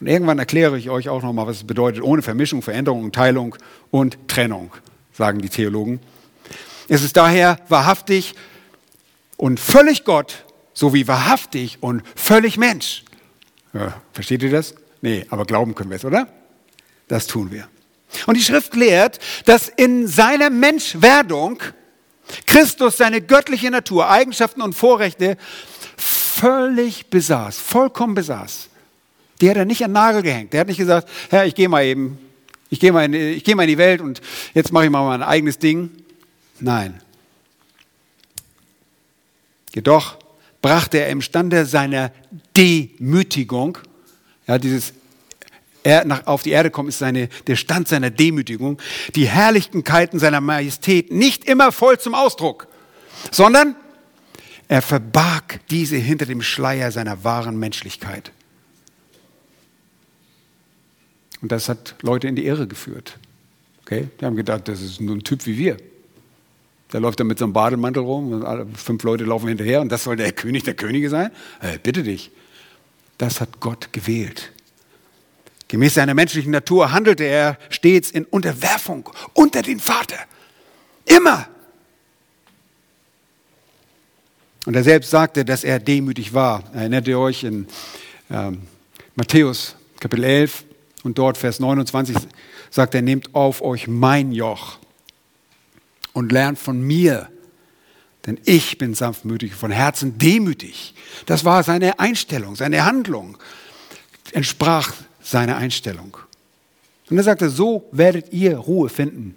Und 0.00 0.06
irgendwann 0.06 0.38
erkläre 0.38 0.78
ich 0.78 0.88
euch 0.88 1.08
auch 1.10 1.22
nochmal, 1.22 1.46
was 1.46 1.58
es 1.58 1.64
bedeutet, 1.64 2.02
ohne 2.02 2.22
Vermischung, 2.22 2.62
Veränderung, 2.62 3.12
Teilung 3.12 3.54
und 3.90 4.16
Trennung, 4.28 4.72
sagen 5.12 5.40
die 5.40 5.50
Theologen. 5.50 6.00
Es 6.88 7.02
ist 7.02 7.16
daher 7.16 7.58
wahrhaftig 7.68 8.34
und 9.36 9.60
völlig 9.60 10.04
Gott 10.04 10.44
sowie 10.72 11.06
wahrhaftig 11.06 11.78
und 11.82 12.02
völlig 12.16 12.56
Mensch. 12.56 13.04
Ja, 13.74 14.00
versteht 14.12 14.42
ihr 14.42 14.50
das? 14.50 14.74
Nee, 15.02 15.26
aber 15.28 15.44
glauben 15.44 15.74
können 15.74 15.90
wir 15.90 15.96
es, 15.96 16.04
oder? 16.04 16.28
Das 17.06 17.26
tun 17.26 17.50
wir. 17.50 17.68
Und 18.26 18.36
die 18.36 18.42
Schrift 18.42 18.74
lehrt, 18.74 19.18
dass 19.44 19.68
in 19.68 20.08
seiner 20.08 20.50
Menschwerdung 20.50 21.62
Christus 22.46 22.96
seine 22.96 23.20
göttliche 23.20 23.70
Natur, 23.70 24.08
Eigenschaften 24.08 24.62
und 24.62 24.74
Vorrechte 24.74 25.36
völlig 25.96 27.10
besaß, 27.10 27.58
vollkommen 27.58 28.14
besaß. 28.14 28.69
Die 29.40 29.50
hat 29.50 29.56
er 29.56 29.64
nicht 29.64 29.82
an 29.82 29.90
den 29.90 29.94
Nagel 29.94 30.22
gehängt. 30.22 30.52
Der 30.52 30.60
hat 30.60 30.68
nicht 30.68 30.78
gesagt, 30.78 31.08
Herr, 31.30 31.46
ich 31.46 31.54
gehe 31.54 31.68
mal 31.68 31.84
eben, 31.84 32.18
ich 32.68 32.80
gehe 32.80 32.92
mal, 32.92 33.08
geh 33.08 33.54
mal 33.54 33.62
in 33.62 33.68
die 33.68 33.78
Welt 33.78 34.00
und 34.00 34.20
jetzt 34.54 34.72
mache 34.72 34.84
ich 34.84 34.90
mal 34.90 35.04
mein 35.04 35.22
eigenes 35.22 35.58
Ding. 35.58 35.90
Nein, 36.60 37.00
Jedoch 39.74 40.18
brachte 40.62 40.98
er 40.98 41.08
imstande 41.08 41.64
seiner 41.64 42.12
Demütigung, 42.56 43.78
ja, 44.46 44.58
dieses 44.58 44.92
er 45.82 46.04
nach, 46.04 46.26
auf 46.26 46.42
die 46.42 46.50
Erde 46.50 46.70
kommt, 46.70 46.90
ist 46.90 46.98
seine, 46.98 47.28
der 47.46 47.56
Stand 47.56 47.88
seiner 47.88 48.10
Demütigung, 48.10 48.78
die 49.14 49.26
Herrlichkeiten 49.26 50.18
seiner 50.18 50.42
Majestät 50.42 51.10
nicht 51.10 51.46
immer 51.46 51.72
voll 51.72 51.98
zum 51.98 52.14
Ausdruck, 52.14 52.66
sondern 53.30 53.76
er 54.68 54.82
verbarg 54.82 55.60
diese 55.70 55.96
hinter 55.96 56.26
dem 56.26 56.42
Schleier 56.42 56.92
seiner 56.92 57.24
wahren 57.24 57.58
Menschlichkeit. 57.58 58.32
Und 61.42 61.52
das 61.52 61.68
hat 61.68 61.94
Leute 62.02 62.28
in 62.28 62.36
die 62.36 62.46
Irre 62.46 62.66
geführt. 62.66 63.18
Okay? 63.82 64.08
Die 64.20 64.24
haben 64.24 64.36
gedacht, 64.36 64.68
das 64.68 64.80
ist 64.82 65.00
nur 65.00 65.16
ein 65.16 65.24
Typ 65.24 65.46
wie 65.46 65.56
wir. 65.56 65.76
Der 66.92 67.00
läuft 67.00 67.20
da 67.20 67.24
mit 67.24 67.38
so 67.38 67.44
einem 67.44 67.52
Bademantel 67.52 68.02
rum 68.02 68.32
und 68.32 68.78
fünf 68.78 69.02
Leute 69.04 69.24
laufen 69.24 69.48
hinterher 69.48 69.80
und 69.80 69.90
das 69.90 70.04
soll 70.04 70.16
der 70.16 70.32
König 70.32 70.64
der 70.64 70.74
Könige 70.74 71.08
sein? 71.08 71.30
Hey, 71.60 71.78
bitte 71.80 72.02
dich. 72.02 72.30
Das 73.18 73.40
hat 73.40 73.60
Gott 73.60 73.92
gewählt. 73.92 74.52
Gemäß 75.68 75.94
seiner 75.94 76.14
menschlichen 76.14 76.50
Natur 76.50 76.90
handelte 76.90 77.24
er 77.24 77.56
stets 77.68 78.10
in 78.10 78.24
Unterwerfung 78.24 79.08
unter 79.34 79.62
den 79.62 79.78
Vater. 79.78 80.18
Immer. 81.04 81.48
Und 84.66 84.74
er 84.74 84.82
selbst 84.82 85.10
sagte, 85.10 85.44
dass 85.44 85.62
er 85.62 85.78
demütig 85.78 86.34
war. 86.34 86.64
Erinnert 86.74 87.06
ihr 87.06 87.18
euch 87.18 87.44
in 87.44 87.68
ähm, 88.30 88.62
Matthäus 89.14 89.76
Kapitel 90.00 90.24
11, 90.24 90.64
Und 91.02 91.18
dort, 91.18 91.38
Vers 91.38 91.60
29, 91.60 92.16
sagt 92.70 92.94
er, 92.94 93.02
nehmt 93.02 93.34
auf 93.34 93.62
euch 93.62 93.88
mein 93.88 94.32
Joch 94.32 94.78
und 96.12 96.32
lernt 96.32 96.58
von 96.58 96.80
mir, 96.82 97.28
denn 98.26 98.38
ich 98.44 98.76
bin 98.76 98.94
sanftmütig, 98.94 99.54
von 99.54 99.70
Herzen 99.70 100.18
demütig. 100.18 100.94
Das 101.26 101.44
war 101.44 101.62
seine 101.62 101.98
Einstellung, 101.98 102.54
seine 102.54 102.84
Handlung, 102.84 103.38
entsprach 104.32 104.92
seiner 105.22 105.56
Einstellung. 105.56 106.16
Und 107.08 107.16
er 107.16 107.24
sagte, 107.24 107.48
so 107.48 107.88
werdet 107.92 108.32
ihr 108.32 108.56
Ruhe 108.56 108.88
finden 108.88 109.36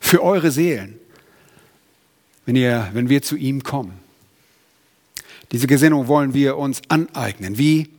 für 0.00 0.22
eure 0.22 0.50
Seelen, 0.50 0.98
wenn, 2.46 2.56
ihr, 2.56 2.90
wenn 2.92 3.08
wir 3.08 3.22
zu 3.22 3.36
ihm 3.36 3.62
kommen. 3.62 4.00
Diese 5.52 5.66
Gesinnung 5.66 6.08
wollen 6.08 6.34
wir 6.34 6.56
uns 6.56 6.82
aneignen. 6.88 7.58
Wie? 7.58 7.90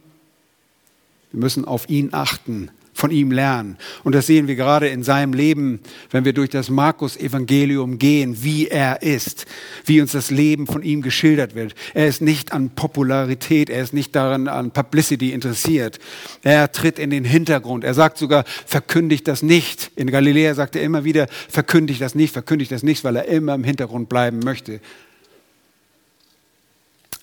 Wir 1.32 1.40
müssen 1.40 1.66
auf 1.66 1.90
ihn 1.90 2.10
achten, 2.12 2.70
von 2.94 3.12
ihm 3.12 3.32
lernen. 3.32 3.78
Und 4.04 4.14
das 4.14 4.28
sehen 4.28 4.48
wir 4.48 4.56
gerade 4.56 4.88
in 4.90 5.04
seinem 5.04 5.34
Leben, 5.34 5.80
wenn 6.12 6.26
wir 6.26 6.34
durch 6.34 6.50
das 6.50 6.70
Markus-Evangelium 6.70 7.98
gehen, 7.98 8.44
wie 8.44 8.68
er 8.68 9.02
ist, 9.02 9.46
wie 9.86 10.02
uns 10.02 10.12
das 10.12 10.30
Leben 10.30 10.68
von 10.68 10.84
ihm 10.84 11.02
geschildert 11.02 11.56
wird. 11.56 11.74
Er 11.94 12.08
ist 12.08 12.22
nicht 12.22 12.52
an 12.52 12.70
Popularität, 12.72 13.70
er 13.70 13.82
ist 13.82 13.94
nicht 13.94 14.16
daran 14.16 14.48
an 14.48 14.72
Publicity 14.72 15.32
interessiert. 15.32 16.00
Er 16.44 16.72
tritt 16.72 17.00
in 17.00 17.10
den 17.10 17.26
Hintergrund. 17.26 17.84
Er 17.84 17.94
sagt 17.94 18.18
sogar, 18.18 18.44
verkündigt 18.66 19.28
das 19.28 19.42
nicht. 19.42 19.92
In 19.96 20.12
Galiläa 20.12 20.54
sagt 20.54 20.76
er 20.76 20.84
immer 20.84 21.04
wieder, 21.04 21.28
verkündigt 21.50 22.02
das 22.02 22.16
nicht, 22.16 22.34
verkündigt 22.34 22.72
das 22.72 22.84
nicht, 22.84 23.04
weil 23.04 23.16
er 23.16 23.26
immer 23.26 23.56
im 23.56 23.64
Hintergrund 23.64 24.10
bleiben 24.10 24.40
möchte. 24.40 24.82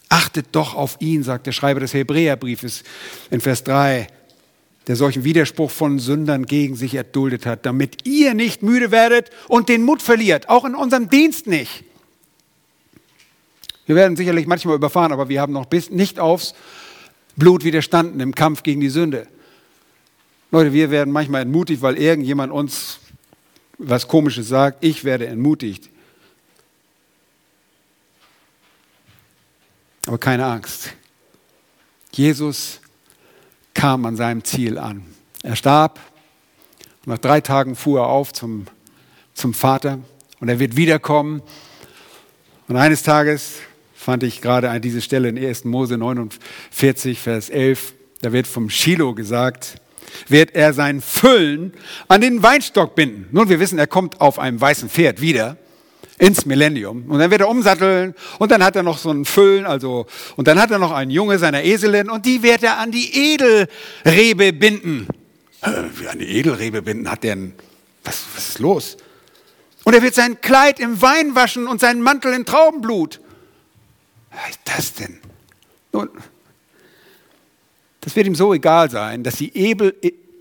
Achtet 0.08 0.46
doch 0.52 0.74
auf 0.74 0.96
ihn, 1.00 1.22
sagt 1.22 1.46
der 1.46 1.52
Schreiber 1.52 1.80
des 1.80 1.92
Hebräerbriefes 1.92 2.82
in 3.30 3.40
Vers 3.40 3.62
3 3.64 4.08
der 4.88 4.96
solchen 4.96 5.22
Widerspruch 5.22 5.70
von 5.70 5.98
Sündern 5.98 6.46
gegen 6.46 6.74
sich 6.74 6.94
erduldet 6.94 7.44
hat, 7.44 7.66
damit 7.66 8.06
ihr 8.06 8.32
nicht 8.32 8.62
müde 8.62 8.90
werdet 8.90 9.30
und 9.46 9.68
den 9.68 9.82
Mut 9.82 10.00
verliert, 10.00 10.48
auch 10.48 10.64
in 10.64 10.74
unserem 10.74 11.10
Dienst 11.10 11.46
nicht. 11.46 11.84
Wir 13.84 13.94
werden 13.94 14.16
sicherlich 14.16 14.46
manchmal 14.46 14.74
überfahren, 14.74 15.12
aber 15.12 15.28
wir 15.28 15.42
haben 15.42 15.52
noch 15.52 15.66
bis 15.66 15.90
nicht 15.90 16.18
aufs 16.18 16.54
Blut 17.36 17.64
widerstanden 17.64 18.18
im 18.20 18.34
Kampf 18.34 18.62
gegen 18.62 18.80
die 18.80 18.88
Sünde. 18.88 19.28
Leute, 20.50 20.72
wir 20.72 20.90
werden 20.90 21.12
manchmal 21.12 21.42
entmutigt, 21.42 21.82
weil 21.82 21.98
irgendjemand 21.98 22.50
uns 22.50 22.98
was 23.76 24.08
Komisches 24.08 24.48
sagt. 24.48 24.82
Ich 24.82 25.04
werde 25.04 25.26
entmutigt. 25.26 25.90
Aber 30.06 30.16
keine 30.16 30.46
Angst. 30.46 30.94
Jesus 32.12 32.80
kam 33.78 34.04
an 34.06 34.16
seinem 34.16 34.42
Ziel 34.42 34.76
an. 34.76 35.04
Er 35.44 35.54
starb. 35.54 36.00
Und 37.06 37.12
nach 37.12 37.18
drei 37.18 37.40
Tagen 37.40 37.76
fuhr 37.76 38.00
er 38.00 38.06
auf 38.08 38.32
zum, 38.32 38.66
zum 39.34 39.54
Vater 39.54 40.00
und 40.40 40.48
er 40.48 40.58
wird 40.58 40.76
wiederkommen. 40.76 41.42
Und 42.66 42.76
eines 42.76 43.04
Tages 43.04 43.60
fand 43.94 44.24
ich 44.24 44.40
gerade 44.40 44.68
an 44.70 44.82
diese 44.82 45.00
Stelle 45.00 45.28
in 45.28 45.38
1. 45.38 45.64
Mose 45.64 45.96
49, 45.96 47.20
Vers 47.20 47.50
11, 47.50 47.94
da 48.20 48.32
wird 48.32 48.48
vom 48.48 48.68
Shiloh 48.68 49.14
gesagt, 49.14 49.80
wird 50.26 50.56
er 50.56 50.72
sein 50.72 51.00
Füllen 51.00 51.72
an 52.08 52.20
den 52.20 52.42
Weinstock 52.42 52.96
binden. 52.96 53.28
Nun, 53.30 53.48
wir 53.48 53.60
wissen, 53.60 53.78
er 53.78 53.86
kommt 53.86 54.20
auf 54.20 54.40
einem 54.40 54.60
weißen 54.60 54.88
Pferd 54.88 55.20
wieder 55.20 55.56
ins 56.18 56.46
Millennium. 56.46 57.04
Und 57.08 57.18
dann 57.18 57.30
wird 57.30 57.40
er 57.40 57.48
umsatteln 57.48 58.14
und 58.38 58.50
dann 58.50 58.62
hat 58.62 58.76
er 58.76 58.82
noch 58.82 58.98
so 58.98 59.10
ein 59.10 59.24
Füllen, 59.24 59.66
also, 59.66 60.06
und 60.36 60.48
dann 60.48 60.60
hat 60.60 60.70
er 60.70 60.78
noch 60.78 60.92
einen 60.92 61.10
Junge 61.10 61.38
seiner 61.38 61.62
Eselin 61.64 62.10
und 62.10 62.26
die 62.26 62.42
wird 62.42 62.62
er 62.62 62.78
an 62.78 62.90
die 62.90 63.34
Edelrebe 63.34 64.52
binden. 64.52 65.06
Wie 65.94 66.08
an 66.08 66.18
die 66.18 66.28
Edelrebe 66.28 66.82
binden 66.82 67.10
hat 67.10 67.22
der 67.24 67.36
ein, 67.36 67.54
was, 68.04 68.24
was 68.34 68.48
ist 68.48 68.58
los? 68.58 68.96
Und 69.84 69.94
er 69.94 70.02
wird 70.02 70.14
sein 70.14 70.40
Kleid 70.40 70.80
im 70.80 71.00
Wein 71.00 71.34
waschen 71.34 71.66
und 71.66 71.80
seinen 71.80 72.02
Mantel 72.02 72.34
in 72.34 72.44
Traubenblut. 72.44 73.20
Was 74.30 74.50
ist 74.50 74.60
das 74.64 74.94
denn? 74.94 75.18
Nun, 75.92 76.10
das 78.00 78.14
wird 78.14 78.26
ihm 78.26 78.34
so 78.34 78.54
egal 78.54 78.90
sein, 78.90 79.22
dass 79.22 79.36
die 79.36 79.56
Ebel, 79.56 79.94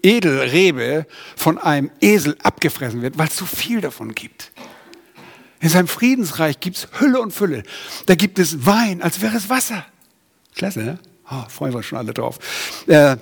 Edelrebe 0.03 1.05
von 1.35 1.57
einem 1.57 1.91
Esel 1.99 2.37
abgefressen 2.43 3.01
wird, 3.01 3.17
weil 3.17 3.27
es 3.27 3.37
so 3.37 3.45
viel 3.45 3.81
davon 3.81 4.13
gibt. 4.13 4.51
In 5.59 5.69
seinem 5.69 5.87
Friedensreich 5.87 6.59
gibt 6.59 6.77
es 6.77 6.87
Hülle 6.99 7.19
und 7.19 7.31
Fülle. 7.31 7.63
Da 8.05 8.15
gibt 8.15 8.39
es 8.39 8.65
Wein, 8.65 9.01
als 9.01 9.21
wäre 9.21 9.37
es 9.37 9.49
Wasser. 9.49 9.85
Klasse, 10.55 10.81
ne? 10.81 10.99
Oh, 11.29 11.43
freuen 11.49 11.73
wir 11.73 11.77
uns 11.77 11.87
schon 11.87 11.97
alle 11.97 12.13
drauf. 12.13 12.39
Äh, 12.87 13.17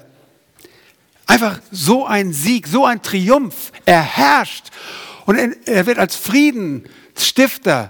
einfach 1.25 1.59
so 1.71 2.05
ein 2.05 2.33
Sieg, 2.33 2.67
so 2.67 2.85
ein 2.85 3.01
Triumph. 3.01 3.71
Er 3.85 4.01
herrscht 4.01 4.67
und 5.25 5.37
er 5.65 5.85
wird 5.85 5.97
als 5.97 6.15
Friedensstifter, 6.15 7.89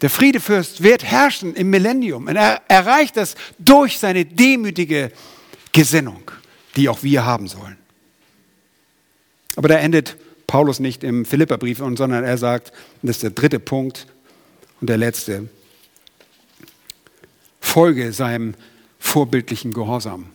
der 0.00 0.10
Friedefürst 0.10 0.82
wird 0.82 1.02
herrschen 1.04 1.54
im 1.54 1.70
Millennium. 1.70 2.26
Und 2.26 2.36
er 2.36 2.62
erreicht 2.68 3.16
das 3.16 3.36
durch 3.58 3.98
seine 3.98 4.24
demütige 4.24 5.12
Gesinnung, 5.72 6.30
die 6.76 6.88
auch 6.88 7.02
wir 7.02 7.24
haben 7.24 7.48
sollen. 7.48 7.78
Aber 9.56 9.68
da 9.68 9.76
endet 9.76 10.16
Paulus 10.48 10.80
nicht 10.80 11.04
im 11.04 11.24
Philipperbrief, 11.24 11.78
sondern 11.78 12.24
er 12.24 12.38
sagt, 12.38 12.72
das 13.02 13.16
ist 13.16 13.22
der 13.22 13.30
dritte 13.30 13.60
Punkt 13.60 14.06
und 14.80 14.88
der 14.88 14.96
letzte, 14.96 15.48
folge 17.60 18.12
seinem 18.12 18.54
vorbildlichen 18.98 19.72
Gehorsam. 19.72 20.30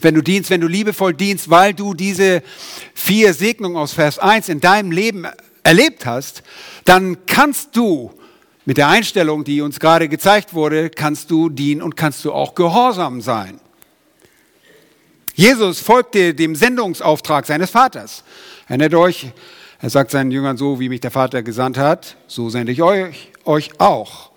Wenn 0.00 0.14
du 0.14 0.20
dienst, 0.20 0.50
wenn 0.50 0.60
du 0.60 0.66
liebevoll 0.66 1.14
dienst, 1.14 1.48
weil 1.48 1.74
du 1.74 1.94
diese 1.94 2.42
vier 2.92 3.32
Segnungen 3.34 3.76
aus 3.76 3.92
Vers 3.92 4.18
1 4.18 4.48
in 4.48 4.60
deinem 4.60 4.90
Leben 4.90 5.26
erlebt 5.62 6.04
hast, 6.04 6.42
dann 6.84 7.24
kannst 7.26 7.76
du 7.76 8.12
mit 8.64 8.78
der 8.78 8.88
Einstellung, 8.88 9.44
die 9.44 9.60
uns 9.60 9.78
gerade 9.78 10.08
gezeigt 10.08 10.54
wurde, 10.54 10.90
kannst 10.90 11.30
du 11.30 11.48
dienen 11.50 11.82
und 11.82 11.96
kannst 11.96 12.24
du 12.24 12.32
auch 12.32 12.56
gehorsam 12.56 13.20
sein. 13.20 13.60
Jesus 15.36 15.80
folgte 15.80 16.34
dem 16.34 16.56
Sendungsauftrag 16.56 17.46
seines 17.46 17.70
Vaters. 17.70 18.24
Erinnert 18.66 18.94
euch, 18.94 19.32
er 19.80 19.90
sagt 19.90 20.10
seinen 20.10 20.30
Jüngern 20.30 20.56
so, 20.56 20.80
wie 20.80 20.88
mich 20.88 21.00
der 21.00 21.10
Vater 21.10 21.42
gesandt 21.42 21.78
hat, 21.78 22.16
so 22.26 22.50
sende 22.50 22.72
ich 22.72 22.82
euch, 22.82 23.30
euch 23.44 23.78
auch. 23.78 24.30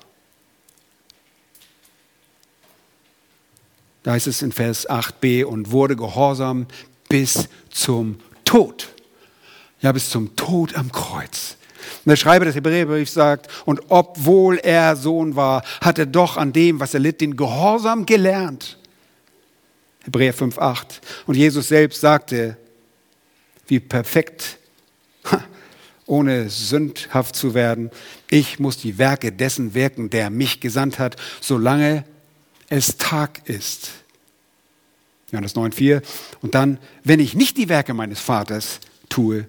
Da 4.03 4.11
heißt 4.11 4.27
es 4.27 4.41
in 4.41 4.51
Vers 4.51 4.89
8b 4.89 5.43
und 5.43 5.71
wurde 5.71 5.95
gehorsam 5.95 6.67
bis 7.09 7.49
zum 7.69 8.19
Tod. 8.45 8.89
Ja, 9.81 9.91
bis 9.91 10.09
zum 10.09 10.35
Tod 10.35 10.75
am 10.75 10.91
Kreuz. 10.91 11.57
Und 12.05 12.09
der 12.09 12.15
Schreiber 12.15 12.45
des 12.45 12.55
Hebräerbriefs 12.55 13.13
sagt, 13.13 13.47
und 13.65 13.81
obwohl 13.89 14.57
er 14.57 14.95
Sohn 14.95 15.35
war, 15.35 15.63
hat 15.81 15.97
er 15.97 16.05
doch 16.05 16.37
an 16.37 16.53
dem, 16.53 16.79
was 16.79 16.93
er 16.93 16.99
litt, 16.99 17.21
den 17.21 17.35
Gehorsam 17.35 18.05
gelernt. 18.05 18.77
Hebräer 20.03 20.33
5,8. 20.33 21.01
Und 21.25 21.35
Jesus 21.35 21.67
selbst 21.67 22.01
sagte, 22.01 22.57
wie 23.69 23.79
perfekt, 23.79 24.57
ohne 26.05 26.49
sündhaft 26.49 27.35
zu 27.35 27.53
werden. 27.53 27.91
Ich 28.29 28.59
muss 28.59 28.77
die 28.77 28.97
Werke 28.97 29.31
dessen 29.31 29.73
wirken, 29.73 30.09
der 30.09 30.29
mich 30.29 30.59
gesandt 30.59 30.99
hat, 30.99 31.15
solange 31.39 32.03
es 32.67 32.97
Tag 32.97 33.47
ist. 33.47 33.91
Johannes 35.31 35.55
9,4. 35.55 36.01
Und 36.41 36.55
dann, 36.55 36.79
wenn 37.03 37.19
ich 37.19 37.35
nicht 37.35 37.57
die 37.57 37.69
Werke 37.69 37.93
meines 37.93 38.19
Vaters 38.19 38.79
tue, 39.09 39.45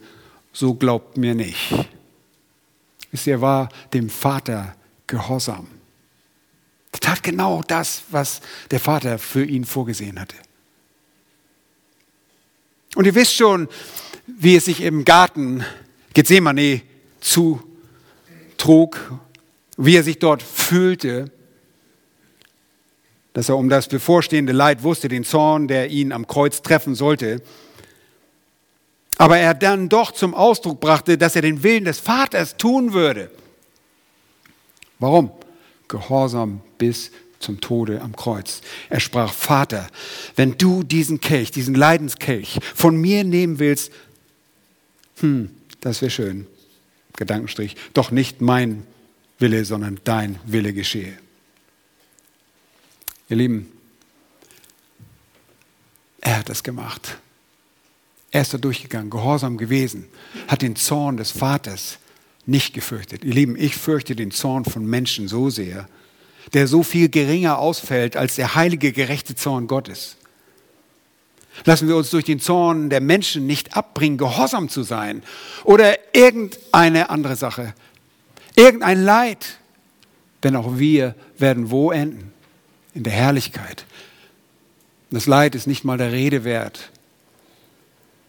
so 0.52 0.74
glaubt 0.74 1.16
mir 1.16 1.34
nicht. 1.34 1.72
Er 3.24 3.40
war 3.40 3.70
dem 3.92 4.10
Vater 4.10 4.76
gehorsam. 5.06 5.66
Er 6.92 7.00
tat 7.00 7.22
genau 7.22 7.62
das, 7.66 8.02
was 8.10 8.40
der 8.70 8.80
Vater 8.80 9.18
für 9.18 9.44
ihn 9.44 9.64
vorgesehen 9.64 10.20
hatte. 10.20 10.36
Und 12.94 13.06
ihr 13.06 13.14
wisst 13.14 13.34
schon, 13.34 13.68
wie 14.38 14.56
es 14.56 14.64
sich 14.66 14.82
im 14.82 15.04
Garten 15.04 15.64
Gethsemane 16.14 16.82
zutrug, 17.20 17.60
wie 19.76 19.96
er 19.96 20.02
sich 20.02 20.18
dort 20.18 20.42
fühlte, 20.42 21.30
dass 23.32 23.48
er 23.48 23.56
um 23.56 23.68
das 23.68 23.88
bevorstehende 23.88 24.52
Leid 24.52 24.82
wusste, 24.82 25.08
den 25.08 25.24
Zorn, 25.24 25.68
der 25.68 25.90
ihn 25.90 26.12
am 26.12 26.26
Kreuz 26.26 26.62
treffen 26.62 26.94
sollte, 26.94 27.42
aber 29.18 29.38
er 29.38 29.54
dann 29.54 29.88
doch 29.88 30.12
zum 30.12 30.34
Ausdruck 30.34 30.80
brachte, 30.80 31.18
dass 31.18 31.36
er 31.36 31.42
den 31.42 31.62
Willen 31.62 31.84
des 31.84 31.98
Vaters 31.98 32.56
tun 32.56 32.92
würde. 32.92 33.30
Warum? 34.98 35.30
Gehorsam 35.88 36.62
bis 36.78 37.10
zum 37.38 37.60
Tode 37.60 38.00
am 38.00 38.14
Kreuz. 38.16 38.60
Er 38.88 39.00
sprach, 39.00 39.32
Vater, 39.32 39.88
wenn 40.36 40.56
du 40.56 40.82
diesen 40.82 41.20
Kelch, 41.20 41.50
diesen 41.50 41.74
Leidenskelch 41.74 42.60
von 42.74 42.96
mir 42.96 43.24
nehmen 43.24 43.58
willst, 43.58 43.92
hm, 45.20 45.50
das 45.80 46.00
wäre 46.02 46.10
schön. 46.10 46.46
Gedankenstrich. 47.16 47.76
Doch 47.92 48.10
nicht 48.10 48.40
mein 48.40 48.84
Wille, 49.38 49.64
sondern 49.64 50.00
dein 50.04 50.38
Wille 50.44 50.72
geschehe. 50.72 51.16
Ihr 53.28 53.36
Lieben, 53.36 53.70
er 56.20 56.38
hat 56.38 56.48
das 56.48 56.62
gemacht. 56.62 57.18
Er 58.30 58.42
ist 58.42 58.54
da 58.54 58.58
durchgegangen, 58.58 59.10
gehorsam 59.10 59.56
gewesen, 59.56 60.06
hat 60.46 60.62
den 60.62 60.76
Zorn 60.76 61.16
des 61.16 61.30
Vaters 61.30 61.98
nicht 62.46 62.74
gefürchtet. 62.74 63.24
Ihr 63.24 63.34
Lieben, 63.34 63.56
ich 63.56 63.76
fürchte 63.76 64.14
den 64.14 64.30
Zorn 64.30 64.64
von 64.64 64.86
Menschen 64.86 65.28
so 65.28 65.50
sehr, 65.50 65.88
der 66.52 66.66
so 66.66 66.82
viel 66.82 67.08
geringer 67.08 67.58
ausfällt 67.58 68.16
als 68.16 68.36
der 68.36 68.54
heilige, 68.54 68.92
gerechte 68.92 69.34
Zorn 69.34 69.66
Gottes. 69.66 70.16
Lassen 71.64 71.88
wir 71.88 71.96
uns 71.96 72.10
durch 72.10 72.24
den 72.24 72.40
Zorn 72.40 72.90
der 72.90 73.00
Menschen 73.00 73.46
nicht 73.46 73.76
abbringen, 73.76 74.18
gehorsam 74.18 74.68
zu 74.68 74.82
sein 74.82 75.22
oder 75.64 75.98
irgendeine 76.14 77.10
andere 77.10 77.36
Sache, 77.36 77.74
irgendein 78.56 79.02
Leid. 79.02 79.58
Denn 80.42 80.56
auch 80.56 80.78
wir 80.78 81.14
werden 81.38 81.70
wo 81.70 81.90
enden? 81.90 82.32
In 82.94 83.02
der 83.04 83.12
Herrlichkeit. 83.12 83.84
Das 85.10 85.26
Leid 85.26 85.54
ist 85.54 85.66
nicht 85.66 85.84
mal 85.84 85.98
der 85.98 86.12
Rede 86.12 86.44
wert. 86.44 86.90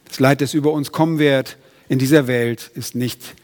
Das 0.08 0.20
Leid, 0.20 0.42
das 0.42 0.54
über 0.54 0.72
uns 0.72 0.92
kommen 0.92 1.20
wird 1.20 1.58
in 1.90 2.00
dieser 2.00 2.28
Welt, 2.28 2.70
ist 2.76 2.96
nicht 2.96 3.36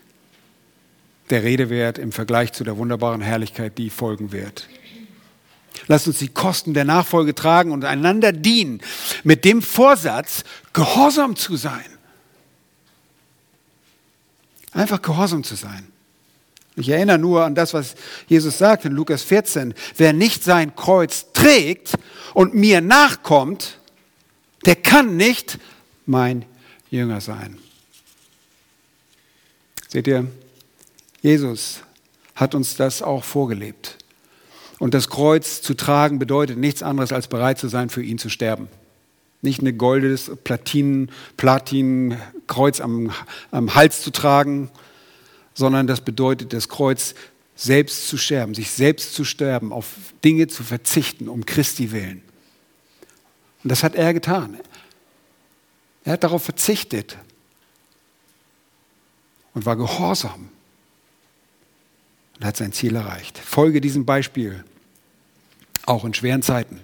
der 1.29 1.43
Rede 1.43 1.69
wert 1.69 1.97
im 1.97 2.11
Vergleich 2.11 2.53
zu 2.53 2.63
der 2.63 2.77
wunderbaren 2.77 3.21
Herrlichkeit, 3.21 3.77
die 3.77 3.89
folgen 3.89 4.31
wird. 4.31 4.67
Lasst 5.87 6.07
uns 6.07 6.19
die 6.19 6.27
Kosten 6.27 6.73
der 6.73 6.85
Nachfolge 6.85 7.33
tragen 7.33 7.71
und 7.71 7.85
einander 7.85 8.33
dienen 8.33 8.81
mit 9.23 9.45
dem 9.45 9.61
Vorsatz, 9.61 10.43
gehorsam 10.73 11.35
zu 11.35 11.55
sein. 11.55 11.85
Einfach 14.73 15.01
gehorsam 15.01 15.43
zu 15.43 15.55
sein. 15.55 15.87
Ich 16.75 16.89
erinnere 16.89 17.17
nur 17.17 17.43
an 17.43 17.55
das, 17.55 17.73
was 17.73 17.95
Jesus 18.27 18.59
sagt 18.59 18.85
in 18.85 18.91
Lukas 18.91 19.23
14. 19.23 19.73
Wer 19.95 20.13
nicht 20.13 20.43
sein 20.43 20.75
Kreuz 20.75 21.27
trägt 21.33 21.93
und 22.35 22.53
mir 22.53 22.81
nachkommt, 22.81 23.79
der 24.65 24.75
kann 24.75 25.17
nicht 25.17 25.57
mein 26.05 26.45
Jünger 26.91 27.21
sein. 27.21 27.57
Seht 29.87 30.07
ihr, 30.07 30.27
Jesus 31.21 31.79
hat 32.35 32.53
uns 32.53 32.75
das 32.75 33.01
auch 33.01 33.23
vorgelebt. 33.23 33.97
Und 34.79 34.93
das 34.93 35.09
Kreuz 35.09 35.61
zu 35.61 35.73
tragen 35.73 36.19
bedeutet 36.19 36.57
nichts 36.57 36.83
anderes, 36.83 37.11
als 37.11 37.27
bereit 37.27 37.57
zu 37.57 37.67
sein, 37.67 37.89
für 37.89 38.03
ihn 38.03 38.17
zu 38.17 38.29
sterben. 38.29 38.67
Nicht 39.41 39.61
ein 39.61 39.77
goldenes 39.77 40.31
Platin, 40.43 41.09
Platinkreuz 41.35 42.79
am, 42.79 43.11
am 43.51 43.75
Hals 43.75 44.01
zu 44.01 44.11
tragen, 44.11 44.69
sondern 45.53 45.87
das 45.87 46.01
bedeutet, 46.01 46.53
das 46.53 46.69
Kreuz 46.69 47.15
selbst 47.55 48.07
zu 48.07 48.17
sterben, 48.17 48.53
sich 48.53 48.69
selbst 48.69 49.15
zu 49.15 49.23
sterben, 49.23 49.73
auf 49.73 49.95
Dinge 50.23 50.47
zu 50.47 50.63
verzichten, 50.63 51.27
um 51.27 51.45
Christi 51.45 51.91
willen. 51.91 52.21
Und 53.63 53.71
das 53.71 53.83
hat 53.83 53.95
er 53.95 54.13
getan. 54.13 54.57
Er 56.03 56.13
hat 56.13 56.23
darauf 56.23 56.43
verzichtet 56.43 57.17
und 59.55 59.65
war 59.65 59.75
gehorsam 59.75 60.49
und 62.39 62.45
hat 62.45 62.57
sein 62.57 62.71
Ziel 62.73 62.95
erreicht. 62.95 63.37
Folge 63.37 63.81
diesem 63.81 64.05
Beispiel, 64.05 64.63
auch 65.85 66.05
in 66.05 66.13
schweren 66.13 66.41
Zeiten. 66.41 66.81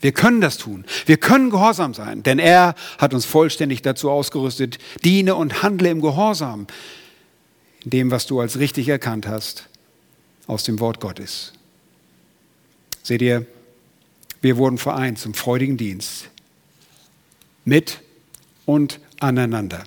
Wir 0.00 0.12
können 0.12 0.40
das 0.40 0.58
tun. 0.58 0.84
Wir 1.06 1.16
können 1.16 1.50
gehorsam 1.50 1.94
sein, 1.94 2.22
denn 2.22 2.38
er 2.38 2.74
hat 2.98 3.14
uns 3.14 3.24
vollständig 3.24 3.80
dazu 3.82 4.10
ausgerüstet. 4.10 4.78
Diene 5.02 5.34
und 5.34 5.62
handle 5.62 5.88
im 5.88 6.02
Gehorsam, 6.02 6.66
in 7.84 7.90
dem, 7.90 8.10
was 8.10 8.26
du 8.26 8.40
als 8.40 8.58
richtig 8.58 8.88
erkannt 8.88 9.26
hast, 9.26 9.68
aus 10.46 10.64
dem 10.64 10.78
Wort 10.80 11.00
Gottes. 11.00 11.52
Seht 13.02 13.22
ihr, 13.22 13.46
wir 14.42 14.58
wurden 14.58 14.76
vereint 14.76 15.18
zum 15.18 15.32
freudigen 15.32 15.76
Dienst 15.78 16.28
mit 17.64 18.00
und 18.66 19.00
aneinander. 19.20 19.84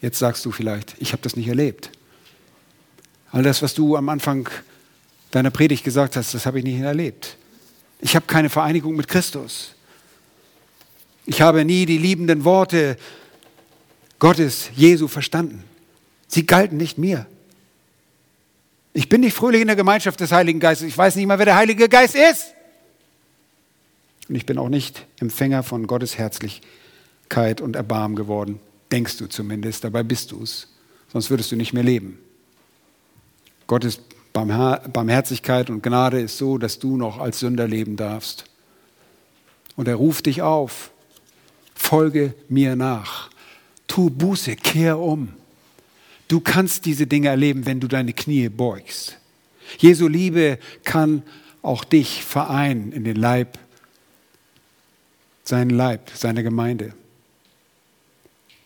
Jetzt 0.00 0.18
sagst 0.18 0.44
du 0.44 0.50
vielleicht, 0.50 0.96
ich 0.98 1.12
habe 1.12 1.22
das 1.22 1.36
nicht 1.36 1.48
erlebt. 1.48 1.90
All 3.30 3.42
das, 3.42 3.62
was 3.62 3.74
du 3.74 3.96
am 3.96 4.08
Anfang 4.08 4.48
deiner 5.30 5.50
Predigt 5.50 5.84
gesagt 5.84 6.16
hast, 6.16 6.34
das 6.34 6.46
habe 6.46 6.58
ich 6.58 6.64
nicht 6.64 6.80
erlebt. 6.80 7.36
Ich 8.00 8.16
habe 8.16 8.26
keine 8.26 8.48
Vereinigung 8.48 8.96
mit 8.96 9.08
Christus. 9.08 9.74
Ich 11.26 11.42
habe 11.42 11.64
nie 11.64 11.84
die 11.84 11.98
liebenden 11.98 12.44
Worte 12.44 12.96
Gottes, 14.18 14.70
Jesu 14.74 15.08
verstanden. 15.08 15.62
Sie 16.26 16.46
galten 16.46 16.76
nicht 16.76 16.98
mir. 16.98 17.26
Ich 18.94 19.08
bin 19.08 19.20
nicht 19.20 19.36
fröhlich 19.36 19.60
in 19.60 19.66
der 19.66 19.76
Gemeinschaft 19.76 20.18
des 20.20 20.32
Heiligen 20.32 20.58
Geistes. 20.58 20.88
Ich 20.88 20.96
weiß 20.96 21.16
nicht 21.16 21.26
mal, 21.26 21.38
wer 21.38 21.46
der 21.46 21.56
Heilige 21.56 21.88
Geist 21.88 22.14
ist. 22.14 22.54
Und 24.28 24.34
ich 24.34 24.46
bin 24.46 24.58
auch 24.58 24.68
nicht 24.68 25.06
Empfänger 25.20 25.62
von 25.62 25.86
Gottes 25.86 26.18
Herzlichkeit 26.18 27.60
und 27.60 27.76
Erbarmen 27.76 28.16
geworden. 28.16 28.60
Denkst 28.90 29.18
du 29.18 29.26
zumindest, 29.26 29.84
dabei 29.84 30.02
bist 30.02 30.32
du 30.32 30.42
es. 30.42 30.68
Sonst 31.12 31.30
würdest 31.30 31.52
du 31.52 31.56
nicht 31.56 31.72
mehr 31.72 31.82
leben. 31.82 32.18
Gottes 33.68 34.00
Barmherzigkeit 34.32 35.70
und 35.70 35.82
Gnade 35.82 36.20
ist 36.20 36.38
so, 36.38 36.58
dass 36.58 36.80
du 36.80 36.96
noch 36.96 37.18
als 37.18 37.38
Sünder 37.38 37.68
leben 37.68 37.94
darfst. 37.94 38.46
Und 39.76 39.86
er 39.86 39.94
ruft 39.94 40.26
dich 40.26 40.42
auf. 40.42 40.90
Folge 41.76 42.34
mir 42.48 42.74
nach. 42.74 43.30
Tu 43.86 44.10
Buße, 44.10 44.56
kehr 44.56 44.98
um. 44.98 45.28
Du 46.26 46.40
kannst 46.40 46.84
diese 46.84 47.06
Dinge 47.06 47.28
erleben, 47.28 47.64
wenn 47.64 47.78
du 47.78 47.86
deine 47.86 48.12
Knie 48.12 48.48
beugst. 48.48 49.16
Jesu 49.78 50.08
Liebe 50.08 50.58
kann 50.82 51.22
auch 51.62 51.84
dich 51.84 52.24
vereinen 52.24 52.90
in 52.90 53.04
den 53.04 53.16
Leib 53.16 53.56
seinen 55.48 55.70
Leib, 55.70 56.10
seine 56.14 56.42
Gemeinde. 56.42 56.92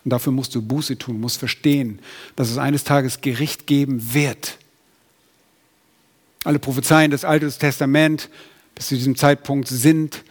Und 0.04 0.12
dafür 0.12 0.32
musst 0.32 0.54
du 0.54 0.60
Buße 0.60 0.98
tun, 0.98 1.20
musst 1.20 1.38
verstehen, 1.38 2.00
dass 2.34 2.50
es 2.50 2.58
eines 2.58 2.82
Tages 2.84 3.20
Gericht 3.20 3.66
geben 3.66 4.14
wird. 4.14 4.58
Alle 6.44 6.58
Prophezeien 6.58 7.10
des 7.10 7.24
Alten 7.24 7.50
Testaments 7.50 8.28
bis 8.74 8.88
zu 8.88 8.96
diesem 8.96 9.16
Zeitpunkt 9.16 9.68
sind 9.68 10.24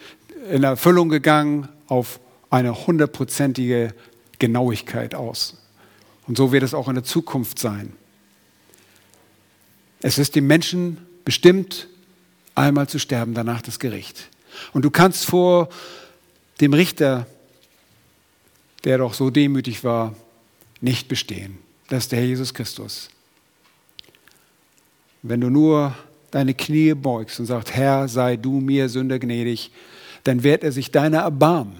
in 0.50 0.64
Erfüllung 0.64 1.10
gegangen 1.10 1.70
auf 1.88 2.20
eine 2.50 2.88
hundertprozentige 2.88 3.94
Genauigkeit 4.40 5.16
aus. 5.16 5.58
Und 6.28 6.38
so 6.38 6.52
wird 6.52 6.64
es 6.64 6.74
auch 6.74 6.88
in 6.88 6.96
der 6.96 7.04
Zukunft 7.04 7.60
sein. 7.60 7.94
Es 10.02 10.18
ist 10.18 10.36
dem 10.36 10.48
Menschen 10.48 10.98
bestimmt, 11.24 11.88
einmal 12.56 12.90
zu 12.90 13.00
sterben, 13.00 13.34
danach 13.34 13.62
das 13.62 13.80
Gericht. 13.80 14.30
Und 14.74 14.84
du 14.84 14.92
kannst 14.92 15.26
vor 15.26 15.70
dem 16.60 16.74
Richter, 16.74 17.28
der 18.84 18.98
doch 18.98 19.14
so 19.14 19.30
demütig 19.30 19.84
war, 19.84 20.16
nicht 20.82 21.08
bestehen. 21.08 21.58
Das 21.88 22.06
ist 22.06 22.12
der 22.12 22.20
Herr 22.20 22.28
Jesus 22.28 22.54
Christus. 22.54 23.10
Wenn 25.22 25.42
du 25.42 25.50
nur 25.50 25.96
deine 26.32 26.54
Knie 26.54 26.94
beugst 26.94 27.40
und 27.40 27.46
sagst, 27.46 27.74
Herr, 27.74 28.08
sei 28.08 28.38
du 28.38 28.60
mir 28.60 28.90
Sünder 28.90 29.20
gnädig, 29.20 29.72
dann 30.24 30.44
wird 30.44 30.64
er 30.64 30.72
sich 30.72 30.92
deiner 30.92 31.20
erbarmen. 31.20 31.78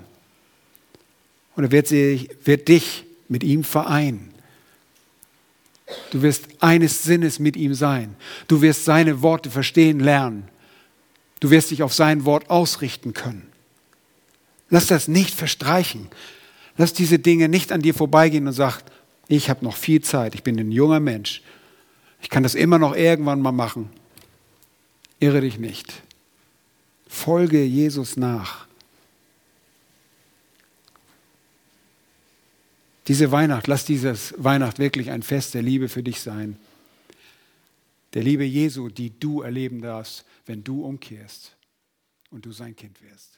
Und 1.56 1.66
er 1.66 1.72
wird, 1.72 1.88
sie, 1.88 2.30
wird 2.44 2.68
dich 2.68 3.06
mit 3.28 3.44
ihm 3.44 3.64
vereinen. 3.64 4.32
Du 6.12 6.22
wirst 6.22 6.48
eines 6.60 7.04
Sinnes 7.04 7.40
mit 7.40 7.56
ihm 7.56 7.74
sein. 7.74 8.16
Du 8.48 8.62
wirst 8.62 8.86
seine 8.86 9.22
Worte 9.22 9.50
verstehen 9.50 10.00
lernen. 10.00 10.48
Du 11.40 11.50
wirst 11.50 11.72
dich 11.72 11.84
auf 11.84 11.94
sein 11.94 12.26
Wort 12.26 12.50
ausrichten 12.50 13.14
können. 13.14 13.48
Lass 14.70 14.88
das 14.88 15.08
nicht 15.08 15.34
verstreichen. 15.34 16.08
Lass 16.78 16.94
diese 16.94 17.20
Dinge 17.20 17.50
nicht 17.50 17.72
an 17.72 17.82
dir 17.82 17.94
vorbeigehen 17.94 18.48
und 18.48 18.54
sag, 18.54 18.84
ich 19.28 19.50
habe 19.50 19.66
noch 19.66 19.76
viel 19.76 20.02
Zeit, 20.02 20.36
ich 20.36 20.44
bin 20.44 20.60
ein 20.60 20.72
junger 20.72 21.00
Mensch. 21.00 21.42
Ich 22.22 22.30
kann 22.30 22.44
das 22.44 22.56
immer 22.56 22.80
noch 22.80 22.96
irgendwann 22.96 23.42
mal 23.42 23.52
machen. 23.52 23.90
Irre 25.20 25.42
dich 25.42 25.60
nicht. 25.60 26.02
Folge 27.08 27.64
Jesus 27.64 28.18
nach. 28.18 28.68
Diese 33.08 33.32
Weihnacht, 33.32 33.68
lass 33.68 33.86
dieses 33.86 34.34
Weihnacht 34.38 34.80
wirklich 34.80 35.12
ein 35.12 35.24
Fest 35.24 35.54
der 35.54 35.62
Liebe 35.62 35.90
für 35.90 36.04
dich 36.04 36.22
sein. 36.22 36.58
Der 38.14 38.24
Liebe 38.24 38.44
Jesu, 38.44 38.90
die 38.90 39.18
du 39.20 39.42
erleben 39.42 39.82
darfst, 39.82 40.26
wenn 40.46 40.64
du 40.64 40.86
umkehrst 40.86 41.56
und 42.30 42.46
du 42.46 42.52
sein 42.52 42.76
Kind 42.76 43.02
wirst. 43.02 43.31